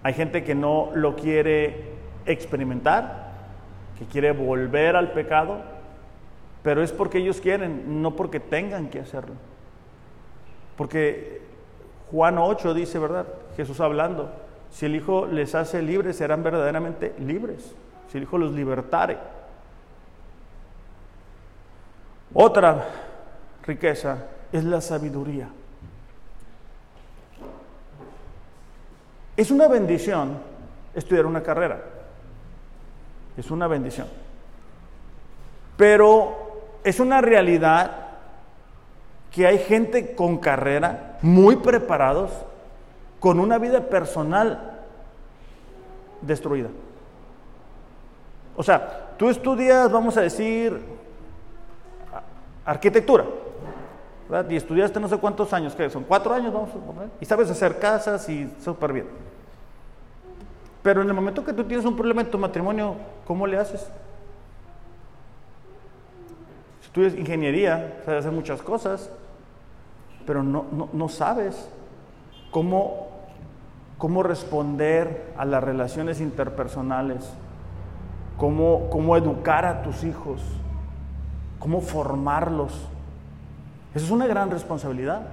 Hay 0.03 0.13
gente 0.13 0.43
que 0.43 0.55
no 0.55 0.89
lo 0.93 1.15
quiere 1.15 1.93
experimentar, 2.25 3.31
que 3.97 4.05
quiere 4.05 4.31
volver 4.31 4.95
al 4.95 5.11
pecado, 5.11 5.61
pero 6.63 6.83
es 6.83 6.91
porque 6.91 7.19
ellos 7.19 7.39
quieren, 7.39 8.01
no 8.01 8.15
porque 8.15 8.39
tengan 8.39 8.89
que 8.89 8.99
hacerlo. 8.99 9.35
Porque 10.75 11.41
Juan 12.11 12.37
8 12.37 12.73
dice, 12.73 12.99
¿verdad? 12.99 13.25
Jesús 13.57 13.79
hablando, 13.81 14.29
si 14.71 14.85
el 14.85 14.95
Hijo 14.95 15.25
les 15.25 15.55
hace 15.55 15.81
libres, 15.81 16.15
serán 16.15 16.43
verdaderamente 16.43 17.15
libres. 17.19 17.73
Si 18.11 18.17
el 18.17 18.23
Hijo 18.23 18.37
los 18.37 18.53
libertare. 18.53 19.17
Otra 22.33 22.85
riqueza 23.63 24.27
es 24.51 24.63
la 24.63 24.79
sabiduría. 24.79 25.49
Es 29.35 29.49
una 29.49 29.67
bendición 29.67 30.37
estudiar 30.93 31.25
una 31.25 31.41
carrera. 31.41 31.81
Es 33.35 33.49
una 33.49 33.67
bendición. 33.67 34.07
Pero 35.77 36.79
es 36.83 36.99
una 36.99 37.21
realidad 37.21 38.07
que 39.31 39.45
hay 39.45 39.59
gente 39.59 40.15
con 40.15 40.37
carrera, 40.37 41.17
muy 41.21 41.57
preparados, 41.57 42.31
con 43.19 43.39
una 43.39 43.57
vida 43.57 43.81
personal 43.81 44.79
destruida. 46.21 46.69
O 48.55 48.63
sea, 48.63 49.11
tú 49.17 49.29
estudias, 49.29 49.91
vamos 49.91 50.17
a 50.17 50.21
decir, 50.21 50.79
arquitectura, 52.65 53.25
¿verdad? 54.29 54.49
y 54.49 54.55
estudiaste 54.55 54.99
no 54.99 55.07
sé 55.07 55.17
cuántos 55.17 55.53
años, 55.53 55.75
que 55.75 55.89
son 55.89 56.03
cuatro 56.03 56.33
años, 56.33 56.53
vamos 56.53 56.69
a 56.69 56.73
poner, 56.73 57.09
y 57.21 57.25
sabes 57.25 57.49
hacer 57.49 57.79
casas 57.79 58.27
y 58.29 58.51
súper 58.63 58.93
bien. 58.93 59.07
Pero 60.81 61.01
en 61.01 61.07
el 61.07 61.13
momento 61.13 61.43
que 61.43 61.53
tú 61.53 61.63
tienes 61.63 61.85
un 61.85 61.95
problema 61.95 62.21
en 62.21 62.31
tu 62.31 62.37
matrimonio, 62.37 62.95
¿cómo 63.25 63.45
le 63.45 63.57
haces? 63.57 63.87
Eres 66.97 67.15
ingeniería, 67.15 68.01
sabes 68.05 68.21
hacer 68.21 68.31
muchas 68.31 68.61
cosas, 68.61 69.09
pero 70.25 70.41
no, 70.41 70.65
no, 70.91 71.09
sabes 71.09 71.69
cómo, 72.57 73.09
cómo 73.99 74.23
responder 74.23 75.31
a 75.37 75.45
las 75.45 75.63
relaciones 75.63 76.19
interpersonales, 76.19 77.23
cómo, 78.35 78.89
cómo 78.89 79.15
educar 79.15 79.63
a 79.63 79.83
tus 79.83 80.03
hijos, 80.03 80.41
cómo 81.59 81.81
formarlos. 81.81 82.71
Eso 83.93 84.05
es 84.05 84.09
una 84.09 84.25
gran 84.25 84.49
responsabilidad. 84.49 85.27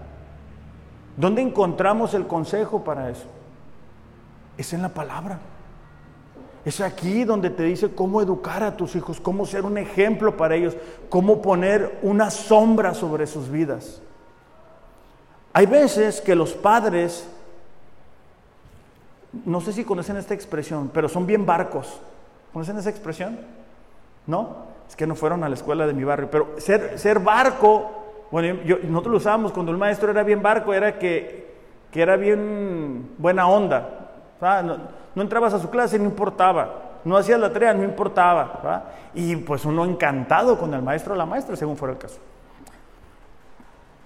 ¿Dónde 1.17 1.41
encontramos 1.41 2.13
el 2.13 2.27
consejo 2.27 2.85
para 2.85 3.09
eso? 3.09 3.25
es 4.59 4.75
en 4.75 4.83
la 4.83 4.91
palabra. 4.91 5.39
Es 6.67 6.83
aquí 6.83 7.25
donde 7.25 7.49
te 7.49 7.63
dice 7.63 7.95
cómo 7.95 8.21
educar 8.21 8.63
a 8.63 8.77
tus 8.77 8.97
hijos, 8.97 9.19
cómo 9.19 9.47
ser 9.47 9.65
un 9.65 9.79
ejemplo 9.79 10.37
para 10.37 10.57
ellos, 10.57 10.77
cómo 11.09 11.41
poner 11.41 12.01
una 12.03 12.31
sombra 12.31 12.93
sobre 12.93 13.27
sus 13.27 13.51
vidas. 13.51 14.03
Hay 15.57 15.67
veces 15.67 16.21
que 16.21 16.35
los 16.35 16.53
padres, 16.53 17.29
no 19.45 19.61
sé 19.61 19.73
si 19.73 19.85
conocen 19.85 20.17
esta 20.17 20.35
expresión, 20.35 20.91
pero 20.93 21.09
son 21.09 21.27
bien 21.27 21.47
barcos. 21.47 22.01
¿Conocen 22.53 22.77
esa 22.77 22.91
expresión? 22.91 23.39
¿No? 24.27 24.57
Es 24.89 24.97
que 24.97 25.07
no 25.07 25.15
fueron 25.15 25.45
a 25.45 25.49
la 25.49 25.55
escuela 25.55 25.87
de 25.87 25.95
mi 25.95 26.03
barrio, 26.03 26.29
pero 26.29 26.57
ser, 26.59 27.21
barco, 27.21 28.27
bueno, 28.33 28.59
nosotros 28.83 29.13
lo 29.13 29.17
usábamos 29.19 29.53
cuando 29.53 29.71
el 29.71 29.79
maestro 29.79 30.11
era 30.11 30.25
bien 30.25 30.43
barco, 30.43 30.75
era 30.75 30.99
que, 30.99 31.55
que 31.93 32.03
era 32.03 32.17
bien 32.17 33.13
buena 33.17 33.47
onda. 33.47 34.11
No, 35.15 35.23
entrabas 35.23 35.55
a 35.55 35.61
su 35.61 35.71
clase, 35.71 36.01
no 36.01 36.07
importaba. 36.07 36.83
No 37.05 37.17
hacías 37.17 37.39
la 37.39 37.53
tarea, 37.53 37.73
no 37.75 37.85
importaba. 37.85 38.91
Y 39.15 39.37
pues 39.37 39.65
uno 39.65 39.85
encantado 39.85 40.59
con 40.59 40.75
el 40.75 40.83
maestro 40.83 41.15
o 41.15 41.17
la 41.17 41.27
maestra, 41.27 41.55
según 41.55 41.77
fuera 41.77 41.93
el 41.93 41.99
caso. 41.99 42.19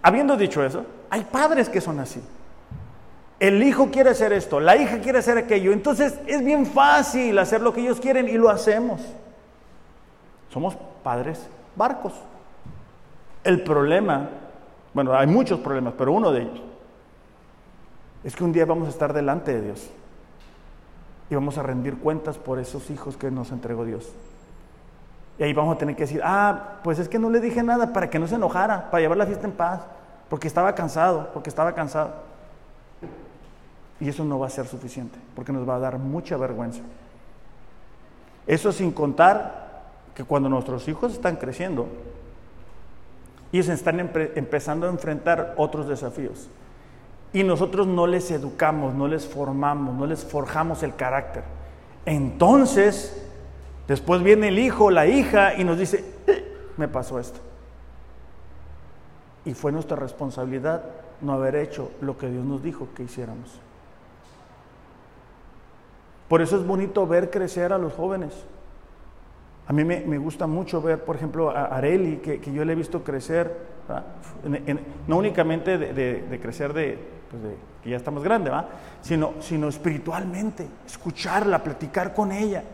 Habiendo 0.08 0.38
dicho 0.38 0.64
eso, 0.64 0.86
hay 1.10 1.22
padres 1.24 1.68
que 1.68 1.82
son 1.82 2.00
así. 2.00 2.22
El 3.38 3.62
hijo 3.62 3.90
quiere 3.90 4.08
hacer 4.08 4.32
esto, 4.32 4.58
la 4.58 4.74
hija 4.74 5.00
quiere 5.00 5.18
hacer 5.18 5.36
aquello. 5.36 5.70
Entonces 5.70 6.18
es 6.26 6.42
bien 6.42 6.64
fácil 6.64 7.38
hacer 7.38 7.60
lo 7.60 7.74
que 7.74 7.82
ellos 7.82 8.00
quieren 8.00 8.26
y 8.26 8.38
lo 8.38 8.48
hacemos. 8.48 9.02
Somos 10.48 10.76
padres 11.04 11.46
barcos. 11.76 12.14
El 13.44 13.62
problema, 13.62 14.30
bueno, 14.94 15.12
hay 15.12 15.26
muchos 15.26 15.60
problemas, 15.60 15.92
pero 15.98 16.10
uno 16.12 16.32
de 16.32 16.40
ellos 16.40 16.60
es 18.24 18.34
que 18.34 18.44
un 18.44 18.52
día 18.54 18.64
vamos 18.64 18.86
a 18.86 18.90
estar 18.90 19.12
delante 19.12 19.52
de 19.52 19.60
Dios 19.60 19.90
y 21.28 21.34
vamos 21.34 21.58
a 21.58 21.62
rendir 21.62 21.98
cuentas 21.98 22.38
por 22.38 22.58
esos 22.58 22.88
hijos 22.88 23.18
que 23.18 23.30
nos 23.30 23.52
entregó 23.52 23.84
Dios. 23.84 24.10
Y 25.38 25.42
ahí 25.42 25.52
vamos 25.52 25.76
a 25.76 25.78
tener 25.78 25.96
que 25.96 26.04
decir, 26.04 26.22
ah, 26.24 26.78
pues 26.82 26.98
es 26.98 27.10
que 27.10 27.18
no 27.18 27.28
le 27.28 27.40
dije 27.40 27.62
nada 27.62 27.92
para 27.92 28.08
que 28.08 28.18
no 28.18 28.26
se 28.26 28.36
enojara, 28.36 28.90
para 28.90 29.02
llevar 29.02 29.18
la 29.18 29.26
fiesta 29.26 29.46
en 29.46 29.52
paz, 29.52 29.82
porque 30.28 30.48
estaba 30.48 30.74
cansado, 30.74 31.30
porque 31.32 31.50
estaba 31.50 31.74
cansado. 31.74 32.12
Y 34.00 34.08
eso 34.08 34.24
no 34.24 34.38
va 34.38 34.46
a 34.46 34.50
ser 34.50 34.66
suficiente, 34.66 35.18
porque 35.34 35.52
nos 35.52 35.68
va 35.68 35.76
a 35.76 35.80
dar 35.80 35.98
mucha 35.98 36.36
vergüenza. 36.36 36.80
Eso 38.46 38.72
sin 38.72 38.92
contar 38.92 39.82
que 40.14 40.24
cuando 40.24 40.48
nuestros 40.48 40.86
hijos 40.88 41.12
están 41.12 41.36
creciendo, 41.36 41.88
ellos 43.52 43.68
están 43.68 43.98
empezando 44.00 44.86
a 44.86 44.90
enfrentar 44.90 45.54
otros 45.56 45.88
desafíos 45.88 46.48
y 47.32 47.42
nosotros 47.44 47.86
no 47.86 48.06
les 48.06 48.30
educamos, 48.30 48.94
no 48.94 49.06
les 49.06 49.26
formamos, 49.26 49.94
no 49.94 50.06
les 50.06 50.24
forjamos 50.24 50.82
el 50.82 50.94
carácter. 50.94 51.44
Entonces, 52.06 53.22
después 53.86 54.22
viene 54.22 54.48
el 54.48 54.58
hijo, 54.58 54.90
la 54.90 55.06
hija 55.06 55.54
y 55.54 55.64
nos 55.64 55.78
dice, 55.78 56.04
eh, 56.26 56.56
me 56.76 56.88
pasó 56.88 57.18
esto. 57.18 57.40
Y 59.44 59.54
fue 59.54 59.72
nuestra 59.72 59.96
responsabilidad 59.96 60.82
no 61.20 61.32
haber 61.32 61.56
hecho 61.56 61.90
lo 62.00 62.16
que 62.16 62.28
Dios 62.28 62.44
nos 62.44 62.62
dijo 62.62 62.88
que 62.94 63.04
hiciéramos. 63.04 63.60
Por 66.28 66.42
eso 66.42 66.56
es 66.56 66.66
bonito 66.66 67.06
ver 67.06 67.30
crecer 67.30 67.72
a 67.72 67.78
los 67.78 67.94
jóvenes. 67.94 68.32
A 69.66 69.72
mí 69.72 69.84
me, 69.84 70.18
gusta 70.18 70.46
mucho 70.46 70.80
ver, 70.80 71.04
por 71.04 71.16
ejemplo, 71.16 71.50
a 71.50 71.64
Areli, 71.66 72.18
que, 72.18 72.40
yo 72.52 72.64
le 72.64 72.72
he 72.72 72.76
visto 72.76 73.04
crecer, 73.04 73.54
no 75.06 75.18
únicamente 75.18 75.76
de 75.78 76.40
crecer 76.40 76.72
de, 76.72 76.98
pues 77.30 77.42
que 77.82 77.90
ya 77.90 77.96
estamos 77.96 78.22
grande, 78.22 78.50
¿va? 78.50 78.68
Sino, 79.02 79.34
sino 79.40 79.68
espiritualmente, 79.68 80.66
escucharla, 80.86 81.62
platicar 81.62 82.14
con 82.14 82.32
ella. 82.32 82.64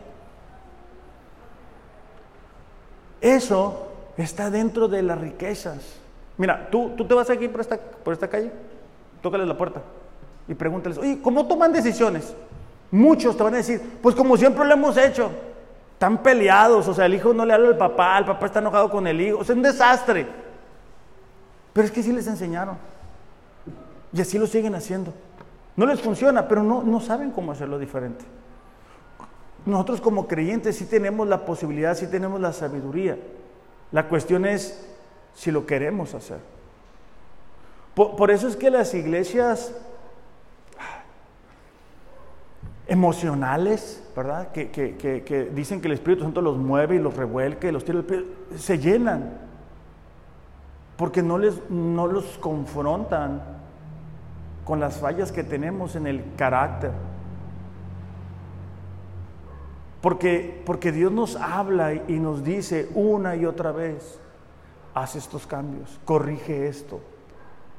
Eso 3.21 3.91
está 4.17 4.49
dentro 4.49 4.87
de 4.87 5.03
las 5.03 5.19
riquezas. 5.19 5.99
Mira, 6.37 6.67
tú, 6.69 6.91
tú 6.97 7.05
te 7.05 7.13
vas 7.13 7.29
aquí 7.29 7.47
por 7.47 7.61
esta, 7.61 7.77
por 7.77 8.13
esta 8.13 8.27
calle, 8.27 8.51
tócales 9.21 9.47
la 9.47 9.57
puerta 9.57 9.81
y 10.47 10.53
pregúntales, 10.53 10.97
oye, 10.97 11.19
¿cómo 11.21 11.47
toman 11.47 11.71
decisiones? 11.71 12.35
Muchos 12.91 13.35
te 13.35 13.43
van 13.43 13.55
a 13.55 13.57
decir, 13.57 13.81
pues 14.01 14.15
como 14.15 14.37
siempre 14.37 14.65
lo 14.65 14.73
hemos 14.73 14.95
hecho. 14.97 15.31
Están 15.93 16.21
peleados, 16.21 16.87
o 16.87 16.93
sea, 16.93 17.05
el 17.05 17.13
hijo 17.13 17.33
no 17.33 17.45
le 17.45 17.53
habla 17.53 17.69
al 17.69 17.77
papá, 17.77 18.17
el 18.19 18.25
papá 18.25 18.45
está 18.47 18.59
enojado 18.59 18.89
con 18.89 19.07
el 19.07 19.19
hijo, 19.19 19.41
es 19.41 19.49
un 19.49 19.61
desastre. 19.61 20.27
Pero 21.73 21.85
es 21.85 21.91
que 21.91 22.03
sí 22.03 22.11
les 22.11 22.27
enseñaron. 22.27 22.77
Y 24.13 24.21
así 24.21 24.37
lo 24.37 24.45
siguen 24.45 24.75
haciendo. 24.75 25.13
No 25.75 25.85
les 25.85 26.01
funciona, 26.01 26.47
pero 26.47 26.63
no, 26.63 26.83
no 26.83 26.99
saben 26.99 27.31
cómo 27.31 27.51
hacerlo 27.51 27.79
diferente. 27.79 28.23
Nosotros 29.65 29.99
como 29.99 30.27
creyentes 30.27 30.77
sí 30.77 30.85
tenemos 30.85 31.27
la 31.27 31.45
posibilidad, 31.45 31.95
sí 31.95 32.07
tenemos 32.07 32.39
la 32.39 32.53
sabiduría. 32.53 33.17
La 33.91 34.07
cuestión 34.07 34.45
es 34.45 34.94
si 35.35 35.51
lo 35.51 35.65
queremos 35.67 36.15
hacer. 36.15 36.39
Por, 37.93 38.31
eso 38.31 38.47
es 38.47 38.57
que 38.57 38.69
las 38.69 38.93
iglesias 38.93 39.73
emocionales, 42.87 44.03
¿verdad? 44.15 44.51
Que, 44.51 44.69
que, 44.69 45.51
dicen 45.53 45.79
que 45.79 45.87
el 45.87 45.93
Espíritu 45.93 46.23
Santo 46.23 46.41
los 46.41 46.57
mueve 46.57 46.95
y 46.95 46.99
los 46.99 47.15
revuelque, 47.15 47.71
los 47.71 47.85
tira, 47.85 48.03
se 48.57 48.79
llenan. 48.79 49.37
Porque 50.97 51.21
no, 51.23 51.37
les, 51.37 51.69
no 51.69 52.07
los 52.07 52.37
confrontan 52.37 53.41
con 54.65 54.79
las 54.79 54.97
fallas 54.97 55.31
que 55.31 55.43
tenemos 55.43 55.95
en 55.95 56.07
el 56.07 56.23
carácter. 56.35 56.91
Porque, 60.01 60.61
porque 60.65 60.91
Dios 60.91 61.11
nos 61.11 61.35
habla 61.37 61.93
y 61.93 62.19
nos 62.19 62.43
dice 62.43 62.89
una 62.93 63.35
y 63.37 63.45
otra 63.45 63.71
vez, 63.71 64.19
haz 64.95 65.15
estos 65.15 65.45
cambios, 65.45 65.99
corrige 66.05 66.67
esto, 66.67 66.99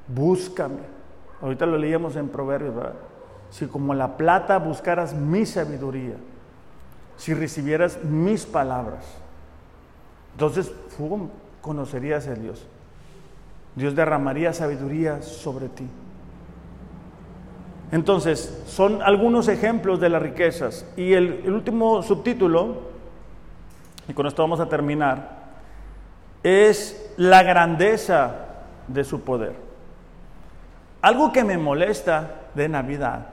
búscame. 0.07 0.95
Ahorita 1.43 1.67
lo 1.67 1.77
leíamos 1.77 2.15
en 2.15 2.29
Proverbios, 2.29 2.77
¿verdad? 2.77 2.95
Si 3.51 3.67
como 3.67 3.95
la 3.95 4.17
plata 4.17 4.59
buscaras 4.59 5.15
mi 5.15 5.45
sabiduría, 5.47 6.15
si 7.17 7.35
recibieras 7.35 8.05
mis 8.05 8.47
palabras, 8.47 9.05
entonces 10.33 10.71
conocerías 11.63 12.29
a 12.29 12.35
Dios. 12.35 12.67
Dios 13.75 13.95
derramaría 13.95 14.53
sabiduría 14.53 15.23
sobre 15.23 15.69
ti. 15.69 15.87
Entonces, 17.93 18.63
son 18.67 19.01
algunos 19.03 19.49
ejemplos 19.49 20.01
de 20.01 20.09
las 20.09 20.21
riquezas. 20.21 20.87
Y 20.97 21.13
el, 21.13 21.51
último 21.53 22.03
subtítulo, 22.03 22.77
y 24.09 24.13
con 24.13 24.27
esto 24.27 24.43
vamos 24.43 24.61
a 24.61 24.69
terminar, 24.69 25.36
es 26.47 27.11
la 27.17 27.43
grandeza 27.43 28.37
de 28.87 29.03
su 29.03 29.23
poder. 29.23 29.57
Algo 31.03 31.33
que 31.33 31.43
me 31.43 31.59
molesta 31.59 32.43
de 32.55 32.69
Navidad 32.69 33.27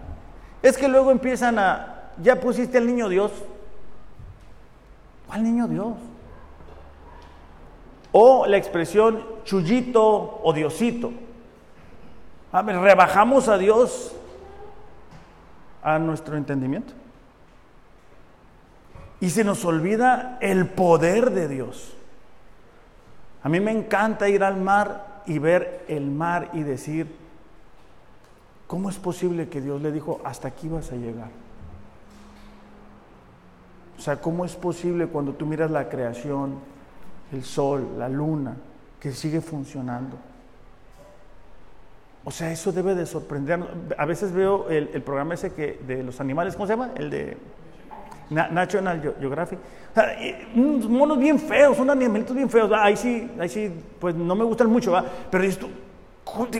es 0.63 0.75
que 0.75 0.87
luego 0.87 1.11
empiezan 1.11 1.59
a, 1.59 2.09
ya 2.19 2.39
pusiste 2.39 2.79
al 2.79 2.87
niño 2.87 3.07
Dios. 3.09 3.31
¿Cuál 5.27 5.43
niño 5.43 5.67
Dios? 5.67 5.93
O 8.13 8.47
la 8.47 8.57
expresión 8.57 9.23
chullito 9.43 10.39
o 10.41 10.51
diosito. 10.51 11.11
A 12.51 12.63
ver, 12.63 12.77
rebajamos 12.77 13.47
a 13.47 13.59
Dios 13.59 14.15
a 15.83 15.99
nuestro 15.99 16.35
entendimiento. 16.35 16.93
Y 19.19 19.29
se 19.29 19.43
nos 19.43 19.63
olvida 19.65 20.39
el 20.41 20.65
poder 20.65 21.29
de 21.29 21.47
Dios. 21.47 21.95
A 23.43 23.49
mí 23.49 23.59
me 23.59 23.71
encanta 23.71 24.29
ir 24.29 24.43
al 24.43 24.57
mar 24.57 25.21
y 25.25 25.37
ver 25.37 25.85
el 25.87 26.09
mar 26.09 26.49
y 26.53 26.63
decir, 26.63 27.13
¿cómo 28.67 28.89
es 28.89 28.97
posible 28.97 29.49
que 29.49 29.61
Dios 29.61 29.81
le 29.81 29.91
dijo, 29.91 30.21
hasta 30.23 30.47
aquí 30.47 30.69
vas 30.69 30.91
a 30.91 30.95
llegar? 30.95 31.29
O 33.97 34.01
sea, 34.01 34.21
¿cómo 34.21 34.45
es 34.45 34.55
posible 34.55 35.07
cuando 35.07 35.33
tú 35.33 35.45
miras 35.45 35.71
la 35.71 35.89
creación, 35.89 36.55
el 37.31 37.43
sol, 37.43 37.95
la 37.97 38.09
luna, 38.09 38.55
que 38.99 39.11
sigue 39.11 39.41
funcionando? 39.41 40.17
O 42.25 42.31
sea, 42.31 42.51
eso 42.51 42.71
debe 42.71 42.95
de 42.95 43.05
sorprendernos. 43.05 43.69
A 43.97 44.05
veces 44.05 44.31
veo 44.31 44.69
el, 44.69 44.87
programa 45.03 45.33
ese 45.33 45.53
que 45.53 45.79
de 45.85 46.03
los 46.03 46.21
animales, 46.21 46.55
¿cómo 46.55 46.67
se 46.67 46.73
llama? 46.73 46.91
El 46.95 47.09
de 47.09 47.37
National 48.29 49.01
Geographic. 49.19 49.59
O 49.95 50.59
unos 50.59 50.89
monos 50.89 51.19
bien 51.19 51.39
feos, 51.39 51.77
unos 51.77 51.95
animalitos 51.95 52.35
bien 52.35 52.49
feos. 52.49 52.71
Ahí 52.73 52.97
sí, 52.97 53.29
ahí 53.39 53.49
sí, 53.49 53.71
pues 53.99 54.15
no 54.15 54.35
me 54.35 54.43
gustan 54.43 54.69
mucho, 54.69 54.91
¿va? 54.91 55.05
Pero 55.29 55.55
tú, 55.55 55.69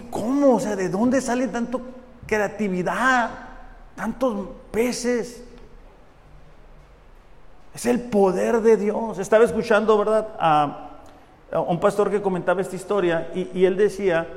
¿cómo? 0.10 0.56
O 0.56 0.60
sea, 0.60 0.76
¿de 0.76 0.90
dónde 0.90 1.22
sale 1.22 1.48
tanto 1.48 1.82
creatividad? 2.28 3.30
Tantos 3.96 4.48
peces. 4.72 5.44
Es 7.74 7.86
el 7.86 8.02
poder 8.02 8.62
de 8.62 8.78
Dios. 8.78 9.18
Estaba 9.18 9.44
escuchando, 9.46 9.98
¿verdad? 9.98 10.28
A, 10.40 10.90
un 11.68 11.80
pastor 11.80 12.10
que 12.10 12.22
comentaba 12.22 12.62
esta 12.62 12.76
historia 12.76 13.30
y 13.36 13.64
él 13.64 13.78
decía 13.78 14.28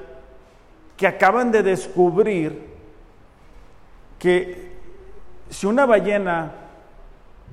que 0.99 1.07
acaban 1.07 1.51
de 1.51 1.63
descubrir 1.63 2.77
que 4.19 4.73
si 5.51 5.67
una 5.67 5.87
ballena 5.87 6.53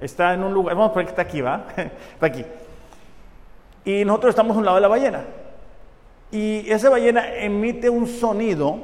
Está 0.04 0.34
en 0.34 0.44
un 0.44 0.54
lugar, 0.54 0.76
vamos 0.76 0.92
a 0.92 0.94
poner 0.94 1.06
que 1.06 1.12
está 1.12 1.22
aquí, 1.22 1.40
¿va? 1.40 1.66
está 1.78 2.26
aquí. 2.26 2.46
Y 3.86 4.04
nosotros 4.04 4.32
estamos 4.32 4.56
a 4.56 4.60
un 4.60 4.66
lado 4.66 4.76
de 4.76 4.82
la 4.82 4.88
ballena. 4.90 5.24
Y 6.30 6.70
esa 6.70 6.90
ballena 6.90 7.34
emite 7.36 7.90
un 7.90 8.08
sonido, 8.08 8.80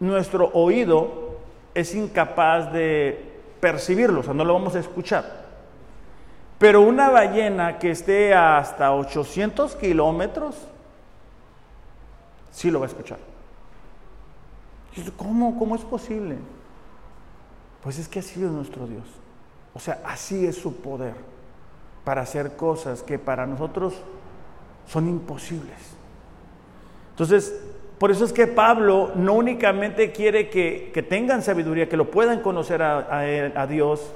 nuestro 0.00 0.50
oído 0.54 1.36
es 1.74 1.94
incapaz 1.94 2.72
de 2.72 3.40
percibirlo, 3.60 4.20
o 4.20 4.22
sea, 4.22 4.32
no 4.32 4.44
lo 4.44 4.54
vamos 4.54 4.74
a 4.76 4.78
escuchar. 4.78 5.42
Pero 6.58 6.80
una 6.80 7.10
ballena 7.10 7.78
que 7.78 7.90
esté 7.90 8.32
hasta 8.32 8.94
800 8.94 9.76
kilómetros, 9.76 10.56
sí 12.50 12.70
lo 12.70 12.80
va 12.80 12.86
a 12.86 12.88
escuchar. 12.88 13.18
¿Cómo, 15.16 15.58
¿Cómo 15.58 15.74
es 15.74 15.82
posible? 15.82 16.36
Pues 17.82 17.98
es 17.98 18.08
que 18.08 18.20
así 18.20 18.42
es 18.42 18.50
nuestro 18.50 18.86
Dios. 18.86 19.21
O 19.74 19.80
sea, 19.80 20.00
así 20.04 20.46
es 20.46 20.56
su 20.56 20.76
poder 20.76 21.14
para 22.04 22.22
hacer 22.22 22.56
cosas 22.56 23.02
que 23.02 23.18
para 23.18 23.46
nosotros 23.46 23.94
son 24.86 25.08
imposibles. 25.08 25.76
Entonces, 27.10 27.54
por 27.98 28.10
eso 28.10 28.24
es 28.24 28.32
que 28.32 28.46
Pablo 28.46 29.12
no 29.14 29.34
únicamente 29.34 30.10
quiere 30.10 30.50
que, 30.50 31.06
tengan 31.08 31.42
sabiduría, 31.42 31.88
que 31.88 31.96
lo 31.96 32.10
puedan 32.10 32.40
conocer 32.40 32.82
a, 32.82 33.20
a, 33.54 33.66
Dios, 33.66 34.12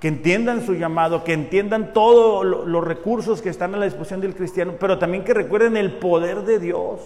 que 0.00 0.08
entiendan 0.08 0.66
su 0.66 0.74
llamado, 0.74 1.24
que 1.24 1.32
entiendan 1.32 1.94
todos 1.94 2.44
los 2.44 2.84
recursos 2.84 3.40
que 3.40 3.48
están 3.48 3.74
a 3.74 3.78
la 3.78 3.86
disposición 3.86 4.20
del 4.20 4.34
cristiano, 4.34 4.74
pero 4.78 4.98
también 4.98 5.24
que 5.24 5.32
recuerden 5.32 5.76
el 5.76 5.92
poder 5.92 6.42
de 6.42 6.58
Dios. 6.58 7.00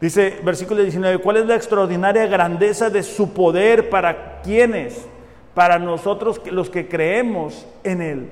Dice 0.00 0.38
versículo 0.44 0.82
19, 0.82 1.18
¿cuál 1.18 1.38
es 1.38 1.46
la 1.46 1.56
extraordinaria 1.56 2.26
grandeza 2.26 2.90
de 2.90 3.02
su 3.02 3.32
poder 3.32 3.90
para 3.90 4.40
quienes? 4.42 5.06
Para 5.54 5.78
nosotros 5.78 6.40
los 6.50 6.70
que 6.70 6.88
creemos 6.88 7.66
en 7.84 8.02
Él. 8.02 8.28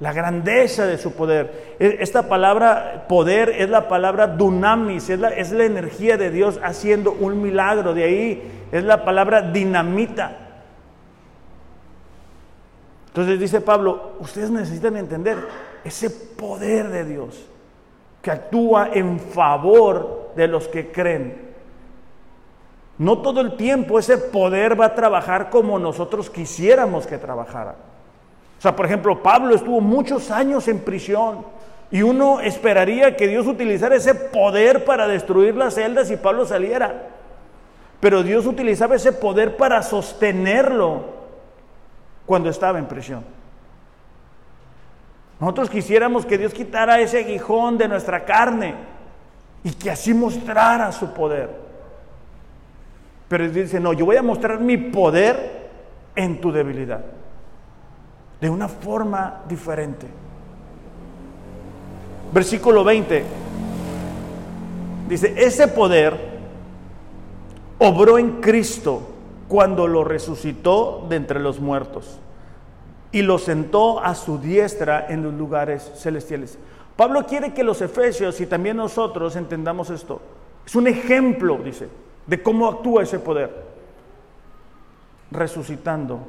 La 0.00 0.12
grandeza 0.12 0.86
de 0.86 0.98
su 0.98 1.12
poder. 1.12 1.76
E, 1.78 1.98
esta 2.00 2.28
palabra 2.28 3.06
poder 3.08 3.50
es 3.50 3.70
la 3.70 3.88
palabra 3.88 4.26
dunamis, 4.26 5.08
es 5.10 5.20
la, 5.20 5.28
es 5.28 5.52
la 5.52 5.64
energía 5.64 6.16
de 6.16 6.30
Dios 6.30 6.58
haciendo 6.62 7.12
un 7.12 7.40
milagro. 7.40 7.94
De 7.94 8.04
ahí 8.04 8.42
es 8.72 8.84
la 8.84 9.04
palabra 9.04 9.42
dinamita. 9.42 10.38
Entonces 13.08 13.38
dice 13.38 13.60
Pablo, 13.60 14.12
ustedes 14.20 14.50
necesitan 14.50 14.96
entender 14.96 15.36
ese 15.84 16.10
poder 16.10 16.88
de 16.88 17.04
Dios 17.04 17.46
que 18.22 18.30
actúa 18.30 18.90
en 18.92 19.20
favor 19.20 20.32
de 20.34 20.48
los 20.48 20.68
que 20.68 20.90
creen. 20.90 21.51
No 23.02 23.18
todo 23.18 23.40
el 23.40 23.56
tiempo 23.56 23.98
ese 23.98 24.16
poder 24.16 24.80
va 24.80 24.86
a 24.86 24.94
trabajar 24.94 25.50
como 25.50 25.76
nosotros 25.76 26.30
quisiéramos 26.30 27.04
que 27.04 27.18
trabajara. 27.18 27.74
O 28.56 28.62
sea, 28.62 28.76
por 28.76 28.86
ejemplo, 28.86 29.20
Pablo 29.20 29.56
estuvo 29.56 29.80
muchos 29.80 30.30
años 30.30 30.68
en 30.68 30.78
prisión 30.78 31.44
y 31.90 32.02
uno 32.02 32.38
esperaría 32.38 33.16
que 33.16 33.26
Dios 33.26 33.48
utilizara 33.48 33.96
ese 33.96 34.14
poder 34.14 34.84
para 34.84 35.08
destruir 35.08 35.56
las 35.56 35.74
celdas 35.74 36.12
y 36.12 36.16
Pablo 36.16 36.46
saliera. 36.46 37.08
Pero 37.98 38.22
Dios 38.22 38.46
utilizaba 38.46 38.94
ese 38.94 39.12
poder 39.12 39.56
para 39.56 39.82
sostenerlo 39.82 41.02
cuando 42.24 42.50
estaba 42.50 42.78
en 42.78 42.86
prisión. 42.86 43.24
Nosotros 45.40 45.68
quisiéramos 45.70 46.24
que 46.24 46.38
Dios 46.38 46.54
quitara 46.54 47.00
ese 47.00 47.18
aguijón 47.18 47.78
de 47.78 47.88
nuestra 47.88 48.24
carne 48.24 48.76
y 49.64 49.72
que 49.72 49.90
así 49.90 50.14
mostrara 50.14 50.92
su 50.92 51.12
poder. 51.12 51.71
Pero 53.32 53.48
dice, 53.48 53.80
no, 53.80 53.94
yo 53.94 54.04
voy 54.04 54.16
a 54.16 54.22
mostrar 54.22 54.60
mi 54.60 54.76
poder 54.76 55.70
en 56.14 56.38
tu 56.38 56.52
debilidad, 56.52 57.02
de 58.38 58.50
una 58.50 58.68
forma 58.68 59.40
diferente. 59.48 60.06
Versículo 62.30 62.84
20 62.84 63.24
dice, 65.08 65.32
ese 65.34 65.66
poder 65.68 66.14
obró 67.78 68.18
en 68.18 68.42
Cristo 68.42 69.00
cuando 69.48 69.86
lo 69.86 70.04
resucitó 70.04 71.06
de 71.08 71.16
entre 71.16 71.40
los 71.40 71.58
muertos 71.58 72.18
y 73.12 73.22
lo 73.22 73.38
sentó 73.38 74.00
a 74.00 74.14
su 74.14 74.36
diestra 74.36 75.06
en 75.08 75.22
los 75.22 75.32
lugares 75.32 75.90
celestiales. 75.96 76.58
Pablo 76.96 77.24
quiere 77.24 77.54
que 77.54 77.64
los 77.64 77.80
efesios 77.80 78.38
y 78.42 78.46
también 78.46 78.76
nosotros 78.76 79.36
entendamos 79.36 79.88
esto. 79.88 80.20
Es 80.66 80.76
un 80.76 80.86
ejemplo, 80.86 81.56
dice, 81.56 81.88
de 82.26 82.42
cómo 82.42 82.68
actúa 82.68 83.02
ese 83.02 83.18
poder. 83.18 83.50
Resucitando 85.30 86.20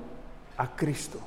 a 0.58 0.76
Cristo. 0.76 1.20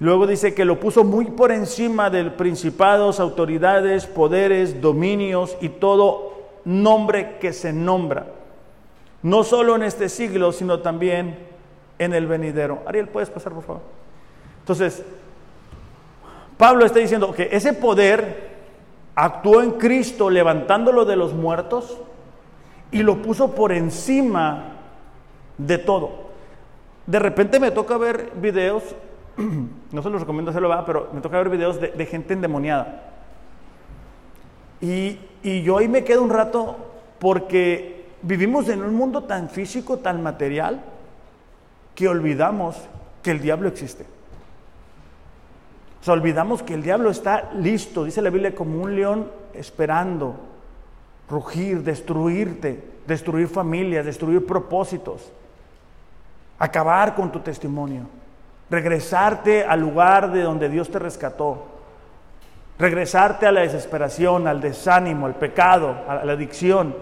Luego 0.00 0.26
dice 0.26 0.54
que 0.54 0.64
lo 0.64 0.80
puso 0.80 1.04
muy 1.04 1.26
por 1.26 1.52
encima 1.52 2.10
de 2.10 2.30
principados, 2.30 3.20
autoridades, 3.20 4.06
poderes, 4.06 4.80
dominios 4.80 5.56
y 5.60 5.68
todo 5.68 6.32
nombre 6.64 7.38
que 7.38 7.52
se 7.52 7.72
nombra. 7.72 8.26
No 9.22 9.44
solo 9.44 9.76
en 9.76 9.82
este 9.82 10.08
siglo, 10.08 10.52
sino 10.52 10.80
también 10.80 11.38
en 11.98 12.12
el 12.12 12.26
venidero. 12.26 12.82
Ariel, 12.86 13.08
¿puedes 13.08 13.30
pasar, 13.30 13.52
por 13.52 13.62
favor? 13.62 13.82
Entonces, 14.60 15.02
Pablo 16.58 16.84
está 16.84 16.98
diciendo 16.98 17.32
que 17.32 17.48
ese 17.52 17.72
poder 17.72 18.52
actuó 19.14 19.62
en 19.62 19.72
Cristo 19.72 20.28
levantándolo 20.28 21.04
de 21.04 21.16
los 21.16 21.32
muertos 21.32 21.98
y 22.94 23.02
lo 23.02 23.20
puso 23.20 23.56
por 23.56 23.72
encima 23.72 24.76
de 25.58 25.78
todo. 25.78 26.30
De 27.06 27.18
repente 27.18 27.58
me 27.58 27.72
toca 27.72 27.98
ver 27.98 28.30
videos, 28.40 28.84
no 29.92 30.00
se 30.00 30.10
los 30.10 30.20
recomiendo 30.20 30.52
hacerlo, 30.52 30.70
pero 30.86 31.10
me 31.12 31.20
toca 31.20 31.38
ver 31.38 31.48
videos 31.48 31.80
de, 31.80 32.06
gente 32.06 32.34
endemoniada. 32.34 33.02
Y, 34.80 35.18
y 35.42 35.62
yo 35.62 35.78
ahí 35.78 35.88
me 35.88 36.04
quedo 36.04 36.22
un 36.22 36.30
rato 36.30 36.76
porque 37.18 38.06
vivimos 38.22 38.68
en 38.68 38.84
un 38.84 38.94
mundo 38.94 39.24
tan 39.24 39.50
físico, 39.50 39.96
tan 39.98 40.22
material, 40.22 40.80
que 41.96 42.06
olvidamos 42.06 42.76
que 43.24 43.32
el 43.32 43.40
diablo 43.40 43.66
existe. 43.68 44.04
O 46.00 46.04
sea, 46.04 46.14
olvidamos 46.14 46.62
que 46.62 46.74
el 46.74 46.82
diablo 46.84 47.10
está 47.10 47.50
listo, 47.54 48.04
dice 48.04 48.22
la 48.22 48.30
Biblia, 48.30 48.54
como 48.54 48.80
un 48.80 48.94
león 48.94 49.32
esperando 49.52 50.53
rugir, 51.28 51.82
destruirte, 51.82 52.82
destruir 53.06 53.48
familias, 53.48 54.04
destruir 54.04 54.44
propósitos, 54.46 55.32
acabar 56.58 57.14
con 57.14 57.32
tu 57.32 57.40
testimonio, 57.40 58.02
regresarte 58.70 59.64
al 59.64 59.80
lugar 59.80 60.32
de 60.32 60.42
donde 60.42 60.68
Dios 60.68 60.90
te 60.90 60.98
rescató, 60.98 61.66
regresarte 62.78 63.46
a 63.46 63.52
la 63.52 63.60
desesperación, 63.60 64.46
al 64.48 64.60
desánimo, 64.60 65.26
al 65.26 65.34
pecado, 65.34 65.96
a 66.08 66.24
la 66.24 66.32
adicción, 66.32 66.94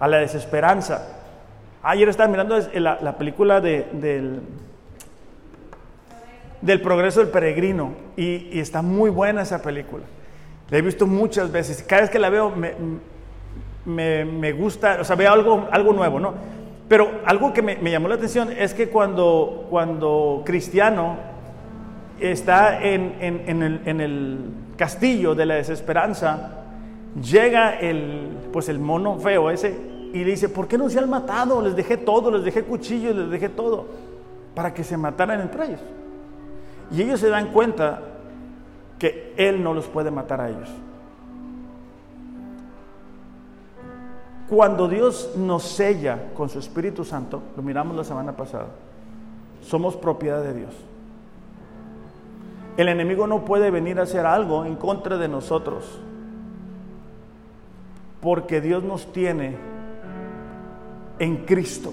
a 0.00 0.08
la 0.08 0.18
desesperanza. 0.18 1.18
Ayer 1.82 2.08
estaba 2.08 2.28
mirando 2.28 2.58
la, 2.74 3.16
película 3.16 3.60
del, 3.60 4.42
del 6.62 6.80
progreso 6.80 7.20
del 7.20 7.28
peregrino 7.28 7.92
y, 8.16 8.58
está 8.58 8.80
muy 8.82 9.10
buena 9.10 9.42
esa 9.42 9.60
película. 9.60 10.04
La 10.72 10.78
he 10.78 10.82
visto 10.82 11.06
muchas 11.06 11.52
veces. 11.52 11.84
Cada 11.86 12.00
vez 12.00 12.10
que 12.10 12.18
la 12.18 12.30
veo 12.30 12.50
me, 13.84 14.52
gusta, 14.52 14.96
o 15.02 15.04
sea, 15.04 15.16
veo 15.16 15.30
algo, 15.30 15.68
algo 15.70 15.92
nuevo, 15.92 16.18
¿no? 16.18 16.32
Pero 16.88 17.20
algo 17.26 17.52
que 17.52 17.60
me, 17.60 17.90
llamó 17.90 18.08
la 18.08 18.14
atención 18.14 18.50
es 18.50 18.72
que 18.72 18.88
cuando, 18.88 19.66
cuando 19.68 20.42
Cristiano 20.46 21.16
está 22.18 22.82
en, 22.82 23.16
el, 23.20 23.82
en, 23.84 24.00
el, 24.00 24.38
castillo 24.78 25.34
de 25.34 25.44
la 25.44 25.56
desesperanza, 25.56 26.62
llega 27.22 27.78
el, 27.78 28.30
pues 28.50 28.70
el 28.70 28.78
mono 28.78 29.18
feo 29.18 29.50
ese 29.50 29.76
y 30.14 30.24
le 30.24 30.30
dice, 30.30 30.48
¿por 30.48 30.68
qué 30.68 30.78
no 30.78 30.88
se 30.88 30.98
han 30.98 31.10
matado? 31.10 31.60
Les 31.60 31.76
dejé 31.76 31.98
todo, 31.98 32.30
les 32.30 32.44
dejé 32.44 32.62
cuchillos, 32.62 33.14
les 33.14 33.28
dejé 33.30 33.50
todo, 33.50 33.88
para 34.54 34.72
que 34.72 34.84
se 34.84 34.96
mataran 34.96 35.42
entre 35.42 35.66
ellos. 35.66 35.80
Y 36.90 37.02
ellos 37.02 37.20
se 37.20 37.28
dan 37.28 37.48
cuenta 37.52 38.11
que 39.02 39.34
Él 39.36 39.64
no 39.64 39.74
los 39.74 39.88
puede 39.88 40.12
matar 40.12 40.40
a 40.40 40.48
ellos. 40.48 40.68
Cuando 44.48 44.86
Dios 44.86 45.32
nos 45.36 45.64
sella 45.64 46.30
con 46.36 46.48
su 46.48 46.60
Espíritu 46.60 47.04
Santo, 47.04 47.42
lo 47.56 47.64
miramos 47.64 47.96
la 47.96 48.04
semana 48.04 48.36
pasada, 48.36 48.68
somos 49.60 49.96
propiedad 49.96 50.40
de 50.40 50.54
Dios. 50.54 50.70
El 52.76 52.88
enemigo 52.88 53.26
no 53.26 53.44
puede 53.44 53.72
venir 53.72 53.98
a 53.98 54.04
hacer 54.04 54.24
algo 54.24 54.64
en 54.64 54.76
contra 54.76 55.18
de 55.18 55.26
nosotros, 55.26 55.98
porque 58.20 58.60
Dios 58.60 58.84
nos 58.84 59.12
tiene 59.12 59.56
en 61.18 61.38
Cristo. 61.38 61.92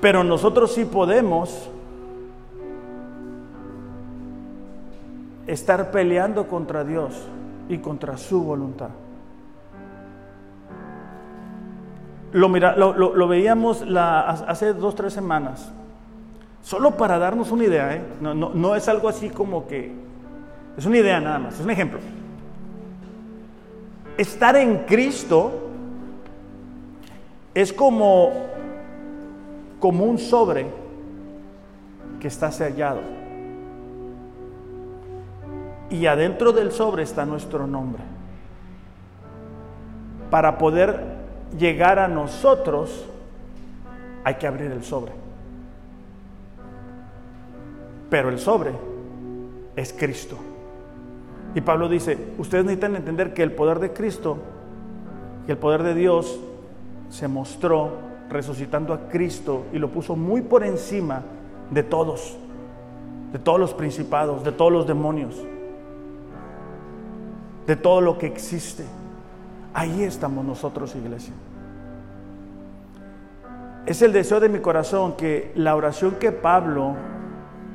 Pero 0.00 0.24
nosotros 0.24 0.72
sí 0.72 0.84
podemos 0.84 1.70
estar 5.48 5.90
peleando 5.90 6.46
contra 6.46 6.84
Dios 6.84 7.26
y 7.68 7.78
contra 7.78 8.16
su 8.16 8.44
voluntad. 8.44 8.90
Lo, 12.32 12.48
mira, 12.50 12.76
lo, 12.76 13.28
veíamos 13.28 13.86
la, 13.88 14.20
hace 14.20 14.74
dos, 14.74 14.94
tres 14.94 15.14
semanas. 15.14 15.72
Solo 16.62 16.96
para 16.96 17.18
darnos 17.18 17.50
una 17.50 17.64
idea, 17.64 17.96
¿eh? 17.96 18.02
no, 18.20 18.34
no 18.34 18.76
es 18.76 18.86
algo 18.88 19.08
así 19.08 19.30
como 19.30 19.66
que... 19.66 19.92
Es 20.76 20.84
una 20.86 20.98
idea 20.98 21.18
nada 21.18 21.38
más, 21.38 21.54
es 21.54 21.64
un 21.64 21.70
ejemplo. 21.70 21.98
Estar 24.18 24.54
en 24.56 24.84
Cristo 24.84 25.70
es 27.54 27.72
como, 27.72 28.32
como 29.80 30.04
un 30.04 30.18
sobre 30.18 30.66
que 32.20 32.28
está 32.28 32.52
sellado. 32.52 33.17
Y 35.90 36.06
adentro 36.06 36.52
del 36.52 36.72
sobre 36.72 37.02
está 37.02 37.24
nuestro 37.24 37.66
nombre. 37.66 38.02
Para 40.30 40.58
poder 40.58 41.18
llegar 41.58 41.98
a 41.98 42.08
nosotros 42.08 43.06
hay 44.24 44.34
que 44.34 44.46
abrir 44.46 44.70
el 44.70 44.84
sobre. 44.84 45.12
Pero 48.10 48.28
el 48.28 48.38
sobre 48.38 48.72
es 49.76 49.92
Cristo. 49.92 50.36
Y 51.54 51.60
Pablo 51.60 51.88
dice, 51.88 52.18
ustedes 52.36 52.64
necesitan 52.64 52.96
entender 52.96 53.32
que 53.32 53.42
el 53.42 53.52
poder 53.52 53.78
de 53.78 53.92
Cristo 53.92 54.38
y 55.46 55.50
el 55.50 55.56
poder 55.56 55.82
de 55.82 55.94
Dios 55.94 56.38
se 57.08 57.26
mostró 57.26 57.92
resucitando 58.28 58.92
a 58.92 59.08
Cristo 59.08 59.64
y 59.72 59.78
lo 59.78 59.88
puso 59.88 60.14
muy 60.14 60.42
por 60.42 60.62
encima 60.62 61.22
de 61.70 61.82
todos, 61.82 62.36
de 63.32 63.38
todos 63.38 63.58
los 63.58 63.72
principados, 63.72 64.44
de 64.44 64.52
todos 64.52 64.70
los 64.70 64.86
demonios, 64.86 65.36
de 67.68 67.76
todo 67.76 68.00
lo 68.00 68.16
que 68.16 68.26
existe. 68.26 68.82
Ahí 69.74 70.02
estamos 70.02 70.42
nosotros, 70.42 70.96
iglesia. 70.96 71.34
Es 73.84 74.00
el 74.00 74.14
deseo 74.14 74.40
de 74.40 74.48
mi 74.48 74.60
corazón 74.60 75.18
que 75.18 75.52
la 75.54 75.76
oración 75.76 76.12
que 76.12 76.32
Pablo 76.32 76.96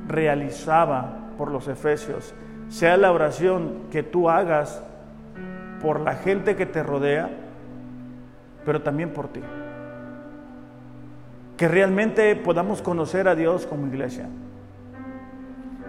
realizaba 0.07 1.29
por 1.37 1.51
los 1.51 1.67
efesios 1.67 2.33
sea 2.69 2.97
la 2.97 3.11
oración 3.11 3.83
que 3.91 4.01
tú 4.01 4.31
hagas 4.31 4.81
por 5.79 5.99
la 5.99 6.15
gente 6.15 6.55
que 6.55 6.65
te 6.65 6.81
rodea, 6.81 7.29
pero 8.65 8.81
también 8.81 9.11
por 9.11 9.27
ti. 9.27 9.41
Que 11.55 11.67
realmente 11.67 12.35
podamos 12.35 12.81
conocer 12.81 13.27
a 13.27 13.35
Dios 13.35 13.67
como 13.67 13.85
iglesia. 13.85 14.25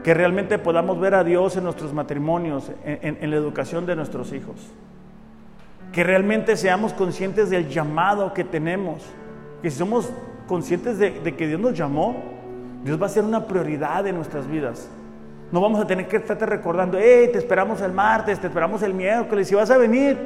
Que 0.05 0.15
realmente 0.15 0.59
podamos 0.59 1.01
ver 1.01 1.15
a 1.15 1.25
Dios 1.25 1.57
en 1.57 1.65
nuestros 1.65 1.93
matrimonios, 1.93 2.71
en, 2.85 3.31
la 3.31 3.37
educación 3.37 3.87
de 3.87 3.97
nuestros 3.97 4.33
hijos. 4.33 4.55
Que 5.93 6.05
realmente 6.05 6.57
seamos 6.57 6.93
conscientes 6.93 7.51
del 7.51 7.69
llamado 7.69 8.33
que 8.33 8.45
tenemos. 8.45 9.03
Que 9.63 9.71
si 9.71 9.79
somos 9.79 10.11
conscientes 10.47 10.99
de, 10.99 11.11
de 11.21 11.35
que 11.35 11.49
Dios 11.49 11.59
nos 11.59 11.77
llamó, 11.77 12.15
Dios 12.85 13.01
va 13.01 13.07
a 13.07 13.09
ser 13.09 13.25
una 13.25 13.47
prioridad 13.47 14.07
en 14.07 14.15
nuestras 14.15 14.47
vidas. 14.47 14.89
No 15.51 15.61
vamos 15.61 15.81
a 15.81 15.87
tener 15.87 16.07
que 16.07 16.17
estarte 16.17 16.47
recordando, 16.47 16.99
hey, 17.01 17.31
te 17.33 17.39
esperamos 17.39 17.81
el 17.81 17.93
martes, 17.93 18.39
te 18.41 18.49
esperamos 18.49 18.83
el 18.83 18.93
miércoles, 18.93 19.49
si 19.49 19.55
vas 19.55 19.71
a 19.71 19.79
venir, 19.79 20.19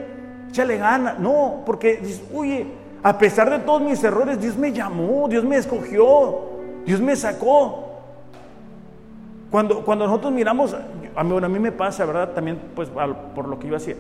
échale 0.49 0.79
gana. 0.79 1.17
No, 1.19 1.63
porque 1.65 1.97
dices, 1.97 2.23
oye, 2.35 2.67
a 3.03 3.17
pesar 3.17 3.51
de 3.51 3.59
todos 3.61 3.81
mis 3.81 4.03
errores, 4.03 4.41
Dios 4.41 4.57
me 4.57 4.73
llamó, 4.73 5.29
Dios 5.29 5.45
me 5.45 5.57
escogió, 5.57 6.41
Dios 6.85 7.01
me 7.01 7.15
sacó. 7.15 7.88
Cuando, 9.51 9.85
cuando 9.85 10.07
nosotros 10.07 10.33
miramos, 10.33 10.75
a 10.75 11.25
mí, 11.25 11.37
a 11.43 11.49
mí 11.49 11.59
me 11.59 11.73
pasa, 11.73 12.05
¿verdad? 12.05 12.33
También, 12.33 12.61
pues, 12.75 12.91
por 12.91 13.49
lo 13.49 13.59
que 13.59 13.69
yo 13.69 13.77
hacía. 13.77 13.97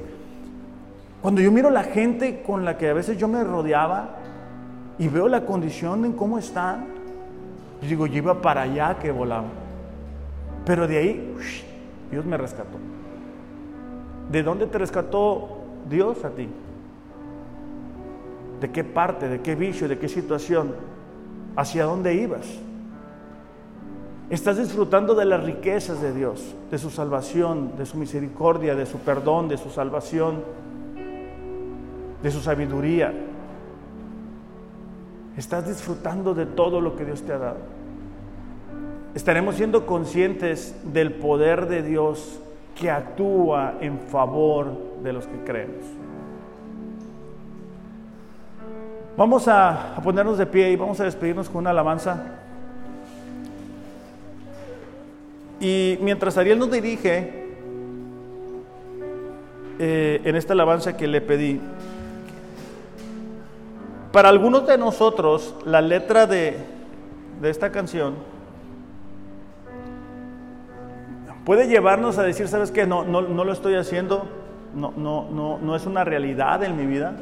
Cuando 1.22 1.40
yo 1.40 1.51
miro 1.51 1.70
la 1.70 1.84
gente 1.84 2.42
con 2.42 2.64
la 2.64 2.76
que 2.76 2.90
a 2.90 2.94
veces 2.94 3.18
yo 3.18 3.26
me 3.28 3.42
rodeaba 3.42 4.11
y 4.99 5.09
veo 5.09 5.28
la 5.28 5.44
condición 5.44 6.05
en 6.05 6.12
cómo 6.12 6.38
están, 6.38 6.86
yo 7.82 7.88
digo, 7.88 8.07
yo 8.07 8.18
iba 8.18 8.40
para 8.40 8.62
allá 8.62 8.99
que 8.99 9.11
volaba. 9.11 9.49
Pero 10.64 10.86
de 10.86 10.99
ahí, 10.99 11.34
Dios 12.11 12.24
me 12.24 12.36
rescató. 12.36 12.78
¿De 14.30 14.42
dónde 14.42 14.66
te 14.66 14.78
rescató 14.78 15.62
Dios 15.88 16.24
a 16.24 16.30
ti? 16.30 16.49
¿De 18.61 18.70
qué 18.70 18.84
parte, 18.84 19.28
de 19.28 19.40
qué 19.40 19.55
vicio, 19.55 19.88
de 19.88 19.99
qué 19.99 20.09
situación? 20.09 20.74
¿Hacia 21.57 21.84
dónde 21.84 22.14
ibas? 22.14 22.46
Estás 24.31 24.59
disfrutando 24.59 25.14
de 25.14 25.24
las 25.24 25.43
riquezas 25.43 26.03
de 26.03 26.12
Dios, 26.12 26.55
de 26.70 26.79
su 26.79 26.91
salvación, 26.91 27.76
de 27.79 27.87
su 27.87 27.97
misericordia, 27.97 28.74
de 28.74 28.85
su 28.85 28.99
perdón, 28.99 29.49
de 29.49 29.57
su 29.57 29.70
salvación, 29.70 30.43
de 32.22 32.31
su 32.31 32.41
sabiduría. 32.41 33.14
Estás 35.37 35.66
disfrutando 35.66 36.35
de 36.35 36.47
todo 36.47 36.81
lo 36.81 36.97
que 36.97 37.05
Dios 37.05 37.22
te 37.22 37.33
ha 37.33 37.39
dado 37.39 37.79
estaremos 39.18 39.57
siendo 39.57 39.85
conscientes 39.85 40.76
del 40.85 41.12
poder 41.14 41.66
de 41.66 41.83
Dios 41.83 42.41
que 42.74 42.89
actúa 42.89 43.74
en 43.81 43.99
favor 43.99 44.72
de 45.03 45.12
los 45.12 45.26
que 45.26 45.43
creemos. 45.45 45.85
Vamos 49.16 49.49
a, 49.49 49.97
ponernos 50.05 50.39
de 50.39 50.47
pie 50.47 50.70
y 50.70 50.76
vamos 50.76 51.01
a 51.01 51.05
despedirnos 51.05 51.49
con 51.49 51.59
una 51.62 51.70
alabanza. 51.70 52.16
Y 55.61 55.99
mientras 56.01 56.37
Ariel 56.37 56.59
nos 56.59 56.71
dirige 56.71 57.47
eh, 59.79 60.21
en 60.25 60.37
esta 60.37 60.53
alabanza 60.53 60.97
que 60.97 61.07
le 61.07 61.21
pedí, 61.21 61.61
para 64.13 64.29
algunos 64.29 64.67
de 64.67 64.79
nosotros 64.79 65.55
la 65.65 65.81
letra 65.81 66.27
de, 66.27 66.57
de 67.41 67.51
esta 67.51 67.71
canción 67.71 68.15
puede 71.49 71.67
llevarnos 71.67 72.19
a 72.19 72.25
decir, 72.25 72.47
¿sabes 72.47 72.71
qué? 72.71 72.87
No, 72.87 73.05
no, 73.05 73.23
no 73.23 73.43
lo 73.43 73.53
estoy 73.53 73.75
haciendo, 73.75 74.29
no, 74.75 74.93
no, 74.97 75.31
no, 75.31 75.59
no 75.59 75.77
es 75.77 75.87
una 75.87 76.05
realidad 76.05 76.63
en 76.63 76.77
mi 76.77 76.85
vida, 76.85 77.15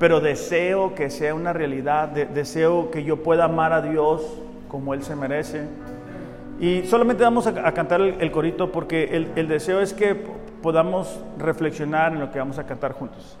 pero 0.00 0.18
deseo 0.18 0.96
que 0.96 1.08
sea 1.08 1.36
una 1.36 1.52
realidad, 1.52 2.08
deseo 2.08 2.90
que 2.90 3.04
yo 3.04 3.22
pueda 3.22 3.44
amar 3.44 3.72
a 3.72 3.80
Dios 3.80 4.22
como 4.68 4.92
Él 4.92 5.04
se 5.04 5.14
merece. 5.14 5.68
Y 6.60 6.82
solamente 6.84 7.22
vamos 7.22 7.46
a, 7.46 7.72
cantar 7.72 8.00
el, 8.00 8.30
corito 8.32 8.72
porque 8.72 9.04
el, 9.36 9.48
deseo 9.48 9.80
es 9.80 9.92
que 9.92 10.16
podamos 10.60 11.20
reflexionar 11.38 12.12
en 12.12 12.20
lo 12.20 12.32
que 12.32 12.38
vamos 12.40 12.58
a 12.58 12.66
cantar 12.66 12.92
juntos. 12.92 13.38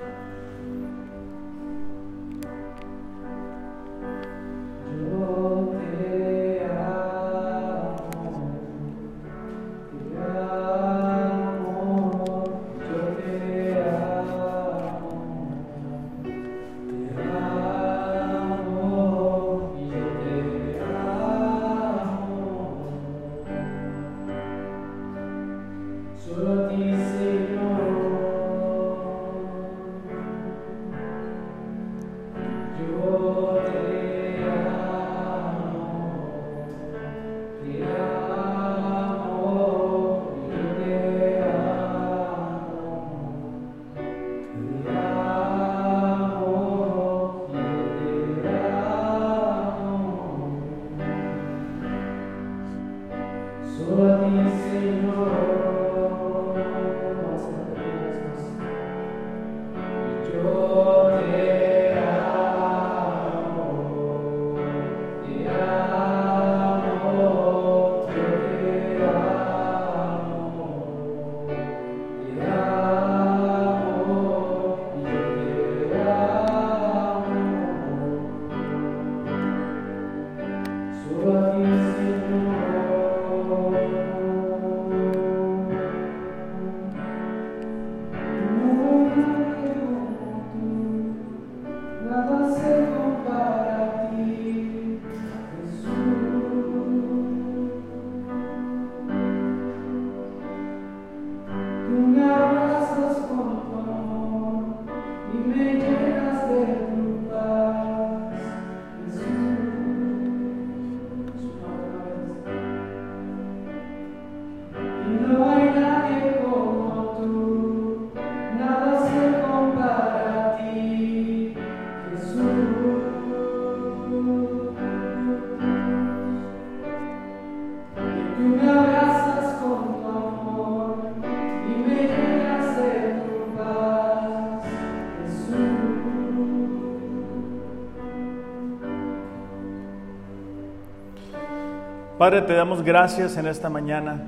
Padre, 142.28 142.42
te 142.42 142.52
damos 142.52 142.82
gracias 142.82 143.38
en 143.38 143.46
esta 143.46 143.70
mañana, 143.70 144.20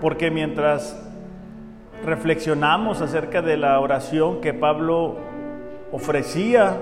porque 0.00 0.28
mientras 0.28 1.00
reflexionamos 2.04 3.00
acerca 3.00 3.42
de 3.42 3.56
la 3.56 3.78
oración 3.78 4.40
que 4.40 4.52
Pablo 4.52 5.18
ofrecía 5.92 6.78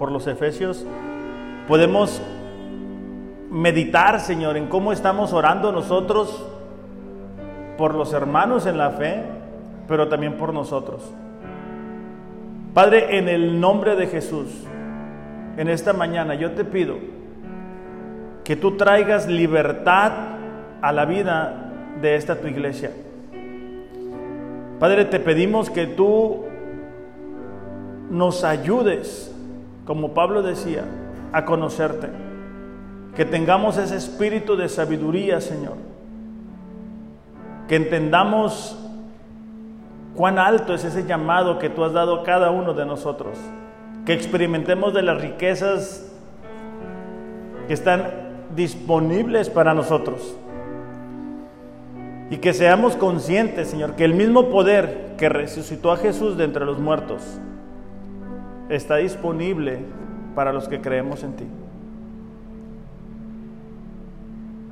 por 0.00 0.10
los 0.10 0.26
efesios, 0.26 0.84
podemos 1.68 2.20
meditar, 3.52 4.18
Señor, 4.18 4.56
en 4.56 4.66
cómo 4.66 4.90
estamos 4.92 5.32
orando 5.32 5.70
nosotros 5.70 6.44
por 7.78 7.94
los 7.94 8.12
hermanos 8.14 8.66
en 8.66 8.78
la 8.78 8.90
fe, 8.90 9.22
pero 9.86 10.08
también 10.08 10.36
por 10.36 10.52
nosotros. 10.52 11.14
Padre, 12.74 13.16
en 13.16 13.28
el 13.28 13.60
nombre 13.60 13.94
de 13.94 14.08
Jesús, 14.08 14.48
en 15.56 15.68
esta 15.68 15.92
mañana 15.92 16.34
yo 16.34 16.50
te 16.50 16.64
pido 16.64 17.14
que 18.46 18.54
tú 18.54 18.76
traigas 18.76 19.26
libertad 19.26 20.12
a 20.80 20.92
la 20.92 21.04
vida 21.04 21.72
de 22.00 22.14
esta 22.14 22.36
tu 22.36 22.46
iglesia. 22.46 22.92
Padre, 24.78 25.04
te 25.06 25.18
pedimos 25.18 25.68
que 25.68 25.88
tú 25.88 26.44
nos 28.08 28.44
ayudes, 28.44 29.34
como 29.84 30.14
Pablo 30.14 30.42
decía, 30.42 30.84
a 31.32 31.44
conocerte. 31.44 32.06
Que 33.16 33.24
tengamos 33.24 33.78
ese 33.78 33.96
espíritu 33.96 34.56
de 34.56 34.68
sabiduría, 34.68 35.40
Señor. 35.40 35.74
Que 37.66 37.74
entendamos 37.74 38.78
cuán 40.14 40.38
alto 40.38 40.72
es 40.72 40.84
ese 40.84 41.04
llamado 41.04 41.58
que 41.58 41.68
tú 41.68 41.82
has 41.82 41.92
dado 41.92 42.20
a 42.20 42.22
cada 42.22 42.52
uno 42.52 42.74
de 42.74 42.86
nosotros. 42.86 43.38
Que 44.04 44.12
experimentemos 44.12 44.94
de 44.94 45.02
las 45.02 45.20
riquezas 45.20 46.12
que 47.66 47.74
están 47.74 48.25
disponibles 48.54 49.50
para 49.50 49.74
nosotros. 49.74 50.36
Y 52.30 52.38
que 52.38 52.52
seamos 52.52 52.96
conscientes, 52.96 53.68
Señor, 53.68 53.94
que 53.94 54.04
el 54.04 54.14
mismo 54.14 54.48
poder 54.50 55.14
que 55.16 55.28
resucitó 55.28 55.92
a 55.92 55.96
Jesús 55.96 56.36
de 56.36 56.44
entre 56.44 56.64
los 56.64 56.78
muertos 56.78 57.22
está 58.68 58.96
disponible 58.96 59.78
para 60.34 60.52
los 60.52 60.68
que 60.68 60.80
creemos 60.80 61.22
en 61.22 61.34
ti. 61.34 61.44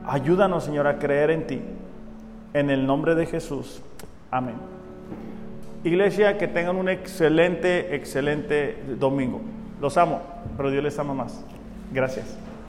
Ayúdanos, 0.06 0.64
Señor, 0.64 0.86
a 0.86 0.98
creer 0.98 1.30
en 1.30 1.46
ti. 1.46 1.60
En 2.52 2.70
el 2.70 2.86
nombre 2.86 3.14
de 3.14 3.26
Jesús. 3.26 3.82
Amén. 4.30 4.54
Iglesia, 5.82 6.38
que 6.38 6.48
tengan 6.48 6.76
un 6.76 6.88
excelente, 6.88 7.94
excelente 7.94 8.76
domingo. 8.98 9.40
Los 9.80 9.96
amo, 9.96 10.22
pero 10.56 10.70
Dios 10.70 10.82
les 10.82 10.98
ama 10.98 11.14
más. 11.14 11.44
Gracias. 11.92 12.36